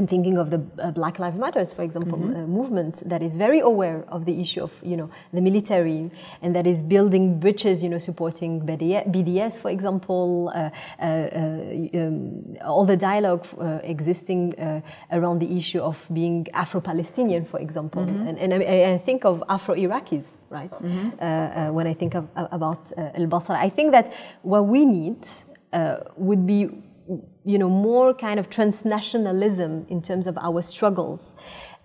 I'm 0.00 0.06
thinking 0.06 0.38
of 0.38 0.48
the 0.50 0.62
uh, 0.78 0.90
Black 0.92 1.18
Lives 1.18 1.38
Matters, 1.38 1.72
for 1.74 1.82
example, 1.82 2.18
uh, 2.24 2.46
movement 2.46 3.02
that 3.04 3.22
is 3.22 3.36
very 3.36 3.60
aware 3.60 4.02
of 4.08 4.24
the 4.24 4.40
issue 4.40 4.62
of 4.62 4.72
you 4.82 4.96
know 4.96 5.10
the 5.34 5.42
military 5.42 6.10
and 6.40 6.56
that 6.56 6.66
is 6.66 6.80
building 6.80 7.38
bridges, 7.38 7.82
you 7.82 7.90
know, 7.90 7.98
supporting 7.98 8.62
BDS, 8.62 9.60
for 9.60 9.70
example, 9.70 10.50
uh, 10.54 10.58
uh, 10.58 11.04
uh, 11.04 12.00
um, 12.00 12.56
all 12.64 12.86
the 12.86 12.96
dialogue 12.96 13.46
uh, 13.60 13.80
existing 13.82 14.58
uh, 14.58 14.80
around 15.12 15.38
the 15.38 15.58
issue 15.58 15.80
of 15.80 15.96
being 16.14 16.46
Afro-Palestinian, 16.54 17.44
for 17.44 17.60
example, 17.60 18.02
and, 18.02 18.38
and 18.38 18.54
I, 18.54 18.94
I 18.94 18.98
think 18.98 19.26
of 19.26 19.44
Afro-Iraqis, 19.50 20.26
right? 20.48 20.72
Uh, 20.72 21.24
uh, 21.24 21.68
when 21.76 21.86
I 21.86 21.92
think 21.92 22.14
of, 22.14 22.26
about 22.36 22.80
uh, 22.96 23.18
Al 23.20 23.26
Basra, 23.26 23.58
I 23.58 23.68
think 23.68 23.92
that 23.92 24.14
what 24.40 24.66
we 24.66 24.86
need 24.86 25.26
uh, 25.74 25.98
would 26.16 26.46
be, 26.46 26.70
you 27.44 27.58
know, 27.58 27.68
more 27.68 28.14
kind 28.14 28.38
of 28.38 28.50
transnationalism 28.50 29.88
in 29.88 30.00
terms 30.02 30.26
of 30.26 30.38
our 30.38 30.62
struggles. 30.62 31.34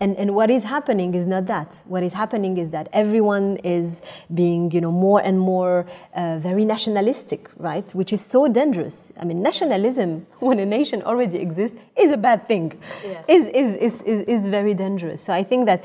And, 0.01 0.17
and 0.17 0.35
what 0.35 0.49
is 0.49 0.63
happening 0.63 1.15
is 1.15 1.25
not 1.25 1.45
that. 1.45 1.81
What 1.85 2.03
is 2.03 2.11
happening 2.11 2.57
is 2.57 2.69
that 2.71 2.89
everyone 2.91 3.57
is 3.57 4.01
being, 4.33 4.69
you 4.71 4.81
know, 4.81 4.91
more 4.91 5.21
and 5.21 5.39
more 5.39 5.85
uh, 6.13 6.37
very 6.39 6.65
nationalistic, 6.65 7.49
right? 7.55 7.89
Which 7.95 8.11
is 8.11 8.19
so 8.19 8.47
dangerous. 8.49 9.13
I 9.19 9.23
mean, 9.23 9.41
nationalism, 9.41 10.27
when 10.39 10.59
a 10.59 10.65
nation 10.65 11.01
already 11.03 11.37
exists, 11.37 11.77
is 11.97 12.11
a 12.11 12.17
bad 12.17 12.45
thing. 12.47 12.79
yes. 13.03 13.25
Is, 13.29 13.47
is, 13.47 13.77
is, 13.77 14.01
is, 14.01 14.21
is 14.27 14.47
very 14.49 14.73
dangerous. 14.73 15.21
So 15.21 15.31
I 15.31 15.43
think 15.43 15.65
that 15.67 15.83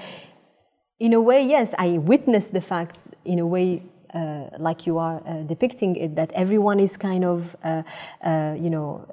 in 0.99 1.13
a 1.13 1.21
way, 1.21 1.47
yes, 1.47 1.73
I 1.79 1.99
witnessed 1.99 2.53
the 2.53 2.61
fact, 2.61 2.99
in 3.25 3.39
a 3.39 3.47
way, 3.47 3.85
uh, 4.13 4.47
like 4.59 4.87
you 4.87 4.99
are 4.99 5.23
uh, 5.25 5.43
depicting 5.43 5.95
it, 5.97 6.17
that 6.17 6.33
everyone 6.33 6.81
is 6.81 6.97
kind 6.97 7.25
of, 7.25 7.57
uh, 7.63 7.83
uh, 8.25 8.57
you 8.59 8.71
know, 8.71 9.07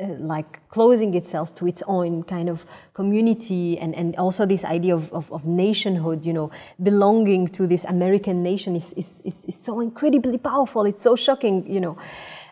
uh, 0.00 0.06
like 0.18 0.60
closing 0.68 1.14
itself 1.14 1.54
to 1.54 1.66
its 1.66 1.82
own 1.86 2.22
kind 2.22 2.48
of 2.48 2.66
community 2.92 3.78
and, 3.78 3.94
and 3.94 4.14
also 4.16 4.44
this 4.44 4.64
idea 4.64 4.94
of, 4.94 5.12
of, 5.12 5.32
of 5.32 5.46
nationhood, 5.46 6.24
you 6.24 6.32
know, 6.32 6.50
belonging 6.82 7.48
to 7.48 7.66
this 7.66 7.84
American 7.84 8.42
nation 8.42 8.76
is, 8.76 8.92
is, 8.92 9.22
is, 9.24 9.44
is 9.46 9.54
so 9.54 9.80
incredibly 9.80 10.38
powerful. 10.38 10.84
It's 10.84 11.02
so 11.02 11.16
shocking, 11.16 11.66
you 11.70 11.80
know. 11.80 11.96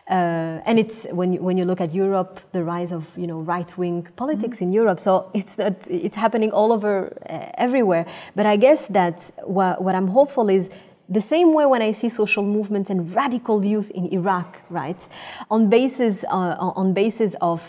Uh, 0.09 0.61
and 0.65 0.77
it's 0.77 1.07
when 1.11 1.33
you, 1.33 1.41
when 1.41 1.57
you 1.57 1.65
look 1.65 1.81
at 1.81 1.93
Europe, 1.93 2.39
the 2.51 2.63
rise 2.63 2.91
of 2.91 3.09
you 3.17 3.25
know 3.25 3.39
right 3.39 3.75
wing 3.75 4.07
politics 4.15 4.61
in 4.61 4.71
Europe. 4.71 4.99
So 4.99 5.31
it's 5.33 5.57
not, 5.57 5.73
it's 5.89 6.15
happening 6.15 6.51
all 6.51 6.71
over 6.71 7.17
uh, 7.27 7.51
everywhere. 7.57 8.05
But 8.35 8.45
I 8.45 8.55
guess 8.55 8.85
that 8.87 9.31
what 9.43 9.95
I'm 9.95 10.07
hopeful 10.07 10.49
is 10.49 10.69
the 11.09 11.21
same 11.21 11.53
way 11.53 11.65
when 11.65 11.81
I 11.81 11.91
see 11.91 12.09
social 12.09 12.43
movements 12.43 12.89
and 12.89 13.13
radical 13.13 13.63
youth 13.63 13.91
in 13.91 14.11
Iraq, 14.11 14.61
right, 14.69 15.07
on 15.49 15.69
basis 15.69 16.23
uh, 16.25 16.57
on 16.59 16.93
basis 16.93 17.35
of 17.41 17.61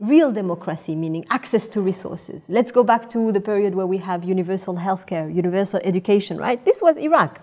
real 0.00 0.32
democracy, 0.32 0.94
meaning 0.94 1.24
access 1.30 1.68
to 1.68 1.80
resources. 1.80 2.46
Let's 2.48 2.72
go 2.72 2.82
back 2.82 3.08
to 3.10 3.30
the 3.30 3.40
period 3.40 3.74
where 3.74 3.86
we 3.86 3.96
have 3.98 4.24
universal 4.24 4.74
healthcare, 4.74 5.32
universal 5.32 5.80
education, 5.84 6.36
right? 6.36 6.62
This 6.64 6.82
was 6.82 6.96
Iraq. 6.96 7.40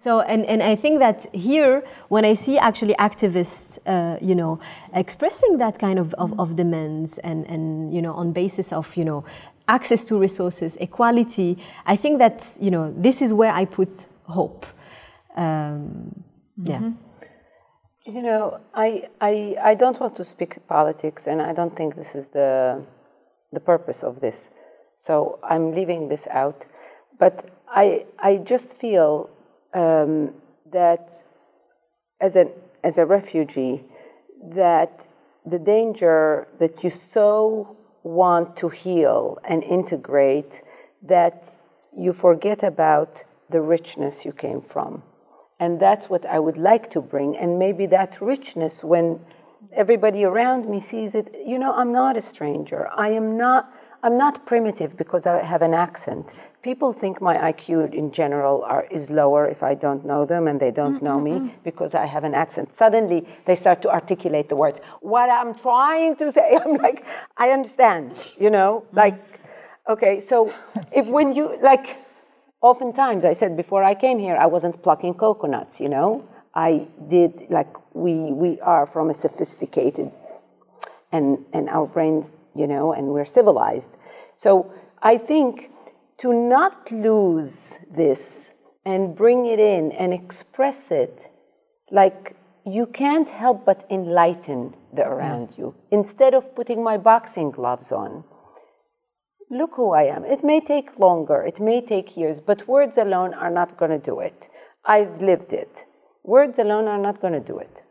So, 0.00 0.20
and, 0.20 0.44
and 0.46 0.60
I 0.60 0.74
think 0.74 0.98
that 0.98 1.32
here, 1.34 1.84
when 2.08 2.24
I 2.24 2.34
see 2.34 2.58
actually 2.58 2.94
activists, 2.94 3.78
uh, 3.86 4.18
you 4.20 4.34
know, 4.34 4.58
expressing 4.92 5.58
that 5.58 5.78
kind 5.78 5.98
of, 5.98 6.12
of, 6.14 6.38
of 6.38 6.56
demands 6.56 7.18
and, 7.18 7.46
and, 7.46 7.94
you 7.94 8.02
know, 8.02 8.12
on 8.12 8.32
basis 8.32 8.72
of, 8.72 8.94
you 8.96 9.04
know, 9.04 9.24
access 9.68 10.04
to 10.04 10.18
resources, 10.18 10.76
equality, 10.80 11.56
I 11.86 11.94
think 11.96 12.18
that, 12.18 12.44
you 12.60 12.72
know, 12.72 12.92
this 12.96 13.22
is 13.22 13.32
where 13.32 13.52
I 13.52 13.64
put 13.66 14.08
hope. 14.24 14.66
Um, 15.36 16.24
Yeah. 16.56 16.92
You 18.06 18.22
know, 18.22 18.60
I, 18.74 19.08
I, 19.20 19.56
I 19.62 19.74
don't 19.74 19.98
want 19.98 20.14
to 20.16 20.24
speak 20.24 20.66
politics, 20.68 21.26
and 21.26 21.40
I 21.40 21.52
don't 21.54 21.74
think 21.74 21.96
this 21.96 22.14
is 22.14 22.28
the, 22.28 22.82
the 23.52 23.60
purpose 23.60 24.02
of 24.02 24.20
this. 24.20 24.50
So 24.98 25.38
I'm 25.42 25.74
leaving 25.74 26.08
this 26.08 26.26
out. 26.30 26.66
But 27.18 27.50
I, 27.68 28.04
I 28.18 28.36
just 28.36 28.76
feel 28.76 29.30
um, 29.72 30.34
that 30.70 31.24
as, 32.20 32.36
an, 32.36 32.50
as 32.82 32.98
a 32.98 33.06
refugee, 33.06 33.84
that 34.52 35.06
the 35.46 35.58
danger 35.58 36.46
that 36.58 36.84
you 36.84 36.90
so 36.90 37.76
want 38.02 38.56
to 38.58 38.68
heal 38.68 39.38
and 39.44 39.62
integrate 39.64 40.62
that 41.02 41.56
you 41.96 42.12
forget 42.12 42.62
about 42.62 43.24
the 43.50 43.60
richness 43.60 44.24
you 44.24 44.32
came 44.32 44.60
from. 44.60 45.02
And 45.60 45.78
that's 45.80 46.10
what 46.10 46.26
I 46.26 46.38
would 46.38 46.56
like 46.56 46.90
to 46.90 47.00
bring. 47.00 47.36
And 47.36 47.58
maybe 47.58 47.86
that 47.86 48.20
richness, 48.20 48.82
when 48.82 49.20
everybody 49.72 50.24
around 50.24 50.68
me 50.68 50.80
sees 50.80 51.14
it, 51.14 51.34
you 51.46 51.58
know, 51.58 51.72
I'm 51.72 51.92
not 51.92 52.16
a 52.16 52.22
stranger. 52.22 52.88
I 52.96 53.10
am 53.10 53.36
not. 53.36 53.72
I'm 54.02 54.18
not 54.18 54.44
primitive 54.44 54.98
because 54.98 55.24
I 55.24 55.42
have 55.42 55.62
an 55.62 55.72
accent. 55.72 56.26
People 56.62 56.92
think 56.92 57.22
my 57.22 57.36
IQ 57.36 57.94
in 57.94 58.12
general 58.12 58.62
are, 58.62 58.86
is 58.90 59.08
lower 59.08 59.48
if 59.48 59.62
I 59.62 59.72
don't 59.74 60.04
know 60.04 60.26
them 60.26 60.46
and 60.46 60.60
they 60.60 60.70
don't 60.70 61.02
know 61.02 61.18
me 61.18 61.54
because 61.64 61.94
I 61.94 62.04
have 62.04 62.22
an 62.22 62.34
accent. 62.34 62.74
Suddenly 62.74 63.26
they 63.46 63.56
start 63.56 63.80
to 63.80 63.90
articulate 63.90 64.50
the 64.50 64.56
words. 64.56 64.80
What 65.00 65.30
I'm 65.30 65.54
trying 65.54 66.16
to 66.16 66.30
say, 66.30 66.58
I'm 66.66 66.76
like, 66.76 67.02
I 67.38 67.48
understand, 67.48 68.12
you 68.38 68.50
know, 68.50 68.84
mm. 68.92 68.96
like, 68.96 69.40
okay, 69.88 70.20
so 70.20 70.52
if 70.92 71.06
when 71.06 71.34
you, 71.34 71.58
like, 71.62 72.03
oftentimes 72.64 73.24
I 73.26 73.34
said 73.34 73.56
before 73.56 73.84
I 73.84 73.94
came 73.94 74.18
here, 74.18 74.36
I 74.36 74.46
wasn't 74.46 74.82
plucking 74.82 75.14
coconuts, 75.14 75.80
you 75.80 75.90
know. 75.90 76.26
I 76.54 76.88
did 77.08 77.32
like 77.50 77.72
we 77.94 78.14
we 78.42 78.60
are 78.60 78.86
from 78.86 79.10
a 79.10 79.14
sophisticated 79.14 80.10
and 81.12 81.44
and 81.52 81.68
our 81.68 81.86
brains, 81.86 82.32
you 82.54 82.66
know, 82.66 82.92
and 82.92 83.08
we're 83.08 83.30
civilized. 83.38 83.92
So 84.36 84.72
I 85.02 85.18
think 85.18 85.70
to 86.22 86.32
not 86.32 86.90
lose 86.90 87.78
this 87.90 88.52
and 88.84 89.14
bring 89.14 89.46
it 89.46 89.60
in 89.60 89.92
and 89.92 90.14
express 90.14 90.90
it 90.90 91.28
like 91.90 92.36
you 92.64 92.86
can't 92.86 93.28
help 93.28 93.66
but 93.66 93.84
enlighten 93.90 94.74
the 94.92 95.02
around 95.02 95.48
you. 95.58 95.74
Instead 95.90 96.32
of 96.34 96.54
putting 96.54 96.82
my 96.82 96.96
boxing 96.96 97.50
gloves 97.50 97.92
on, 97.92 98.24
look 99.50 99.72
who 99.76 99.92
I 99.92 100.04
am. 100.04 100.24
It 100.24 100.42
may 100.42 100.60
take 100.60 100.98
longer, 100.98 101.42
it 101.42 101.60
may 101.60 101.80
take 101.80 102.16
years, 102.16 102.40
but 102.40 102.66
words 102.68 102.96
alone 102.98 103.34
are 103.34 103.50
not 103.50 103.76
going 103.76 103.90
to 103.90 103.98
do 103.98 104.20
it. 104.20 104.48
I've 104.84 105.20
lived 105.20 105.52
it. 105.52 105.84
Words 106.22 106.58
alone 106.58 106.88
are 106.88 106.98
not 106.98 107.20
going 107.20 107.34
to 107.34 107.40
do 107.40 107.58
it. 107.58 107.84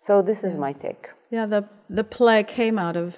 So 0.00 0.22
this 0.22 0.44
is 0.44 0.56
my 0.56 0.72
take. 0.72 1.08
Yeah, 1.30 1.46
the, 1.46 1.68
the 1.90 2.04
play 2.04 2.44
came 2.44 2.78
out 2.78 2.96
of 2.96 3.16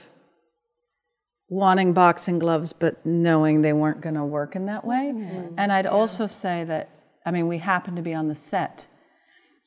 wanting 1.49 1.93
boxing 1.93 2.39
gloves, 2.39 2.73
but 2.73 3.05
knowing 3.05 3.63
they 3.63 3.73
weren't 3.73 4.01
going 4.01 4.15
to 4.15 4.25
work 4.25 4.55
in 4.55 4.67
that 4.67 4.85
way. 4.85 5.13
Mm-hmm. 5.15 5.55
And 5.59 5.73
I'd 5.73 5.87
also 5.87 6.27
say 6.27 6.65
that, 6.65 6.91
I 7.25 7.31
mean, 7.31 7.47
we 7.47 7.59
happened 7.59 7.97
to 7.97 8.03
be 8.03 8.15
on 8.15 8.29
the 8.29 8.35
set 8.35 8.87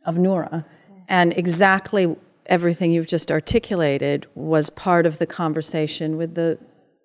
of 0.05 0.17
Noura, 0.17 0.65
and 1.07 1.33
exactly 1.37 2.15
everything 2.47 2.91
you've 2.91 3.07
just 3.07 3.31
articulated 3.31 4.25
was 4.33 4.69
part 4.69 5.05
of 5.05 5.19
the 5.19 5.27
conversation 5.27 6.17
with 6.17 6.33
the 6.33 6.57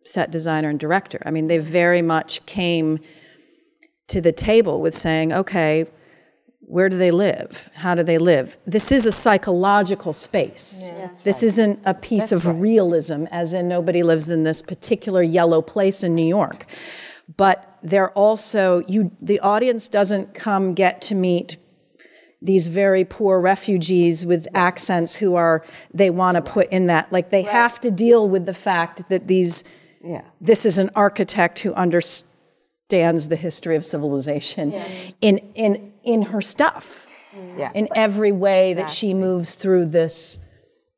set 0.07 0.31
designer 0.31 0.71
and 0.71 0.79
director. 0.79 1.23
I 1.27 1.31
mean, 1.31 1.49
they 1.49 1.59
very 1.59 2.03
much 2.03 2.45
came 2.47 3.01
to 4.09 4.21
the 4.21 4.33
table 4.33 4.81
with 4.81 4.95
saying, 4.95 5.33
okay, 5.33 5.87
where 6.61 6.89
do 6.89 6.97
they 6.99 7.11
live? 7.11 7.71
How 7.75 7.95
do 7.95 8.03
they 8.03 8.19
live? 8.19 8.59
This 8.67 8.91
is 8.91 9.07
a 9.07 9.13
psychological 9.13 10.13
space. 10.13 10.91
This 11.23 11.43
isn't 11.43 11.81
a 11.85 11.95
piece 11.95 12.33
of 12.33 12.61
realism, 12.61 13.27
as 13.31 13.53
in 13.53 13.69
nobody 13.69 14.03
lives 14.03 14.31
in 14.31 14.43
this 14.43 14.63
particular 14.63 15.23
yellow 15.23 15.63
place 15.63 16.03
in 16.03 16.15
New 16.15 16.27
York. 16.27 16.67
But 17.37 17.79
they're 17.83 18.11
also, 18.11 18.83
you, 18.89 19.13
the 19.21 19.41
audience 19.41 19.89
doesn't 19.89 20.35
come 20.35 20.75
get 20.75 21.03
to 21.03 21.15
meet 21.15 21.57
these 22.43 22.67
very 22.67 23.05
poor 23.05 23.41
refugees 23.41 24.27
with 24.27 24.47
accents 24.55 25.17
who 25.17 25.35
are, 25.37 25.65
they 25.95 26.11
want 26.11 26.37
to 26.37 26.43
put 26.43 26.69
in 26.71 26.87
that, 26.87 27.11
like 27.13 27.31
they 27.31 27.43
have 27.43 27.81
to 27.81 27.91
deal 27.91 28.29
with 28.29 28.45
the 28.47 28.55
fact 28.55 29.09
that 29.09 29.27
these, 29.27 29.65
Yeah. 30.07 30.23
this 30.41 30.65
is 30.65 30.79
an 30.79 30.91
architect 30.95 31.61
who 31.61 31.75
understands 31.75 33.29
the 33.29 33.37
history 33.37 33.77
of 33.77 33.85
civilization 33.85 34.73
in, 35.21 35.39
in, 35.55 35.93
in 36.05 36.23
her 36.23 36.41
stuff, 36.41 37.09
mm. 37.35 37.59
Yeah. 37.59 37.73
in 37.75 37.89
every 37.95 38.33
way 38.33 38.75
that 38.75 38.91
she 38.91 39.15
moves 39.15 39.55
through 39.55 39.87
this. 39.87 40.39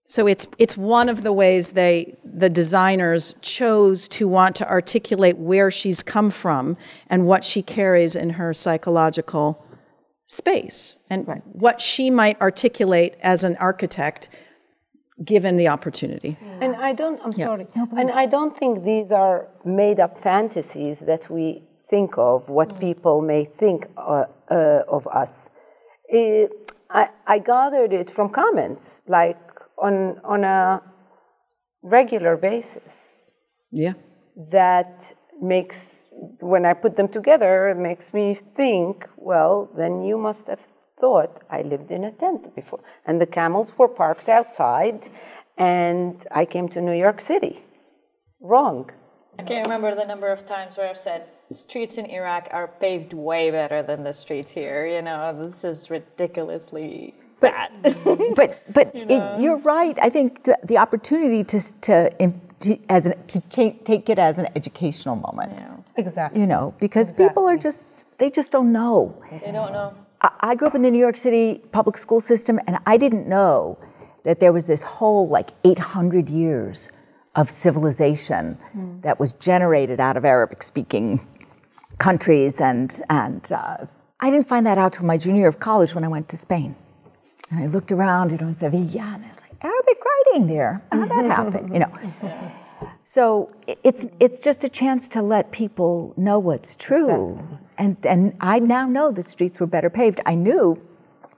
So 0.07 0.27
it's, 0.27 0.47
it's 0.59 0.77
one 0.77 1.09
of 1.09 1.23
the 1.23 1.33
ways 1.33 1.73
they, 1.73 2.17
the 2.25 2.49
designers 2.49 3.35
chose 3.43 4.09
to 4.09 4.27
want 4.27 4.57
to 4.57 4.69
articulate 4.69 5.37
where 5.37 5.71
she's 5.71 6.03
come 6.03 6.31
from 6.31 6.77
and 7.09 7.27
what 7.27 7.45
she 7.45 7.63
carries 7.63 8.15
in 8.15 8.31
her 8.31 8.55
psychological 8.55 9.65
space 10.29 10.99
and 11.09 11.27
what 11.53 11.81
she 11.81 12.11
might 12.11 12.41
articulate 12.41 13.15
as 13.23 13.45
an 13.45 13.57
architect 13.57 14.29
given 15.25 15.57
the 15.57 15.69
opportunity. 15.69 16.37
And 16.61 16.77
I 16.77 16.93
don't, 16.93 17.21
I'm 17.25 17.33
sorry. 17.33 17.67
and 17.97 18.11
I 18.11 18.27
don't 18.27 18.57
think 18.57 18.85
these 18.85 19.11
are 19.13 19.49
made 19.65 19.99
up 20.01 20.19
fantasies 20.19 21.01
that 21.01 21.29
we 21.31 21.63
think 21.91 22.17
of, 22.19 22.49
what 22.49 22.79
people 22.79 23.21
may 23.23 23.45
think 23.45 23.87
uh, 23.97 24.25
uh, 24.51 24.83
of 24.89 25.07
us. 25.09 25.51
It, 26.09 26.73
I, 26.91 27.09
I 27.27 27.39
gathered 27.39 27.93
it 27.93 28.11
from 28.11 28.29
comments, 28.31 29.03
like 29.09 29.39
on, 29.79 30.21
on 30.25 30.45
a 30.45 30.83
regular 31.83 32.37
basis, 32.37 33.15
Yeah. 33.71 33.95
that 34.51 35.15
makes, 35.41 36.07
when 36.41 36.65
I 36.67 36.75
put 36.75 36.97
them 36.97 37.09
together, 37.09 37.69
it 37.69 37.77
makes 37.77 38.13
me 38.13 38.35
think, 38.35 39.09
well, 39.17 39.71
then 39.77 40.03
you 40.03 40.19
must 40.19 40.47
have 40.49 40.67
thought 41.01 41.43
I 41.51 41.63
lived 41.63 41.91
in 41.91 42.05
a 42.05 42.13
tent 42.13 42.55
before. 42.55 42.81
And 43.07 43.21
the 43.21 43.27
camels 43.27 43.73
were 43.79 43.89
parked 43.89 44.29
outside, 44.29 45.11
and 45.57 46.25
I 46.31 46.45
came 46.45 46.69
to 46.71 46.81
New 46.81 46.99
York 47.07 47.21
City. 47.21 47.63
Wrong. 48.41 48.91
I 49.39 49.43
can't 49.43 49.65
remember 49.67 49.95
the 49.95 50.05
number 50.05 50.29
of 50.29 50.47
times 50.47 50.77
where 50.77 50.89
I've 50.89 50.99
said 50.99 51.27
streets 51.53 51.97
in 51.97 52.07
Iraq 52.07 52.49
are 52.51 52.69
paved 52.69 53.13
way 53.13 53.51
better 53.51 53.83
than 53.83 54.03
the 54.05 54.13
streets 54.13 54.51
here. 54.51 54.87
You 54.87 55.03
know, 55.03 55.47
this 55.47 55.65
is 55.65 55.91
ridiculously 55.91 57.15
bad. 57.41 57.71
but 58.35 58.63
but 58.73 58.91
it, 58.95 59.41
you're 59.41 59.59
right. 59.59 59.97
I 60.01 60.11
think 60.11 60.45
the, 60.45 60.59
the 60.65 60.79
opportunity 60.79 61.45
to 61.45 61.61
to, 61.83 62.11
to 62.61 62.79
as 62.89 63.07
an, 63.07 63.15
to 63.29 63.41
take, 63.43 63.85
take 63.85 64.09
it 64.09 64.19
as 64.19 64.39
an 64.39 64.49
educational 64.57 65.17
moment. 65.17 65.65
Exactly. 65.97 66.41
You 66.41 66.47
know, 66.47 66.75
because 66.81 67.13
people 67.13 67.49
are 67.49 67.57
just 67.57 68.05
they 68.19 68.31
just 68.31 68.53
don't 68.53 68.73
know. 68.73 69.21
they 69.31 69.53
don't 69.53 69.73
know. 69.73 69.95
I, 70.21 70.55
grew 70.55 70.67
up 70.67 70.75
in 70.75 70.83
the 70.83 70.91
New 70.91 70.99
York 70.99 71.17
City 71.17 71.63
public 71.73 71.97
school 71.97 72.21
system, 72.21 72.59
and 72.67 72.79
I 72.87 72.97
didn't 72.97 73.29
know 73.29 73.79
that 74.25 74.41
there 74.41 74.53
was 74.53 74.67
this 74.67 74.83
whole 74.83 75.29
like 75.29 75.51
800 75.65 76.29
years 76.29 76.89
of 77.37 77.51
civilization 77.51 78.59
that 79.03 79.21
was 79.21 79.33
generated 79.35 80.01
out 80.01 80.17
of 80.17 80.25
Arabic-speaking 80.25 81.27
countries, 81.99 82.61
and 82.61 83.01
and 83.09 83.53
uh, 83.53 83.87
I 84.19 84.31
didn't 84.31 84.49
find 84.49 84.67
that 84.67 84.79
out 84.79 84.93
till 84.95 85.07
my 85.07 85.17
junior 85.19 85.41
year 85.41 85.49
of 85.49 85.61
college 85.61 85.95
when 85.95 86.05
I 86.05 86.09
went 86.09 86.29
to 86.31 86.37
Spain. 86.37 86.75
And 87.51 87.61
I 87.61 87.67
looked 87.67 87.93
around, 87.93 88.33
you 88.33 88.39
know, 88.39 88.49
in 88.49 88.55
Sevilla, 88.55 89.15
and 89.15 89.25
I 89.25 89.29
was 89.29 89.41
like, 89.41 89.65
Arabic 89.65 89.99
writing 90.05 90.49
there. 90.49 90.83
How 90.91 91.01
did 91.01 91.11
that 91.11 91.25
happen? 91.25 91.73
You 91.73 91.81
know. 91.81 92.53
So 93.11 93.51
it's 93.85 94.07
it's 94.21 94.39
just 94.39 94.65
a 94.65 94.69
chance 94.69 95.09
to 95.09 95.23
let 95.23 95.51
people 95.51 96.13
know 96.19 96.39
what's 96.39 96.75
true. 96.75 97.41
And 97.79 97.97
and 98.05 98.37
I 98.43 98.59
now 98.59 98.87
know 98.87 99.11
the 99.11 99.23
streets 99.23 99.59
were 99.61 99.67
better 99.67 99.89
paved. 99.89 100.21
I 100.27 100.35
knew 100.35 100.79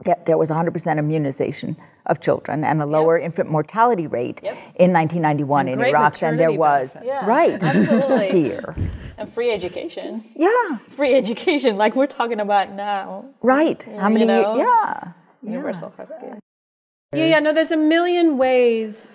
that 0.05 0.27
there 0.27 0.37
was 0.37 0.51
100% 0.51 0.99
immunization 0.99 1.77
of 2.07 2.18
children 2.21 2.64
and 2.64 2.83
a 2.83 2.87
lower 2.87 3.16
infant 3.16 3.49
mortality 3.53 4.09
rate 4.09 4.41
in 4.43 4.93
1991 4.93 5.68
in 5.68 5.81
Iraq 5.81 6.18
than 6.18 6.39
there 6.39 6.51
was 6.51 6.95
benefits. 6.95 7.27
right 7.27 7.62
Absolutely. 7.62 8.29
here. 8.43 8.75
And 9.16 9.33
free 9.33 9.53
education. 9.53 10.25
Yeah, 10.35 10.79
Free 10.97 11.14
education, 11.14 11.77
like 11.77 11.95
we're 11.95 12.09
talking 12.09 12.41
about 12.41 12.73
now. 12.73 13.27
right. 13.43 13.81
How 13.85 14.09
you 14.09 14.14
many? 14.14 14.27
know? 14.27 14.57
Yeah. 14.57 15.12
Universal 15.41 15.93
healthcare. 15.97 16.39
Yeah, 17.14 17.27
yeah, 17.27 17.39
no, 17.39 17.53
there's 17.53 17.71
a 17.71 17.77
million 17.77 18.39
ways 18.39 19.11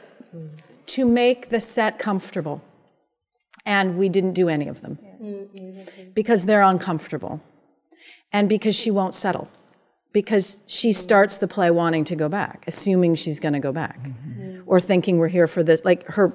to 0.87 1.05
make 1.05 1.49
the 1.49 1.59
set 1.59 1.99
comfortable. 1.99 2.61
And 3.65 3.97
we 3.97 4.09
didn't 4.09 4.33
do 4.33 4.47
any 4.47 4.67
of 4.67 4.81
them 4.81 4.99
because 6.13 6.45
they're 6.45 6.61
uncomfortable 6.61 7.41
and 8.31 8.47
because 8.47 8.75
she 8.75 8.91
won't 8.91 9.13
settle. 9.13 9.49
Because 10.13 10.61
she 10.65 10.93
starts 10.93 11.37
the 11.37 11.47
play 11.47 11.71
wanting 11.71 12.05
to 12.05 12.15
go 12.15 12.29
back, 12.29 12.63
assuming 12.67 13.15
she's 13.15 13.39
going 13.39 13.53
to 13.53 13.59
go 13.59 13.73
back, 13.73 14.01
mm-hmm. 14.01 14.61
or 14.65 14.79
thinking 14.79 15.17
we're 15.17 15.27
here 15.27 15.47
for 15.47 15.61
this. 15.61 15.83
Like 15.83 16.05
her, 16.07 16.33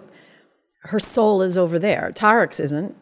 her 0.83 0.99
soul 0.99 1.41
is 1.41 1.57
over 1.57 1.79
there. 1.79 2.13
Tarek's 2.15 2.61
isn't. 2.61 2.95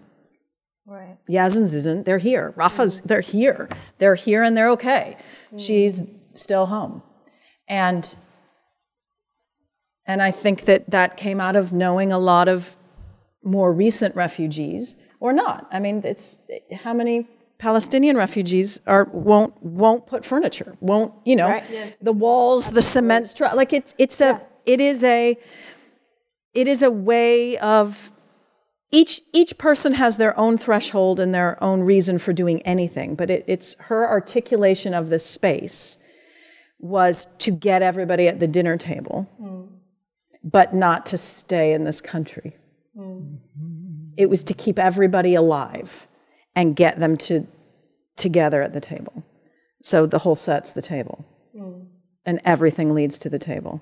Right. 0.86 1.16
Yazin's 1.28 1.74
isn't. 1.74 2.06
They're 2.06 2.18
here. 2.18 2.52
Rafa's, 2.54 3.00
they're 3.00 3.20
here. 3.20 3.68
They're 3.98 4.14
here 4.14 4.42
and 4.42 4.56
they're 4.56 4.70
okay. 4.70 5.16
She's 5.56 6.02
still 6.34 6.66
home. 6.66 7.02
And 7.68 8.16
and 10.08 10.22
I 10.22 10.30
think 10.32 10.62
that 10.62 10.90
that 10.90 11.16
came 11.16 11.40
out 11.40 11.54
of 11.54 11.72
knowing 11.72 12.10
a 12.12 12.18
lot 12.18 12.48
of 12.48 12.76
more 13.44 13.72
recent 13.72 14.16
refugees 14.16 14.96
or 15.20 15.32
not. 15.32 15.68
I 15.70 15.78
mean, 15.78 16.02
it's 16.04 16.40
how 16.82 16.92
many 16.94 17.28
Palestinian 17.58 18.16
refugees 18.16 18.80
are 18.86 19.04
won't 19.12 19.62
won't 19.62 20.06
put 20.06 20.24
furniture, 20.24 20.76
won't, 20.80 21.12
you 21.24 21.36
know, 21.36 21.48
Right. 21.48 21.96
the 22.02 22.12
walls, 22.12 22.72
the 22.72 22.82
cement 22.82 23.26
stru- 23.26 23.54
like 23.54 23.72
it's 23.72 23.94
it's 23.98 24.20
a 24.20 24.40
it 24.66 24.80
is 24.80 25.04
a 25.04 25.36
it 26.54 26.66
is 26.66 26.82
a 26.82 26.90
way 26.90 27.58
of 27.58 28.10
each 28.90 29.20
each 29.32 29.58
person 29.58 29.92
has 29.94 30.16
their 30.16 30.38
own 30.38 30.56
threshold 30.56 31.20
and 31.20 31.34
their 31.34 31.62
own 31.62 31.80
reason 31.82 32.18
for 32.18 32.32
doing 32.32 32.62
anything 32.62 33.14
but 33.14 33.28
it, 33.30 33.44
it's 33.46 33.76
her 33.80 34.08
articulation 34.08 34.94
of 34.94 35.10
this 35.10 35.26
space 35.26 35.98
was 36.78 37.28
to 37.38 37.50
get 37.50 37.82
everybody 37.82 38.28
at 38.28 38.40
the 38.40 38.46
dinner 38.46 38.76
table 38.78 39.28
hmm. 39.38 39.64
But 40.42 40.74
not 40.74 41.06
to 41.06 41.18
stay 41.18 41.72
in 41.72 41.84
this 41.84 42.00
country. 42.00 42.56
Mm-hmm. 42.96 44.14
It 44.16 44.28
was 44.28 44.44
to 44.44 44.54
keep 44.54 44.78
everybody 44.78 45.34
alive 45.34 46.06
and 46.54 46.74
get 46.74 46.98
them 46.98 47.16
to 47.18 47.46
together 48.16 48.62
at 48.62 48.72
the 48.72 48.80
table. 48.80 49.24
So 49.82 50.06
the 50.06 50.18
whole 50.18 50.34
set's 50.34 50.72
the 50.72 50.82
table. 50.82 51.24
Mm. 51.56 51.86
And 52.26 52.40
everything 52.44 52.94
leads 52.94 53.16
to 53.18 53.30
the 53.30 53.38
table. 53.38 53.80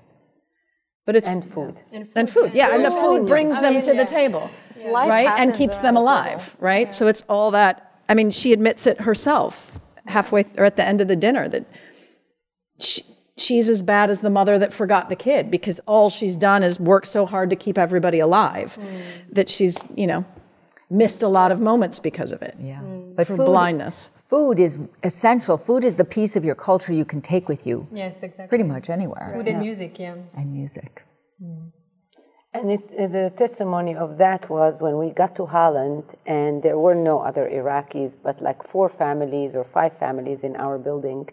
But 1.05 1.15
it's 1.15 1.27
And 1.27 1.43
food. 1.43 1.75
and 2.15 2.29
food, 2.29 2.51
yeah, 2.53 2.75
and 2.75 2.83
the 2.83 2.91
food 2.91 3.27
brings 3.27 3.57
them 3.59 3.81
to 3.81 3.93
the 3.93 4.03
table, 4.03 4.51
right, 4.85 5.39
and 5.39 5.53
keeps 5.53 5.77
around 5.77 5.83
them 5.85 5.95
the 5.95 6.01
alive, 6.01 6.57
right. 6.59 6.93
So 6.93 7.07
it's 7.07 7.23
all 7.29 7.51
that. 7.51 8.01
I 8.09 8.13
mean, 8.13 8.29
she 8.29 8.51
admits 8.51 8.85
it 8.85 8.99
herself 9.01 9.79
halfway 10.05 10.43
th- 10.43 10.57
or 10.57 10.65
at 10.65 10.75
the 10.75 10.85
end 10.85 10.99
of 10.99 11.07
the 11.07 11.15
dinner 11.15 11.47
that 11.47 11.65
she, 12.79 13.03
she's 13.37 13.69
as 13.69 13.81
bad 13.81 14.09
as 14.09 14.21
the 14.21 14.29
mother 14.29 14.59
that 14.59 14.73
forgot 14.73 15.09
the 15.09 15.15
kid 15.15 15.49
because 15.51 15.79
all 15.85 16.09
she's 16.09 16.35
done 16.35 16.63
is 16.63 16.79
work 16.79 17.05
so 17.05 17.25
hard 17.25 17.49
to 17.49 17.55
keep 17.55 17.77
everybody 17.77 18.19
alive 18.19 18.75
hmm. 18.75 18.97
that 19.31 19.49
she's, 19.49 19.85
you 19.95 20.07
know, 20.07 20.25
missed 20.89 21.23
a 21.23 21.27
lot 21.27 21.51
of 21.51 21.59
moments 21.59 21.99
because 21.99 22.31
of 22.31 22.41
it. 22.41 22.55
Yeah. 22.59 22.79
Hmm. 22.79 23.13
But 23.15 23.27
for 23.27 23.35
blindness. 23.35 24.11
Food 24.27 24.59
is 24.59 24.79
essential. 25.03 25.57
Food 25.57 25.83
is 25.83 25.95
the 25.95 26.05
piece 26.05 26.35
of 26.35 26.43
your 26.43 26.55
culture 26.55 26.93
you 26.93 27.05
can 27.05 27.21
take 27.21 27.47
with 27.47 27.65
you 27.65 27.87
Yes, 27.91 28.15
exactly. 28.21 28.47
pretty 28.47 28.63
much 28.63 28.89
anywhere. 28.89 29.31
Food 29.35 29.47
and 29.47 29.59
music, 29.59 29.99
yeah. 29.99 30.15
And 30.35 30.51
music. 30.51 31.03
Hmm. 31.39 31.69
And 32.53 32.71
it, 32.71 33.11
the 33.11 33.31
testimony 33.37 33.95
of 33.95 34.17
that 34.17 34.49
was 34.49 34.81
when 34.81 34.97
we 34.97 35.11
got 35.11 35.35
to 35.35 35.45
Holland, 35.45 36.15
and 36.25 36.63
there 36.63 36.79
were 36.79 36.95
no 36.95 37.19
other 37.19 37.47
Iraqis, 37.47 38.15
but 38.23 38.41
like 38.41 38.67
four 38.67 38.89
families 38.89 39.53
or 39.53 39.63
five 39.63 39.95
families 39.97 40.43
in 40.43 40.55
our 40.55 40.79
building. 40.79 41.29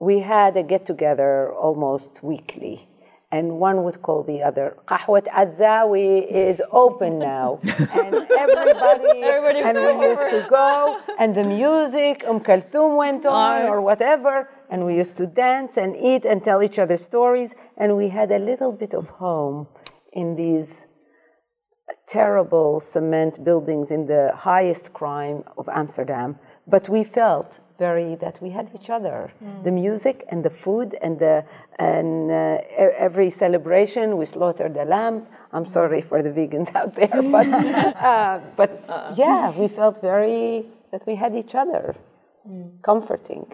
We 0.00 0.20
had 0.20 0.56
a 0.56 0.62
get 0.62 0.86
together 0.86 1.52
almost 1.52 2.22
weekly, 2.22 2.88
and 3.30 3.60
one 3.60 3.84
would 3.84 4.00
call 4.00 4.22
the 4.22 4.42
other. 4.42 4.78
Qahwat 4.86 5.26
Azawi 5.28 6.26
is 6.26 6.62
open 6.72 7.18
now, 7.18 7.60
and 7.64 8.14
everybody, 8.44 9.60
and 9.68 9.76
we 9.76 10.06
used 10.08 10.28
to 10.36 10.46
go, 10.48 10.98
and 11.18 11.34
the 11.34 11.44
music, 11.44 12.24
Um 12.26 12.40
Kulthum 12.40 12.96
went 12.96 13.26
on, 13.26 13.66
or 13.72 13.82
whatever, 13.82 14.48
and 14.70 14.86
we 14.86 14.96
used 14.96 15.16
to 15.18 15.26
dance 15.26 15.76
and 15.76 15.94
eat 15.94 16.24
and 16.24 16.42
tell 16.42 16.62
each 16.62 16.78
other 16.78 16.96
stories, 16.96 17.54
and 17.76 17.88
we 18.00 18.08
had 18.08 18.32
a 18.32 18.38
little 18.50 18.72
bit 18.72 18.94
of 18.94 19.04
home 19.24 19.66
in 20.14 20.34
these 20.34 20.86
terrible 22.06 22.80
cement 22.80 23.44
buildings 23.44 23.90
in 23.90 24.06
the 24.06 24.32
highest 24.34 24.92
crime 24.92 25.44
of 25.58 25.68
Amsterdam. 25.68 26.38
But 26.70 26.88
we 26.88 27.04
felt 27.04 27.60
very 27.78 28.14
that 28.16 28.40
we 28.42 28.50
had 28.50 28.68
each 28.74 28.90
other. 28.90 29.32
The 29.64 29.70
music 29.70 30.24
and 30.28 30.44
the 30.44 30.50
food 30.50 30.96
and 31.02 31.18
the 31.18 31.44
and 31.78 32.30
uh, 32.30 32.58
every 33.06 33.30
celebration 33.30 34.18
we 34.18 34.26
slaughtered 34.26 34.76
a 34.76 34.84
lamb. 34.84 35.26
I'm 35.52 35.66
sorry 35.66 36.02
for 36.02 36.22
the 36.22 36.28
vegans 36.28 36.74
out 36.74 36.94
there, 36.94 37.22
but 37.36 37.48
uh, 37.48 38.40
but 38.56 38.72
yeah, 39.16 39.58
we 39.58 39.66
felt 39.68 40.00
very 40.00 40.66
that 40.92 41.06
we 41.06 41.14
had 41.16 41.34
each 41.34 41.54
other, 41.54 41.96
comforting. 42.82 43.46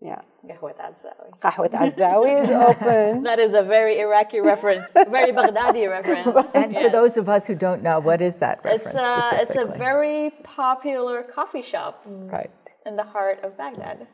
Yeah. 0.00 0.20
Qahwat 0.46 0.78
Azzawi. 0.78 1.38
Qahwat 1.40 1.70
Azawi 1.72 2.42
is 2.42 2.50
open. 2.50 3.22
That 3.28 3.38
is 3.38 3.54
a 3.54 3.62
very 3.62 3.98
Iraqi 3.98 4.40
reference, 4.40 4.90
very 4.90 5.32
Baghdadi 5.32 5.88
reference. 5.96 6.54
And 6.54 6.74
for 6.76 6.90
those 6.90 7.16
of 7.16 7.28
us 7.28 7.46
who 7.46 7.54
don't 7.54 7.82
know, 7.82 7.98
what 7.98 8.20
is 8.20 8.36
that 8.38 8.62
reference 8.62 8.86
it's 8.86 8.94
a 8.94 9.30
it's 9.42 9.56
a 9.56 9.64
very 9.64 10.30
popular 10.42 11.22
coffee 11.22 11.62
shop 11.62 12.02
right. 12.06 12.50
in 12.84 12.96
the 12.96 13.04
heart 13.04 13.40
of 13.42 13.56
Baghdad 13.56 14.06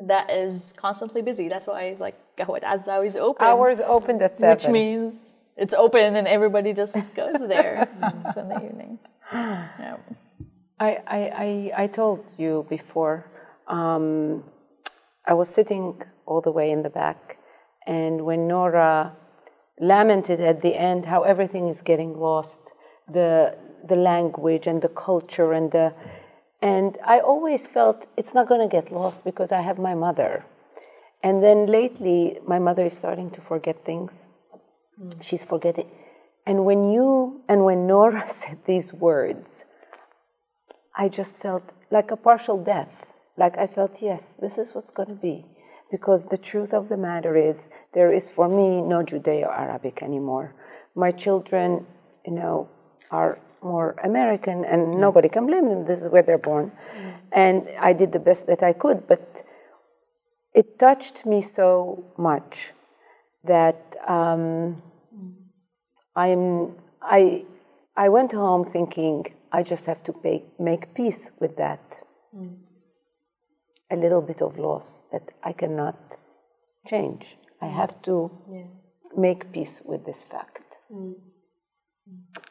that 0.00 0.30
is 0.30 0.72
constantly 0.76 1.22
busy. 1.22 1.48
That's 1.48 1.66
why 1.66 1.96
like 1.98 2.16
Qahwat 2.36 2.62
Azzawi 2.62 3.06
is 3.06 3.16
open, 3.16 3.46
Hours 3.46 3.80
opened 3.80 4.22
at 4.22 4.36
seven. 4.36 4.50
which 4.56 4.68
means 4.68 5.34
it's 5.56 5.74
open 5.74 6.16
and 6.16 6.26
everybody 6.26 6.72
just 6.72 7.14
goes 7.22 7.38
there 7.40 7.88
spend 8.30 8.50
the 8.50 8.64
evening. 8.64 8.98
Yeah. 9.32 9.96
I, 10.80 10.90
I, 11.06 11.18
I, 11.18 11.72
I 11.82 11.86
told 11.88 12.24
you 12.38 12.64
before, 12.68 13.26
um, 13.66 14.44
I 15.28 15.34
was 15.34 15.48
sitting 15.50 16.02
all 16.26 16.40
the 16.40 16.50
way 16.50 16.70
in 16.70 16.82
the 16.82 16.90
back, 16.90 17.38
and 17.86 18.24
when 18.24 18.48
Noura 18.48 19.14
lamented 19.78 20.40
at 20.40 20.62
the 20.62 20.74
end 20.74 21.06
how 21.06 21.22
everything 21.22 21.68
is 21.68 21.82
getting 21.82 22.18
lost, 22.18 22.60
the, 23.06 23.56
the 23.86 23.94
language 23.94 24.66
and 24.66 24.82
the 24.82 24.88
culture 24.88 25.52
and 25.52 25.70
the, 25.70 25.94
and 26.60 26.98
I 27.04 27.20
always 27.20 27.66
felt 27.66 28.06
it's 28.16 28.34
not 28.34 28.48
going 28.48 28.68
to 28.68 28.72
get 28.74 28.90
lost 28.90 29.22
because 29.22 29.52
I 29.52 29.60
have 29.60 29.78
my 29.78 29.94
mother. 29.94 30.44
And 31.22 31.42
then 31.42 31.66
lately, 31.66 32.38
my 32.46 32.58
mother 32.58 32.86
is 32.86 32.94
starting 32.94 33.30
to 33.32 33.40
forget 33.40 33.84
things. 33.84 34.28
Mm. 35.00 35.22
She's 35.22 35.44
forgetting. 35.44 35.90
And 36.46 36.64
when 36.64 36.90
you, 36.90 37.42
and 37.48 37.64
when 37.64 37.86
Noura 37.86 38.28
said 38.28 38.58
these 38.64 38.92
words, 38.92 39.64
I 40.96 41.08
just 41.08 41.40
felt 41.40 41.72
like 41.90 42.10
a 42.10 42.16
partial 42.16 42.62
death. 42.62 43.07
Like 43.38 43.56
I 43.56 43.68
felt, 43.68 44.02
yes, 44.02 44.34
this 44.40 44.58
is 44.58 44.74
what's 44.74 44.90
going 44.90 45.08
to 45.08 45.14
be. 45.14 45.46
Because 45.90 46.26
the 46.26 46.36
truth 46.36 46.74
of 46.74 46.88
the 46.88 46.96
matter 46.96 47.36
is, 47.36 47.70
there 47.94 48.12
is 48.12 48.28
for 48.28 48.48
me 48.48 48.82
no 48.82 49.02
Judeo 49.02 49.48
Arabic 49.48 50.02
anymore. 50.02 50.54
My 50.94 51.12
children, 51.12 51.86
you 52.26 52.32
know, 52.32 52.68
are 53.10 53.38
more 53.62 53.94
American 54.04 54.64
and 54.64 54.88
mm. 54.88 54.98
nobody 54.98 55.28
can 55.28 55.46
blame 55.46 55.68
them. 55.68 55.84
This 55.86 56.02
is 56.02 56.08
where 56.08 56.22
they're 56.22 56.36
born. 56.36 56.72
Mm. 56.72 57.14
And 57.32 57.68
I 57.80 57.92
did 57.92 58.12
the 58.12 58.18
best 58.18 58.46
that 58.48 58.62
I 58.62 58.72
could, 58.72 59.06
but 59.06 59.42
it 60.52 60.78
touched 60.78 61.24
me 61.24 61.40
so 61.40 62.04
much 62.18 62.72
that 63.44 63.96
um, 64.06 64.82
mm. 65.16 65.32
I'm, 66.14 66.74
I, 67.00 67.44
I 67.96 68.08
went 68.08 68.32
home 68.32 68.64
thinking 68.64 69.32
I 69.52 69.62
just 69.62 69.86
have 69.86 70.02
to 70.04 70.12
pay, 70.12 70.44
make 70.58 70.92
peace 70.92 71.30
with 71.40 71.56
that. 71.56 72.00
A 73.90 73.96
little 73.96 74.20
bit 74.20 74.42
of 74.42 74.58
loss 74.58 75.02
that 75.12 75.32
I 75.42 75.52
cannot 75.52 76.16
change. 76.86 77.36
I 77.60 77.66
mm. 77.66 77.74
have 77.74 78.02
to 78.02 78.30
make 79.16 79.52
peace 79.52 79.80
with 79.84 80.04
this 80.04 80.24
fact. 80.24 80.76
Mm. 80.92 81.14
Mm. 82.08 82.42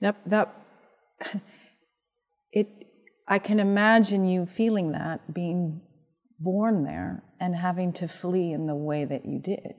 Yep, 0.00 0.16
that 0.26 0.54
it 2.52 2.68
I 3.26 3.38
can 3.38 3.58
imagine 3.58 4.26
you 4.26 4.44
feeling 4.44 4.92
that 4.92 5.32
being 5.32 5.80
born 6.38 6.84
there 6.84 7.22
and 7.40 7.56
having 7.56 7.92
to 7.94 8.08
flee 8.08 8.52
in 8.52 8.66
the 8.66 8.74
way 8.74 9.04
that 9.06 9.24
you 9.24 9.38
did. 9.38 9.74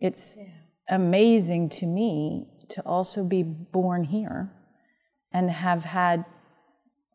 It's 0.00 0.36
amazing 0.88 1.70
to 1.70 1.86
me 1.86 2.48
to 2.70 2.82
also 2.82 3.24
be 3.24 3.42
born 3.42 4.04
here 4.04 4.52
and 5.32 5.50
have 5.50 5.84
had 5.84 6.24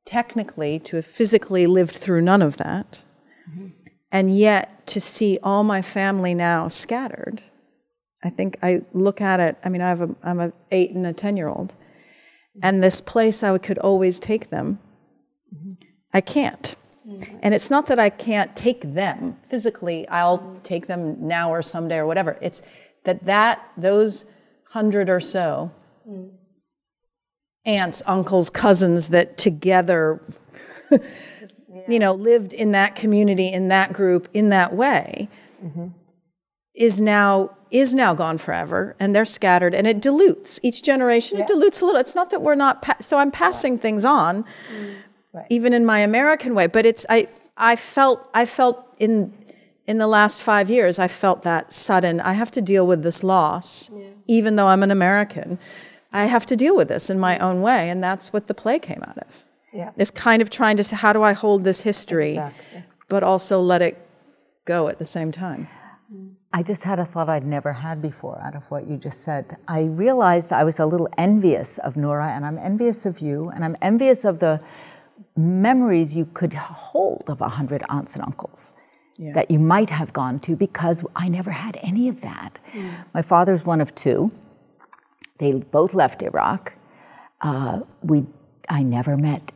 technically 0.05 0.79
to 0.79 0.97
have 0.97 1.05
physically 1.05 1.65
lived 1.65 1.95
through 1.95 2.21
none 2.21 2.41
of 2.41 2.57
that 2.57 3.03
mm-hmm. 3.49 3.67
and 4.11 4.37
yet 4.37 4.85
to 4.85 4.99
see 4.99 5.39
all 5.41 5.63
my 5.63 5.81
family 5.81 6.33
now 6.33 6.67
scattered 6.67 7.41
I 8.23 8.29
think 8.29 8.57
I 8.63 8.81
look 8.93 9.21
at 9.21 9.39
it. 9.39 9.57
I 9.63 9.69
mean, 9.69 9.81
I 9.81 9.89
have 9.89 10.01
a 10.01 10.15
I'm 10.23 10.39
a 10.39 10.53
eight 10.71 10.91
and 10.91 11.05
a 11.05 11.13
ten 11.13 11.35
year 11.35 11.49
old, 11.49 11.69
mm-hmm. 11.69 12.59
and 12.63 12.81
this 12.81 13.01
place 13.01 13.43
I 13.43 13.57
could 13.57 13.77
always 13.79 14.19
take 14.19 14.49
them. 14.49 14.79
Mm-hmm. 15.53 15.71
I 16.13 16.21
can't, 16.21 16.75
and 17.41 17.53
it's 17.53 17.69
not 17.69 17.87
that 17.87 17.99
I 17.99 18.09
can't 18.09 18.55
take 18.55 18.93
them 18.93 19.37
physically. 19.49 20.07
I'll 20.07 20.59
take 20.63 20.87
them 20.87 21.27
now 21.27 21.51
or 21.51 21.61
someday 21.61 21.97
or 21.97 22.05
whatever. 22.05 22.37
It's 22.41 22.61
that 23.03 23.23
that 23.23 23.69
those 23.75 24.25
hundred 24.69 25.09
or 25.09 25.19
so 25.19 25.71
mm. 26.07 26.31
Aunts, 27.65 28.01
uncles, 28.05 28.49
cousins 28.49 29.09
that 29.09 29.37
together, 29.37 30.21
you 31.87 31.99
know, 31.99 32.13
lived 32.13 32.53
in 32.53 32.71
that 32.71 32.95
community, 32.95 33.47
in 33.47 33.69
that 33.69 33.93
group, 33.93 34.27
in 34.33 34.49
that 34.49 34.73
way 34.73 35.29
mm-hmm. 35.63 35.87
is 36.75 36.99
now 36.99 37.51
is 37.71 37.95
now 37.95 38.13
gone 38.13 38.37
forever 38.37 38.95
and 38.99 39.15
they're 39.15 39.25
scattered 39.25 39.73
and 39.73 39.87
it 39.87 39.99
dilutes. 39.99 40.59
Each 40.61 40.83
generation 40.83 41.39
it 41.39 41.47
dilutes 41.47 41.81
a 41.81 41.85
little. 41.85 41.99
It's 41.99 42.15
not 42.15 42.29
that 42.29 42.41
we're 42.41 42.55
not 42.55 42.81
pa- 42.81 42.97
so 42.99 43.17
i'm 43.17 43.31
passing 43.31 43.77
things 43.77 44.05
on 44.05 44.45
mm, 44.71 44.95
even 45.49 45.73
in 45.73 45.85
my 45.85 45.99
american 45.99 46.53
way 46.55 46.67
but 46.67 46.85
it's 46.85 47.05
i 47.09 47.27
i 47.57 47.75
felt 47.75 48.29
i 48.33 48.45
felt 48.45 48.85
in 48.99 49.33
in 49.87 49.97
the 49.97 50.07
last 50.07 50.41
five 50.41 50.69
years 50.69 50.99
i 50.99 51.07
felt 51.07 51.43
that 51.43 51.73
sudden 51.73 52.21
i 52.21 52.33
have 52.33 52.51
to 52.51 52.61
deal 52.61 52.85
with 52.85 53.03
this 53.03 53.23
loss 53.23 53.89
even 54.27 54.55
though 54.55 54.67
i'm 54.67 54.83
an 54.83 54.91
american 54.91 55.59
i 56.13 56.25
have 56.25 56.45
to 56.45 56.55
deal 56.55 56.75
with 56.75 56.87
this 56.87 57.09
in 57.09 57.19
my 57.19 57.37
own 57.39 57.61
way 57.61 57.89
and 57.89 58.03
that's 58.03 58.31
what 58.33 58.47
the 58.47 58.53
play 58.53 58.79
came 58.79 59.01
out 59.07 59.17
of 59.17 59.45
Yeah. 59.73 59.91
it's 59.97 60.11
kind 60.11 60.41
of 60.41 60.49
trying 60.49 60.77
to 60.77 60.83
say 60.83 60.95
how 60.95 61.13
do 61.13 61.21
i 61.23 61.33
hold 61.33 61.63
this 61.63 61.81
history 61.81 62.33
but 63.09 63.21
also 63.23 63.59
let 63.61 63.81
it 63.81 63.95
go 64.65 64.87
at 64.87 64.97
the 64.99 65.05
same 65.05 65.31
time 65.31 65.67
I 66.55 66.61
just 66.61 66.83
had 66.83 66.99
a 66.99 67.05
thought 67.05 67.29
I'd 67.29 67.47
never 67.47 67.73
had 67.73 67.99
before 67.99 68.39
out 68.45 68.55
of 68.55 68.61
what 68.69 68.87
you 68.87 68.95
just 68.97 69.23
said. 69.23 69.57
I 69.67 69.81
realized 69.85 70.53
I 70.53 70.63
was 70.63 70.77
a 70.79 70.85
little 70.85 71.09
envious 71.17 71.79
of 71.79 71.97
Noura, 71.97 72.27
and 72.35 72.45
I'm 72.45 72.59
envious 72.59 73.07
of 73.07 73.19
you, 73.27 73.49
and 73.49 73.65
I'm 73.65 73.75
envious 73.81 74.23
of 74.23 74.37
the 74.37 74.61
memories 75.35 76.15
you 76.15 76.25
could 76.33 76.53
hold 76.53 77.23
of 77.27 77.41
a 77.41 77.49
hundred 77.49 77.83
aunts 77.89 78.15
and 78.15 78.23
uncles 78.23 78.73
that 79.33 79.49
you 79.49 79.59
might 79.59 79.89
have 79.89 80.11
gone 80.13 80.39
to 80.41 80.55
because 80.55 81.03
I 81.15 81.27
never 81.27 81.51
had 81.51 81.79
any 81.81 82.07
of 82.09 82.21
that. 82.21 82.57
Mm. 82.73 82.91
My 83.13 83.21
father's 83.21 83.63
one 83.65 83.79
of 83.81 83.93
two. 83.95 84.31
They 85.39 85.53
both 85.53 85.93
left 85.93 86.21
Iraq. 86.21 86.73
Uh, 87.41 87.81
we, 88.01 88.25
I 88.69 88.83
never 88.83 89.17
met 89.17 89.51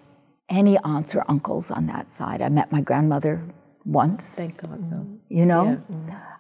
any 0.49 0.77
aunts 0.79 1.15
or 1.15 1.23
uncles 1.27 1.71
on 1.71 1.87
that 1.87 2.09
side. 2.09 2.41
I 2.41 2.49
met 2.49 2.71
my 2.71 2.81
grandmother 2.81 3.41
once. 3.85 4.35
thank 4.35 4.57
god 4.61 4.79
though 4.91 5.05
You 5.29 5.45
know, 5.45 5.81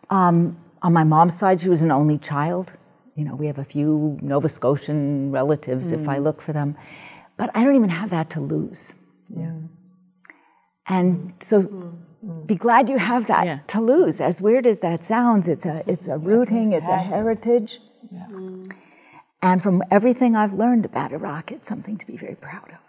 um, 0.09 0.57
on 0.81 0.93
my 0.93 1.03
mom's 1.03 1.37
side, 1.37 1.61
she 1.61 1.69
was 1.69 1.81
an 1.81 1.91
only 1.91 2.17
child. 2.17 2.73
You 3.15 3.23
know, 3.25 3.35
we 3.35 3.47
have 3.47 3.57
a 3.57 3.63
few 3.63 4.17
Nova 4.21 4.49
Scotian 4.49 5.31
relatives 5.31 5.91
if 5.91 6.07
I 6.07 6.17
look 6.19 6.41
for 6.41 6.53
them, 6.53 6.75
but 7.37 7.49
I 7.55 7.63
don't 7.63 7.75
even 7.75 7.89
have 7.89 8.09
that 8.11 8.29
to 8.31 8.39
lose. 8.41 8.93
yeah 9.29 9.51
And 10.87 11.33
so, 11.39 11.57
be 12.45 12.55
glad 12.55 12.89
you 12.89 12.97
have 12.97 13.27
that 13.27 13.45
Yeah. 13.45 13.59
to 13.73 13.79
lose. 13.81 14.21
As 14.21 14.41
weird 14.41 14.65
as 14.65 14.79
that 14.79 15.03
sounds, 15.03 15.47
it's 15.47 15.65
a 15.65 15.83
it's 15.93 16.07
a 16.07 16.17
rooting, 16.17 16.67
it's 16.73 16.89
a 16.89 17.01
heritage. 17.13 17.71
And 19.41 19.61
from 19.61 19.83
everything 19.91 20.35
I've 20.35 20.53
learned 20.53 20.85
about 20.85 21.11
Iraq, 21.11 21.51
it's 21.51 21.67
something 21.67 21.97
to 21.97 22.07
be 22.07 22.17
very 22.17 22.35
proud 22.35 22.69
of. 22.69 22.87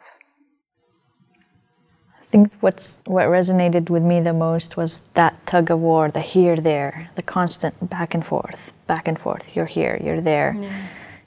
I 2.21 2.31
think 2.31 2.53
what's 2.61 3.01
what 3.07 3.27
resonated 3.27 3.89
with 3.89 4.03
me 4.03 4.21
the 4.21 4.35
most 4.35 4.77
was 4.77 5.01
that 5.15 5.47
tug 5.47 5.71
of 5.71 5.79
war, 5.81 6.11
the 6.11 6.21
here 6.21 6.57
there, 6.57 7.11
the 7.15 7.23
constant 7.23 7.89
back 7.89 8.13
and 8.15 8.25
forth, 8.25 8.73
back 8.87 9.09
and 9.09 9.19
forth. 9.19 9.57
You're 9.57 9.67
here, 9.67 9.99
you're 10.03 10.21
there, 10.21 10.55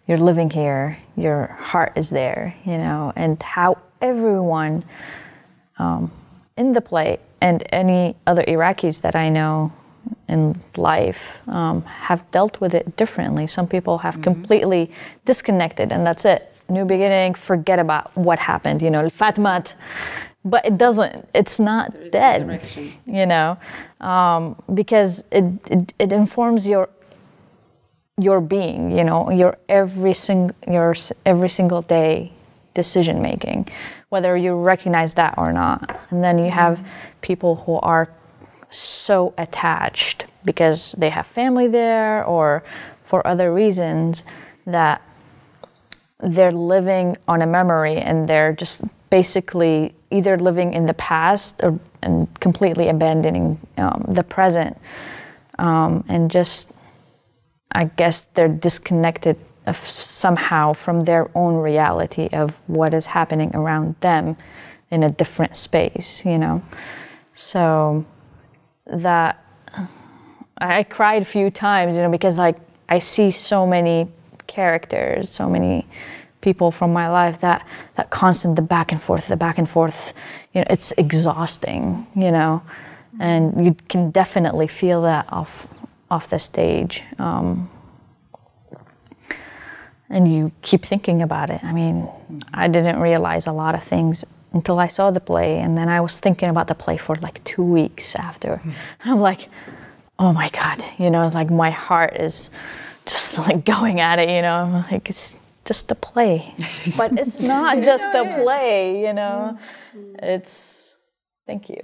you're 0.08 0.20
living 0.20 0.52
here, 0.52 1.00
your 1.16 1.48
heart 1.60 1.94
is 1.96 2.12
there, 2.12 2.56
you 2.66 2.78
know, 2.78 3.14
and 3.16 3.42
how 3.42 3.78
everyone 4.00 4.84
um, 5.80 6.12
in 6.56 6.74
the 6.74 6.82
play 6.82 7.20
and 7.42 7.64
any 7.72 8.16
other 8.28 8.44
Iraqis 8.44 9.02
that 9.02 9.16
I 9.16 9.30
know 9.30 9.74
in 10.28 10.60
life 10.78 11.38
um, 11.48 11.84
have 11.84 12.30
dealt 12.32 12.60
with 12.62 12.74
it 12.74 12.96
differently. 12.96 13.48
Some 13.48 13.68
people 13.68 13.98
have 14.00 14.22
completely 14.22 14.92
disconnected, 15.26 15.92
and 15.92 16.06
that's 16.06 16.26
it. 16.26 16.54
New 16.70 16.86
beginning, 16.86 17.34
forget 17.34 17.80
about 17.80 18.16
what 18.16 18.40
happened, 18.40 18.82
you 18.82 18.90
know, 18.90 19.04
Fatmat. 19.10 19.74
But 20.44 20.66
it 20.66 20.78
doesn't, 20.78 21.30
it's 21.36 21.60
not 21.60 21.94
dead, 22.12 22.62
you 23.06 23.26
know, 23.26 23.58
um, 24.00 24.56
because 24.74 25.24
it, 25.32 25.44
it, 25.70 25.94
it 26.00 26.12
informs 26.12 26.68
your 26.68 26.90
your 28.18 28.42
being, 28.42 28.92
you 28.96 29.04
know, 29.04 29.32
your 29.32 29.58
every 29.68 30.14
sing, 30.14 30.52
your 30.68 30.96
every 31.26 31.50
single 31.50 31.82
day 31.82 32.32
decision 32.74 33.22
making, 33.22 33.68
whether 34.10 34.38
you 34.38 34.56
recognize 34.56 35.14
that 35.16 35.34
or 35.38 35.52
not. 35.52 36.00
And 36.10 36.24
then 36.24 36.38
you 36.38 36.52
have 36.52 36.86
people 37.22 37.56
who 37.56 37.76
are 37.76 38.10
so 38.72 39.34
attached 39.38 40.26
because 40.44 40.94
they 40.94 41.10
have 41.10 41.28
family 41.28 41.68
there 41.68 42.24
or 42.26 42.64
for 43.04 43.26
other 43.28 43.54
reasons 43.54 44.24
that 44.66 45.02
they're 46.20 46.52
living 46.52 47.18
on 47.28 47.42
a 47.42 47.48
memory 47.48 47.98
and 47.98 48.28
they're 48.28 48.54
just 48.54 48.84
basically 49.10 49.94
either 50.10 50.38
living 50.38 50.74
in 50.74 50.86
the 50.86 50.94
past 50.94 51.62
or 51.64 51.80
and 52.02 52.28
completely 52.40 52.88
abandoning 52.88 53.60
um, 53.78 54.06
the 54.08 54.24
present 54.24 54.78
um, 55.60 56.04
and 56.08 56.32
just 56.32 56.72
I 57.72 57.86
guess 57.86 58.26
they're 58.34 58.48
disconnected 58.48 59.38
of 59.66 59.78
somehow 59.78 60.74
from 60.74 61.06
their 61.06 61.30
own 61.36 61.56
reality 61.56 62.30
of 62.34 62.52
what 62.68 62.94
is 62.94 63.06
happening 63.08 63.56
around 63.56 63.96
them 64.02 64.36
in 64.90 65.04
a 65.04 65.10
different 65.10 65.56
space, 65.56 66.26
you 66.26 66.38
know. 66.38 66.62
So 67.34 68.06
that 68.92 69.44
I 70.58 70.84
cried 70.84 71.22
a 71.22 71.26
few 71.26 71.50
times, 71.50 71.96
you 71.96 72.04
know, 72.04 72.12
because 72.12 72.38
like 72.38 72.58
I 72.88 73.00
see 73.00 73.32
so 73.32 73.66
many 73.66 74.08
characters, 74.48 75.30
so 75.30 75.50
many 75.50 75.88
people 76.42 76.72
from 76.72 76.92
my 76.92 77.10
life 77.10 77.40
that 77.42 77.66
that 77.96 78.10
constant 78.10 78.56
the 78.56 78.62
back 78.62 78.92
and 78.92 79.02
forth, 79.02 79.28
the 79.28 79.38
back 79.38 79.58
and 79.58 79.70
forth, 79.70 80.14
you 80.54 80.62
know, 80.62 80.68
it's 80.70 80.92
exhausting, 80.94 82.06
you 82.16 82.32
know, 82.32 82.62
and 83.20 83.66
you 83.66 83.76
can 83.90 84.12
definitely 84.12 84.68
feel 84.68 85.02
that 85.04 85.26
off 85.30 85.68
off 86.10 86.30
the 86.30 86.40
stage. 86.40 87.04
Um, 87.18 87.70
and 90.10 90.28
you 90.32 90.52
keep 90.62 90.86
thinking 90.86 91.22
about 91.22 91.50
it. 91.50 91.64
I 91.64 91.72
mean, 91.72 92.08
I 92.54 92.68
didn't 92.68 93.00
realize 93.00 93.48
a 93.48 93.54
lot 93.54 93.76
of 93.76 93.84
things 93.84 94.26
until 94.54 94.80
I 94.80 94.88
saw 94.88 95.12
the 95.12 95.20
play, 95.20 95.60
and 95.60 95.78
then 95.78 95.88
I 95.90 96.02
was 96.02 96.20
thinking 96.20 96.50
about 96.50 96.68
the 96.68 96.76
play 96.76 96.98
for 96.98 97.16
like 97.18 97.44
two 97.44 97.64
weeks 97.64 98.16
after. 98.16 98.62
And 98.64 98.74
I'm 99.06 99.20
like, 99.20 99.50
oh 100.20 100.34
my 100.34 100.50
god, 100.50 100.84
you 100.98 101.10
know, 101.10 101.24
it's 101.24 101.36
like 101.36 101.50
my 101.50 101.72
heart 101.72 102.16
is 102.18 102.50
just 103.06 103.38
like 103.38 103.66
going 103.76 104.00
at 104.00 104.20
it, 104.20 104.30
you 104.30 104.42
know. 104.42 104.56
I'm 104.56 104.74
like 104.92 105.10
it's 105.10 105.40
just 105.66 105.92
a 105.92 105.96
play, 105.96 106.54
but 106.98 107.14
it's 107.14 107.40
not 107.40 107.84
just 107.84 108.14
a 108.14 108.42
play, 108.44 109.06
you 109.06 109.14
know. 109.14 109.58
It's 110.22 110.98
thank 111.48 111.70
you. 111.70 111.84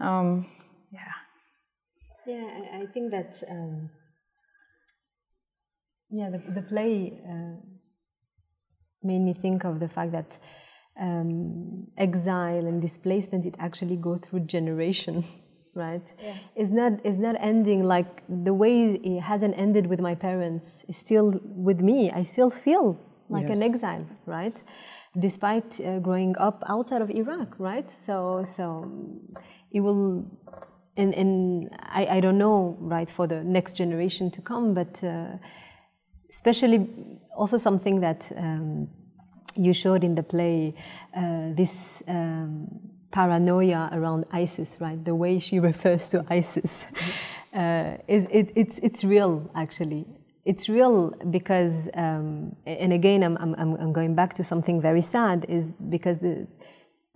Um, 0.00 0.46
yeah. 0.92 1.12
Yeah, 2.26 2.46
I, 2.72 2.82
I 2.82 2.86
think 2.86 3.10
that 3.12 3.42
um, 3.48 3.90
yeah, 6.10 6.30
the, 6.30 6.38
the 6.52 6.62
play 6.62 7.20
uh, 7.28 7.56
made 9.02 9.20
me 9.20 9.32
think 9.32 9.64
of 9.64 9.80
the 9.80 9.88
fact 9.88 10.12
that 10.12 10.38
um, 11.00 11.86
exile 11.98 12.66
and 12.66 12.80
displacement 12.80 13.46
it 13.46 13.54
actually 13.58 13.96
go 13.96 14.16
through 14.16 14.40
generation, 14.40 15.24
right? 15.74 16.06
Yeah. 16.22 16.34
It's 16.54 16.70
not 16.70 16.92
it's 17.04 17.18
not 17.18 17.36
ending 17.40 17.82
like 17.84 18.22
the 18.28 18.54
way 18.54 18.94
it 18.94 19.20
hasn't 19.20 19.54
ended 19.58 19.86
with 19.86 20.00
my 20.00 20.14
parents. 20.14 20.66
It's 20.88 20.98
still 20.98 21.40
with 21.42 21.80
me. 21.80 22.10
I 22.10 22.22
still 22.22 22.50
feel 22.50 22.98
like 23.28 23.48
an 23.50 23.62
exile, 23.62 24.06
right? 24.26 24.62
Despite 25.18 25.80
uh, 25.80 25.98
growing 26.00 26.36
up 26.38 26.62
outside 26.68 27.02
of 27.02 27.10
Iraq, 27.10 27.58
right? 27.58 27.90
So 27.90 28.44
so 28.46 28.90
it 29.72 29.80
will 29.80 30.26
and, 30.96 31.14
and 31.14 31.70
I, 31.80 32.06
I 32.06 32.20
don't 32.20 32.38
know 32.38 32.76
right 32.80 33.10
for 33.10 33.26
the 33.26 33.42
next 33.42 33.74
generation 33.74 34.30
to 34.30 34.40
come 34.40 34.74
but 34.74 35.02
uh, 35.02 35.36
especially 36.30 36.88
also 37.36 37.56
something 37.56 38.00
that 38.00 38.30
um, 38.36 38.88
you 39.56 39.72
showed 39.72 40.04
in 40.04 40.14
the 40.14 40.22
play 40.22 40.74
uh, 41.16 41.50
this 41.54 42.02
um, 42.08 42.68
paranoia 43.10 43.88
around 43.92 44.24
isis 44.32 44.76
right 44.80 45.04
the 45.04 45.14
way 45.14 45.38
she 45.38 45.58
refers 45.70 46.08
to 46.08 46.24
isis 46.28 46.86
uh, 47.54 47.96
is, 48.08 48.26
it, 48.30 48.50
it's, 48.54 48.78
it's 48.82 49.04
real 49.04 49.50
actually 49.54 50.06
it's 50.44 50.68
real 50.68 51.10
because 51.30 51.88
um, 51.94 52.54
and 52.66 52.92
again 52.92 53.22
I'm, 53.22 53.36
I'm, 53.38 53.54
I'm 53.54 53.92
going 53.92 54.14
back 54.14 54.34
to 54.34 54.44
something 54.44 54.80
very 54.80 55.02
sad 55.02 55.46
is 55.48 55.72
because 55.88 56.18
the 56.18 56.46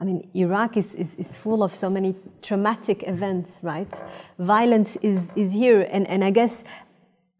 I 0.00 0.04
mean, 0.04 0.30
Iraq 0.34 0.76
is, 0.76 0.94
is, 0.94 1.14
is 1.16 1.36
full 1.36 1.62
of 1.62 1.74
so 1.74 1.90
many 1.90 2.14
traumatic 2.40 3.02
events, 3.08 3.58
right? 3.62 3.92
Violence 4.38 4.96
is, 5.02 5.20
is 5.34 5.50
here. 5.50 5.88
And, 5.90 6.06
and 6.06 6.22
I 6.22 6.30
guess 6.30 6.62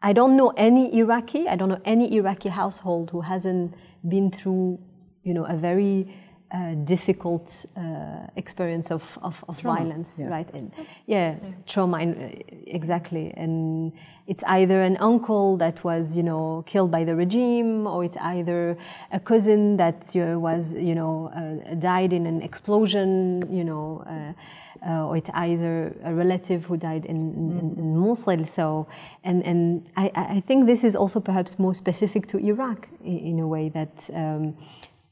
I 0.03 0.13
don't 0.13 0.37
know 0.37 0.53
any 0.57 0.97
Iraqi, 0.99 1.49
I 1.49 1.55
don't 1.55 1.69
know 1.69 1.81
any 1.85 2.15
Iraqi 2.17 2.49
household 2.49 3.11
who 3.11 3.21
hasn't 3.21 3.75
been 4.09 4.31
through, 4.31 4.81
you 5.29 5.35
know, 5.35 5.45
a 5.45 5.57
very 5.57 6.09
uh, 6.51 6.73
difficult 6.85 7.67
uh, 7.77 8.27
experience 8.37 8.91
of, 8.91 9.19
of, 9.21 9.45
of 9.49 9.61
violence, 9.61 10.11
yeah. 10.17 10.29
right? 10.29 10.51
And 10.55 10.73
yeah, 11.07 11.35
trauma, 11.67 11.99
in, 12.01 12.43
exactly. 12.67 13.35
And 13.37 13.93
it's 14.27 14.43
either 14.45 14.81
an 14.81 14.97
uncle 14.97 15.59
that 15.59 15.85
was, 15.85 16.17
you 16.17 16.23
know, 16.23 16.65
killed 16.67 16.91
by 16.91 17.05
the 17.05 17.15
regime, 17.15 17.87
or 17.87 18.03
it's 18.03 18.17
either 18.37 18.79
a 19.13 19.21
cousin 19.21 19.77
that 19.77 20.01
uh, 20.17 20.39
was, 20.39 20.73
you 20.73 20.95
know, 20.95 21.31
uh, 21.37 21.75
died 21.75 22.15
in 22.15 22.25
an 22.25 22.41
explosion, 22.41 23.45
you 23.51 23.65
know, 23.65 24.03
uh, 24.07 25.07
or 25.07 25.19
it's 25.19 25.31
either 25.35 25.95
a 26.05 26.15
relative 26.15 26.65
who 26.65 26.77
died 26.79 27.05
in, 27.05 27.17
in, 27.59 27.75
in 27.79 27.97
Mosul. 27.99 28.45
So, 28.47 28.87
and, 29.23 29.45
and 29.45 29.87
I, 29.97 30.11
I 30.39 30.41
think 30.41 30.67
this 30.67 30.83
is 30.83 30.97
also 30.97 31.21
perhaps 31.21 31.59
more 31.59 31.75
specific 31.75 32.27
to 32.29 32.39
Iraq 32.39 32.89
in, 33.05 33.19
in 33.19 33.41
a 33.41 33.47
way 33.47 33.69
that 33.71 34.09
um, 34.15 34.57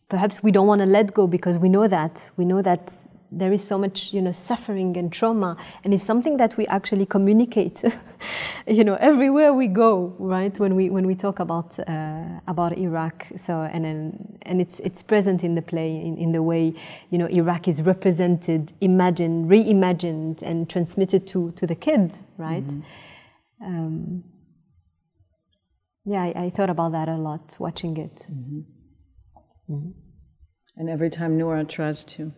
perhaps 0.08 0.42
we 0.42 0.50
don't 0.50 0.66
want 0.66 0.80
to 0.80 0.86
let 0.86 1.12
go 1.14 1.26
because 1.26 1.58
we 1.58 1.68
know 1.68 1.88
that 1.88 2.30
we 2.36 2.44
know 2.44 2.62
that 2.62 2.92
there 3.32 3.52
is 3.52 3.66
so 3.66 3.76
much 3.76 4.12
you 4.12 4.22
know 4.22 4.32
suffering 4.32 4.96
and 4.96 5.12
trauma 5.12 5.56
and 5.82 5.92
it's 5.92 6.04
something 6.04 6.36
that 6.36 6.56
we 6.56 6.66
actually 6.68 7.04
communicate 7.04 7.82
you 8.66 8.84
know 8.84 8.94
everywhere 9.00 9.52
we 9.52 9.66
go 9.66 10.14
right 10.18 10.58
when 10.60 10.76
we 10.76 10.90
when 10.90 11.06
we 11.06 11.14
talk 11.14 11.40
about 11.40 11.78
uh, 11.88 12.40
about 12.46 12.76
Iraq. 12.78 13.26
So 13.36 13.62
and 13.62 13.84
then 13.84 14.38
and 14.42 14.60
it's 14.60 14.80
it's 14.80 15.02
present 15.02 15.42
in 15.42 15.54
the 15.54 15.62
play 15.62 15.96
in, 15.96 16.16
in 16.16 16.32
the 16.32 16.42
way 16.42 16.72
you 17.10 17.18
know 17.18 17.26
Iraq 17.26 17.68
is 17.68 17.82
represented 17.82 18.72
imagined 18.80 19.50
reimagined 19.50 20.42
and 20.42 20.70
transmitted 20.70 21.26
to 21.28 21.50
to 21.52 21.66
the 21.66 21.74
kid 21.74 22.14
right? 22.38 22.68
Um, 23.62 24.22
yeah 26.04 26.22
I, 26.22 26.44
I 26.44 26.50
thought 26.50 26.70
about 26.70 26.92
that 26.92 27.08
a 27.08 27.16
lot 27.16 27.56
watching 27.58 27.96
it 27.96 28.26
And 29.68 30.90
every 30.90 31.10
time 31.10 31.36
Noura 31.36 31.64
tries 31.64 32.04
to, 32.04 32.32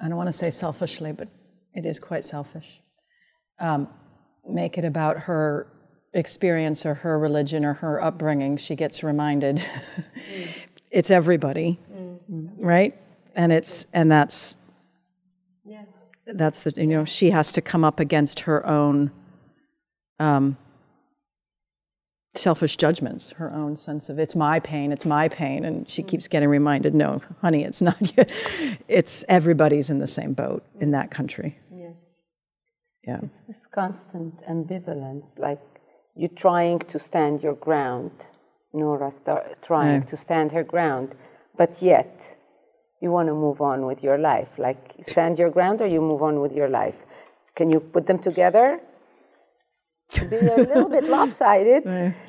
I 0.00 0.08
don't 0.08 0.16
want 0.16 0.28
to 0.28 0.32
say 0.32 0.50
selfishly, 0.50 1.12
but 1.12 1.28
it 1.74 1.86
is 1.86 1.98
quite 1.98 2.24
selfish, 2.24 2.80
um, 3.58 3.88
make 4.48 4.78
it 4.78 4.84
about 4.84 5.18
her 5.20 5.68
experience 6.14 6.84
or 6.84 6.94
her 6.94 7.18
religion 7.18 7.64
or 7.64 7.74
her 7.74 8.02
upbringing, 8.02 8.56
she 8.56 8.76
gets 8.76 9.02
reminded. 9.02 9.64
It's 10.94 11.10
everybody, 11.10 11.80
right? 12.58 12.94
And 13.34 13.50
it's 13.50 13.86
and 13.94 14.12
that's 14.12 14.58
that's 16.26 16.60
the 16.60 16.72
you 16.76 16.86
know 16.86 17.06
she 17.06 17.30
has 17.30 17.50
to 17.54 17.62
come 17.62 17.82
up 17.82 17.98
against 17.98 18.40
her 18.40 18.66
own 18.66 19.10
um, 20.20 20.58
selfish 22.34 22.76
judgments, 22.76 23.30
her 23.32 23.52
own 23.52 23.76
sense 23.76 24.08
of 24.08 24.18
it's 24.18 24.34
my 24.34 24.58
pain, 24.58 24.90
it's 24.92 25.04
my 25.04 25.28
pain, 25.28 25.64
and 25.64 25.88
she 25.88 26.02
mm. 26.02 26.08
keeps 26.08 26.28
getting 26.28 26.48
reminded, 26.48 26.94
no, 26.94 27.20
honey, 27.42 27.62
it's 27.62 27.82
not 27.82 28.00
you. 28.16 28.24
It's 28.88 29.24
everybody's 29.28 29.90
in 29.90 29.98
the 29.98 30.06
same 30.06 30.32
boat 30.32 30.64
in 30.80 30.92
that 30.92 31.10
country. 31.10 31.58
Yes. 31.74 31.94
Yeah. 33.06 33.20
It's 33.22 33.40
this 33.46 33.66
constant 33.66 34.42
ambivalence. 34.48 35.38
Like 35.38 35.60
you're 36.14 36.28
trying 36.30 36.78
to 36.80 36.98
stand 36.98 37.42
your 37.42 37.54
ground. 37.54 38.12
Noura 38.72 39.10
start, 39.10 39.60
trying 39.60 40.00
Right. 40.00 40.08
to 40.08 40.16
stand 40.16 40.52
her 40.52 40.64
ground, 40.64 41.14
but 41.58 41.82
yet 41.82 42.36
you 43.02 43.10
want 43.10 43.28
to 43.28 43.34
move 43.34 43.60
on 43.60 43.84
with 43.84 44.02
your 44.02 44.16
life. 44.16 44.58
Like 44.58 44.94
you 44.96 45.04
stand 45.04 45.38
your 45.38 45.50
ground 45.50 45.82
or 45.82 45.86
you 45.86 46.00
move 46.00 46.22
on 46.22 46.40
with 46.40 46.52
your 46.52 46.68
life. 46.68 47.04
Can 47.54 47.68
you 47.68 47.80
put 47.80 48.06
them 48.06 48.18
together? 48.18 48.80
To 50.10 50.24
be 50.26 50.36
a 50.36 50.56
little 50.56 50.88
bit 50.88 51.04
lopsided. 51.04 52.14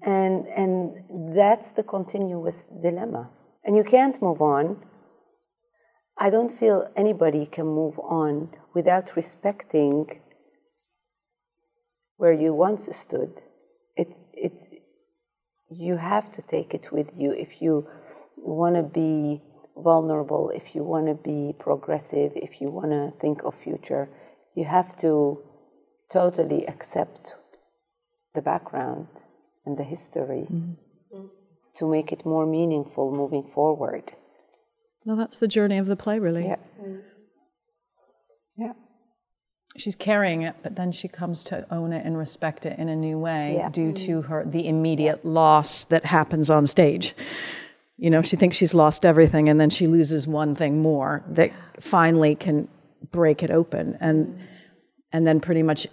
And, 0.00 0.46
and 0.46 1.36
that's 1.36 1.72
the 1.72 1.82
continuous 1.82 2.66
dilemma. 2.82 3.30
And 3.64 3.76
you 3.76 3.84
can't 3.84 4.20
move 4.22 4.40
on. 4.40 4.82
I 6.16 6.30
don't 6.30 6.50
feel 6.50 6.88
anybody 6.96 7.46
can 7.46 7.66
move 7.66 7.98
on 7.98 8.50
without 8.74 9.16
respecting 9.16 10.20
where 12.16 12.32
you 12.32 12.54
once 12.54 12.88
stood. 12.96 13.42
It, 13.96 14.08
it, 14.32 14.82
you 15.70 15.96
have 15.96 16.30
to 16.32 16.42
take 16.42 16.74
it 16.74 16.90
with 16.90 17.10
you 17.16 17.32
if 17.32 17.60
you 17.60 17.86
want 18.36 18.76
to 18.76 18.82
be 18.82 19.42
vulnerable, 19.76 20.50
if 20.50 20.74
you 20.74 20.82
want 20.82 21.06
to 21.06 21.14
be 21.14 21.54
progressive, 21.58 22.32
if 22.34 22.60
you 22.60 22.68
want 22.68 22.90
to 22.90 23.12
think 23.20 23.42
of 23.44 23.54
future. 23.54 24.08
You 24.54 24.64
have 24.64 24.96
to 25.00 25.42
totally 26.12 26.66
accept 26.66 27.34
the 28.34 28.42
background 28.42 29.08
and 29.66 29.76
the 29.76 29.84
history 29.84 30.46
mm-hmm. 30.50 31.26
to 31.76 31.90
make 31.90 32.12
it 32.12 32.24
more 32.24 32.46
meaningful 32.46 33.10
moving 33.10 33.48
forward. 33.54 34.12
No, 35.04 35.14
that's 35.14 35.38
the 35.38 35.48
journey 35.48 35.78
of 35.78 35.86
the 35.86 35.96
play, 35.96 36.18
really. 36.18 36.46
Yeah. 36.46 36.56
Yeah. 38.56 38.72
She's 39.76 39.94
carrying 39.94 40.42
it, 40.42 40.56
but 40.62 40.76
then 40.76 40.90
she 40.90 41.06
comes 41.06 41.44
to 41.44 41.66
own 41.72 41.92
it 41.92 42.04
and 42.04 42.18
respect 42.18 42.66
it 42.66 42.78
in 42.78 42.88
a 42.88 42.96
new 42.96 43.18
way 43.18 43.56
Yeah. 43.58 43.68
due 43.70 43.92
mm-hmm. 43.92 44.06
to 44.06 44.22
her 44.22 44.44
the 44.44 44.66
immediate 44.66 45.24
loss 45.24 45.84
that 45.84 46.04
happens 46.04 46.50
on 46.50 46.66
stage. 46.66 47.14
You 47.96 48.10
know, 48.10 48.22
she 48.22 48.36
thinks 48.36 48.56
she's 48.56 48.74
lost 48.74 49.04
everything, 49.04 49.48
and 49.48 49.60
then 49.60 49.70
she 49.70 49.86
loses 49.86 50.26
one 50.26 50.54
thing 50.54 50.80
more 50.80 51.22
that 51.28 51.52
finally 51.80 52.34
can 52.34 52.68
break 53.10 53.42
it 53.42 53.50
open, 53.50 53.96
and 54.00 54.38
and 55.12 55.26
then 55.26 55.40
pretty 55.40 55.62
much 55.62 55.86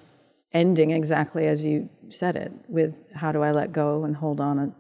ending 0.54 0.92
exactly 0.92 1.48
as 1.48 1.66
you 1.66 1.90
said 2.10 2.36
it 2.36 2.52
with 2.68 3.04
how 3.16 3.32
do 3.32 3.42
I 3.42 3.52
let 3.52 3.72
go 3.72 4.04
and 4.04 4.16
hold 4.16 4.40
on 4.40 4.74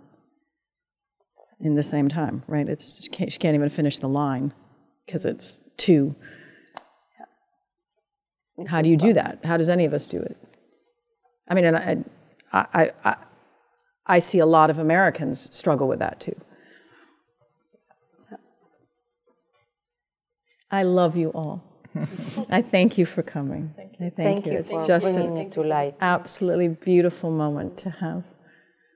in 1.59 1.75
the 1.75 1.83
same 1.83 2.07
time, 2.07 2.41
right? 2.47 2.67
It's 2.67 3.03
she 3.03 3.09
can't, 3.09 3.31
she 3.31 3.39
can't 3.39 3.55
even 3.55 3.69
finish 3.69 3.97
the 3.97 4.09
line 4.09 4.53
because 5.05 5.25
it's 5.25 5.59
too. 5.77 6.15
How 8.67 8.81
do 8.81 8.89
you 8.89 8.97
do 8.97 9.13
that? 9.13 9.43
How 9.43 9.57
does 9.57 9.69
any 9.69 9.85
of 9.85 9.93
us 9.93 10.07
do 10.07 10.19
it? 10.19 10.37
I 11.47 11.53
mean, 11.53 11.65
and 11.65 12.09
I, 12.51 12.65
I, 12.73 12.91
I, 13.03 13.15
I 14.05 14.19
see 14.19 14.39
a 14.39 14.45
lot 14.45 14.69
of 14.69 14.77
Americans 14.77 15.53
struggle 15.55 15.87
with 15.87 15.99
that 15.99 16.19
too. 16.19 16.35
I 20.71 20.83
love 20.83 21.15
you 21.15 21.29
all. 21.29 21.74
I 22.49 22.61
thank 22.61 22.97
you 22.97 23.05
for 23.05 23.23
coming. 23.23 23.73
I 23.77 23.81
thank, 23.99 24.15
Thank 24.15 24.45
you 24.45 24.53
It's 24.53 24.71
for 24.71 24.85
just 24.85 25.15
an 25.15 25.37
it 25.37 25.51
to 25.53 25.61
light. 25.61 25.95
absolutely 26.01 26.67
beautiful 26.67 27.31
moment 27.31 27.77
to 27.79 27.89
have 27.89 28.23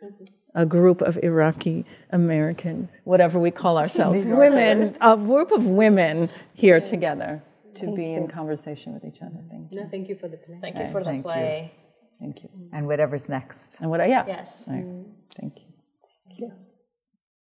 mm-hmm. 0.03 0.25
a 0.55 0.65
group 0.65 1.01
of 1.01 1.17
Iraqi 1.23 1.85
American, 2.11 2.89
whatever 3.05 3.39
we 3.39 3.51
call 3.51 3.77
ourselves, 3.83 4.23
women, 4.25 4.93
a 5.01 5.17
group 5.17 5.51
of 5.51 5.65
women 5.67 6.29
here 6.53 6.81
together 6.81 7.41
to 7.75 7.95
be 7.95 8.13
in 8.13 8.27
conversation 8.27 8.93
with 8.93 9.05
each 9.05 9.21
other. 9.21 9.39
Thank 9.49 9.71
you. 9.71 9.81
No, 9.81 9.87
thank 9.87 10.09
you 10.09 10.15
for 10.15 10.27
the 10.27 10.37
play. 10.37 10.59
Thank 10.61 10.77
you 10.79 10.87
for 10.87 10.99
the 10.99 11.05
Thank 11.05 11.17
you. 11.19 11.23
play. 11.23 11.71
Thank 12.19 12.43
you. 12.43 12.49
And 12.73 12.85
whatever's 12.87 13.29
next. 13.29 13.77
And 13.79 13.89
what? 13.89 14.07
Yeah. 14.09 14.25
Yes. 14.27 14.65
Right. 14.67 14.83
Thank 15.35 15.59
you. 15.59 15.65
Thank 16.27 16.39
you. 16.39 16.51